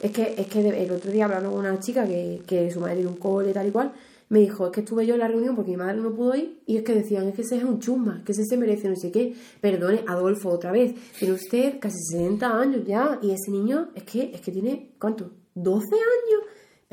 es 0.01 0.11
que, 0.11 0.35
es 0.37 0.47
que 0.47 0.61
el 0.61 0.91
otro 0.91 1.11
día 1.11 1.25
hablando 1.27 1.51
con 1.51 1.61
una 1.61 1.79
chica 1.81 2.07
que, 2.07 2.43
que 2.47 2.71
su 2.71 2.81
madre 2.81 2.97
tiene 2.97 3.11
un 3.11 3.17
cole 3.17 3.53
tal 3.53 3.69
y 3.69 3.71
cual. 3.71 3.93
Me 4.31 4.41
dijo, 4.41 4.67
es 4.67 4.73
que 4.73 4.81
estuve 4.81 5.07
yo 5.07 5.15
en 5.15 5.21
la 5.21 5.29
reunión 5.29 5.55
porque 5.55 5.73
mi 5.73 5.77
madre 5.77 5.99
no 5.99 6.15
pudo 6.15 6.35
ir 6.35 6.61
y 6.67 6.79
es 6.79 6.83
que 6.83 6.95
decían, 6.95 7.29
es 7.29 7.35
que 7.35 7.43
ese 7.43 7.57
es 7.59 7.65
un 7.65 7.79
chusma, 7.79 8.23
que 8.25 8.33
ese 8.33 8.45
se 8.45 8.57
merece 8.57 8.89
no 8.89 8.97
sé 8.97 9.13
qué. 9.13 9.35
Perdone, 9.61 10.03
Adolfo, 10.09 10.49
otra 10.49 10.73
vez, 10.73 10.95
tiene 11.19 11.35
usted 11.35 11.79
casi 11.79 11.99
60 12.11 12.59
años 12.59 12.85
ya 12.87 13.19
y 13.23 13.33
ese 13.33 13.51
niño 13.51 13.91
es 13.95 14.03
que, 14.05 14.31
es 14.33 14.41
que 14.41 14.51
tiene, 14.51 14.95
¿cuánto? 14.99 15.31
¿12 15.55 15.83
años? 15.93 16.43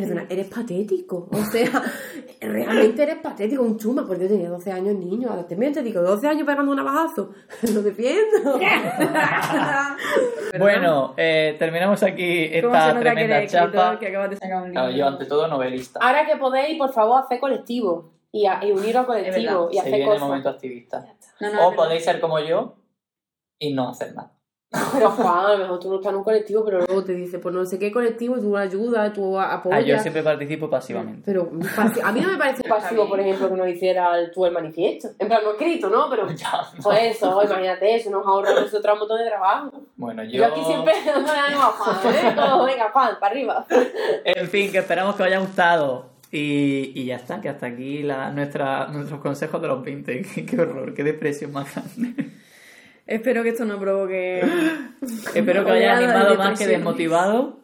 Perdona, 0.07 0.25
eres 0.29 0.47
patético. 0.47 1.27
O 1.31 1.43
sea, 1.51 1.69
realmente 2.41 3.03
eres 3.03 3.17
patético, 3.19 3.63
un 3.63 3.77
chuma, 3.77 4.05
porque 4.05 4.23
yo 4.23 4.29
tenía 4.29 4.49
12 4.49 4.71
años 4.71 4.95
niño. 4.95 5.29
Ahora 5.29 5.47
también 5.47 5.73
te 5.73 5.81
digo, 5.81 6.01
12 6.01 6.27
años 6.27 6.45
pegando 6.45 6.71
un 6.71 6.77
navajazo. 6.77 7.31
Lo 7.73 7.81
defiendo. 7.81 8.59
Bueno, 10.59 11.13
eh, 11.17 11.55
terminamos 11.57 12.03
aquí 12.03 12.47
¿Cómo 12.61 12.73
se 12.73 12.79
esta 12.89 12.99
tremenda 12.99 13.45
chapa. 13.47 13.97
que 13.99 14.07
acabas 14.07 14.29
de 14.31 14.35
sacar 14.35 14.57
un 14.57 14.63
libro? 14.69 14.81
Claro, 14.81 14.91
yo 14.97 15.07
ante 15.07 15.25
todo 15.25 15.47
novelista. 15.47 15.99
Ahora 16.01 16.25
que 16.25 16.35
podéis, 16.37 16.77
por 16.77 16.91
favor, 16.91 17.23
hacer 17.23 17.39
colectivo 17.39 18.11
y, 18.31 18.45
a- 18.45 18.59
y 18.63 18.71
uniros 18.71 19.07
a 19.09 19.19
Es 19.19 19.33
verdad. 19.33 19.55
colectivo 19.55 19.69
y 19.71 19.73
Se 19.75 19.79
hacer 19.79 19.91
viene 19.93 20.03
el 20.03 20.09
cosas. 20.09 20.27
momento 20.27 20.49
activista. 20.49 21.05
No, 21.39 21.53
no, 21.53 21.67
O 21.69 21.75
podéis 21.75 22.03
ser 22.03 22.19
como 22.19 22.39
yo 22.39 22.75
y 23.59 23.73
no 23.73 23.89
hacer 23.89 24.13
nada. 24.13 24.33
Pero 24.93 25.09
Juan, 25.11 25.37
a 25.45 25.51
lo 25.53 25.57
mejor 25.57 25.79
tú 25.81 25.89
no 25.89 25.95
estás 25.97 26.11
en 26.11 26.17
un 26.19 26.23
colectivo, 26.23 26.63
pero 26.63 26.77
luego 26.77 27.03
te 27.03 27.13
dice, 27.13 27.39
pues 27.39 27.53
no 27.53 27.65
sé 27.65 27.77
qué 27.77 27.91
colectivo, 27.91 28.37
y 28.37 28.39
tú 28.41 28.55
ayudas, 28.55 29.11
tú 29.11 29.37
apoyas. 29.37 29.79
Ah, 29.79 29.81
yo 29.85 29.99
siempre 29.99 30.23
participo 30.23 30.69
pasivamente. 30.69 31.23
Pero 31.25 31.51
pasi- 31.75 31.99
a 32.01 32.09
mí 32.13 32.21
no 32.21 32.29
me 32.29 32.37
parece 32.37 32.63
pasivo, 32.69 33.09
por 33.09 33.19
ejemplo, 33.19 33.49
que 33.49 33.55
nos 33.57 33.67
hiciera 33.67 34.17
el, 34.17 34.31
tú 34.31 34.45
el 34.45 34.53
manifiesto. 34.53 35.09
En 35.19 35.27
plan, 35.27 35.41
no 35.43 35.51
escrito, 35.51 35.89
¿no? 35.89 36.09
Pero 36.09 36.25
Ya, 36.35 36.51
no. 36.77 36.83
pues 36.83 37.17
eso, 37.17 37.43
imagínate, 37.43 37.95
eso 37.95 38.09
nos 38.11 38.25
ahorra 38.25 38.51
a 38.51 38.61
nosotros 38.61 38.93
un 38.93 38.99
montón 38.99 39.17
de 39.19 39.25
trabajo. 39.27 39.71
Bueno, 39.97 40.23
yo... 40.23 40.31
Yo, 40.31 40.45
aquí 40.45 40.61
siempre 40.63 40.93
dándole 41.05 41.37
ánimo 41.39 41.63
a 41.63 41.65
Juan, 41.65 42.15
¿eh? 42.15 42.33
Todo, 42.33 42.65
venga, 42.65 42.89
Juan, 42.91 43.17
para 43.19 43.31
arriba. 43.31 43.65
En 44.23 44.47
fin, 44.47 44.71
que 44.71 44.77
esperamos 44.77 45.15
que 45.15 45.23
os 45.23 45.27
haya 45.27 45.39
gustado. 45.39 46.05
Y, 46.31 46.93
y 46.95 47.05
ya 47.07 47.17
está, 47.17 47.41
que 47.41 47.49
hasta 47.49 47.65
aquí 47.65 48.03
la, 48.03 48.31
nuestra, 48.31 48.87
nuestros 48.87 49.19
consejos 49.19 49.61
de 49.61 49.67
los 49.67 49.83
20. 49.83 50.21
Qué, 50.21 50.45
qué 50.45 50.61
horror, 50.61 50.93
qué 50.93 51.03
depresión 51.03 51.51
más 51.51 51.67
grande. 51.75 52.29
Espero 53.05 53.43
que 53.43 53.49
esto 53.49 53.65
no 53.65 53.79
provoque... 53.79 54.41
Espero 55.35 55.65
que 55.65 55.71
os 55.71 55.77
haya 55.77 55.97
animado 55.97 56.35
más 56.35 56.59
que 56.59 56.67
desmotivado. 56.67 57.59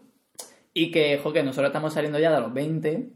Y 0.73 0.91
que, 0.91 1.19
jo, 1.23 1.33
que 1.33 1.43
nosotros 1.43 1.67
estamos 1.69 1.93
saliendo 1.93 2.19
ya 2.19 2.31
de 2.33 2.41
los 2.41 2.53
20. 2.53 3.09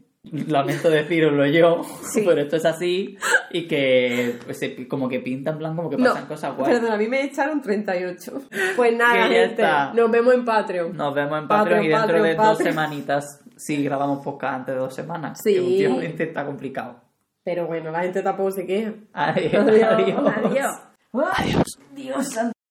Lamento 0.46 0.88
deciroslo 0.88 1.46
yo, 1.46 1.82
Sí. 2.12 2.22
pero 2.24 2.40
esto 2.42 2.54
es 2.56 2.64
así. 2.64 3.18
Y 3.50 3.66
que 3.66 4.38
pues, 4.44 4.60
como 4.88 5.08
que 5.08 5.18
pintan, 5.18 5.54
en 5.54 5.58
plan, 5.58 5.76
como 5.76 5.90
que 5.90 5.98
pasan 5.98 6.26
cosas 6.26 6.56
guay. 6.56 6.72
Perdón, 6.72 6.92
a 6.92 6.96
mí 6.96 7.08
me 7.08 7.24
echaron 7.24 7.60
38. 7.60 8.42
Pues 8.76 8.96
nada, 8.96 9.24
gente, 9.26 9.44
está. 9.62 9.92
nos 9.92 10.10
vemos 10.12 10.34
en 10.34 10.44
Patreon. 10.44 10.96
Nos 10.96 11.12
vemos 11.12 11.38
en 11.40 11.48
Patreon, 11.48 11.80
Patreon, 11.80 11.84
y 11.84 11.88
dentro 11.88 12.06
Patreon, 12.06 12.22
de 12.24 12.34
dos 12.36 12.58
semanitas, 12.58 13.44
si 13.56 13.82
grabamos 13.82 14.24
podcast 14.24 14.54
antes 14.54 14.74
de 14.76 14.80
dos 14.80 14.94
semanas. 14.94 15.40
Sí. 15.42 15.54
Que 15.54 15.60
últimamente 15.60 16.22
está 16.22 16.46
complicado. 16.46 17.00
Pero 17.42 17.66
bueno, 17.66 17.90
la 17.90 18.02
gente 18.02 18.22
tampoco 18.22 18.52
se 18.52 18.64
queja. 18.64 18.92
Adiós. 19.12 19.54
Adiós. 19.54 19.88
Adiós. 19.90 20.32
Adiós. 20.44 20.72
Adiós. 21.14 21.78
Dios 21.94 22.26
santo. 22.28 22.61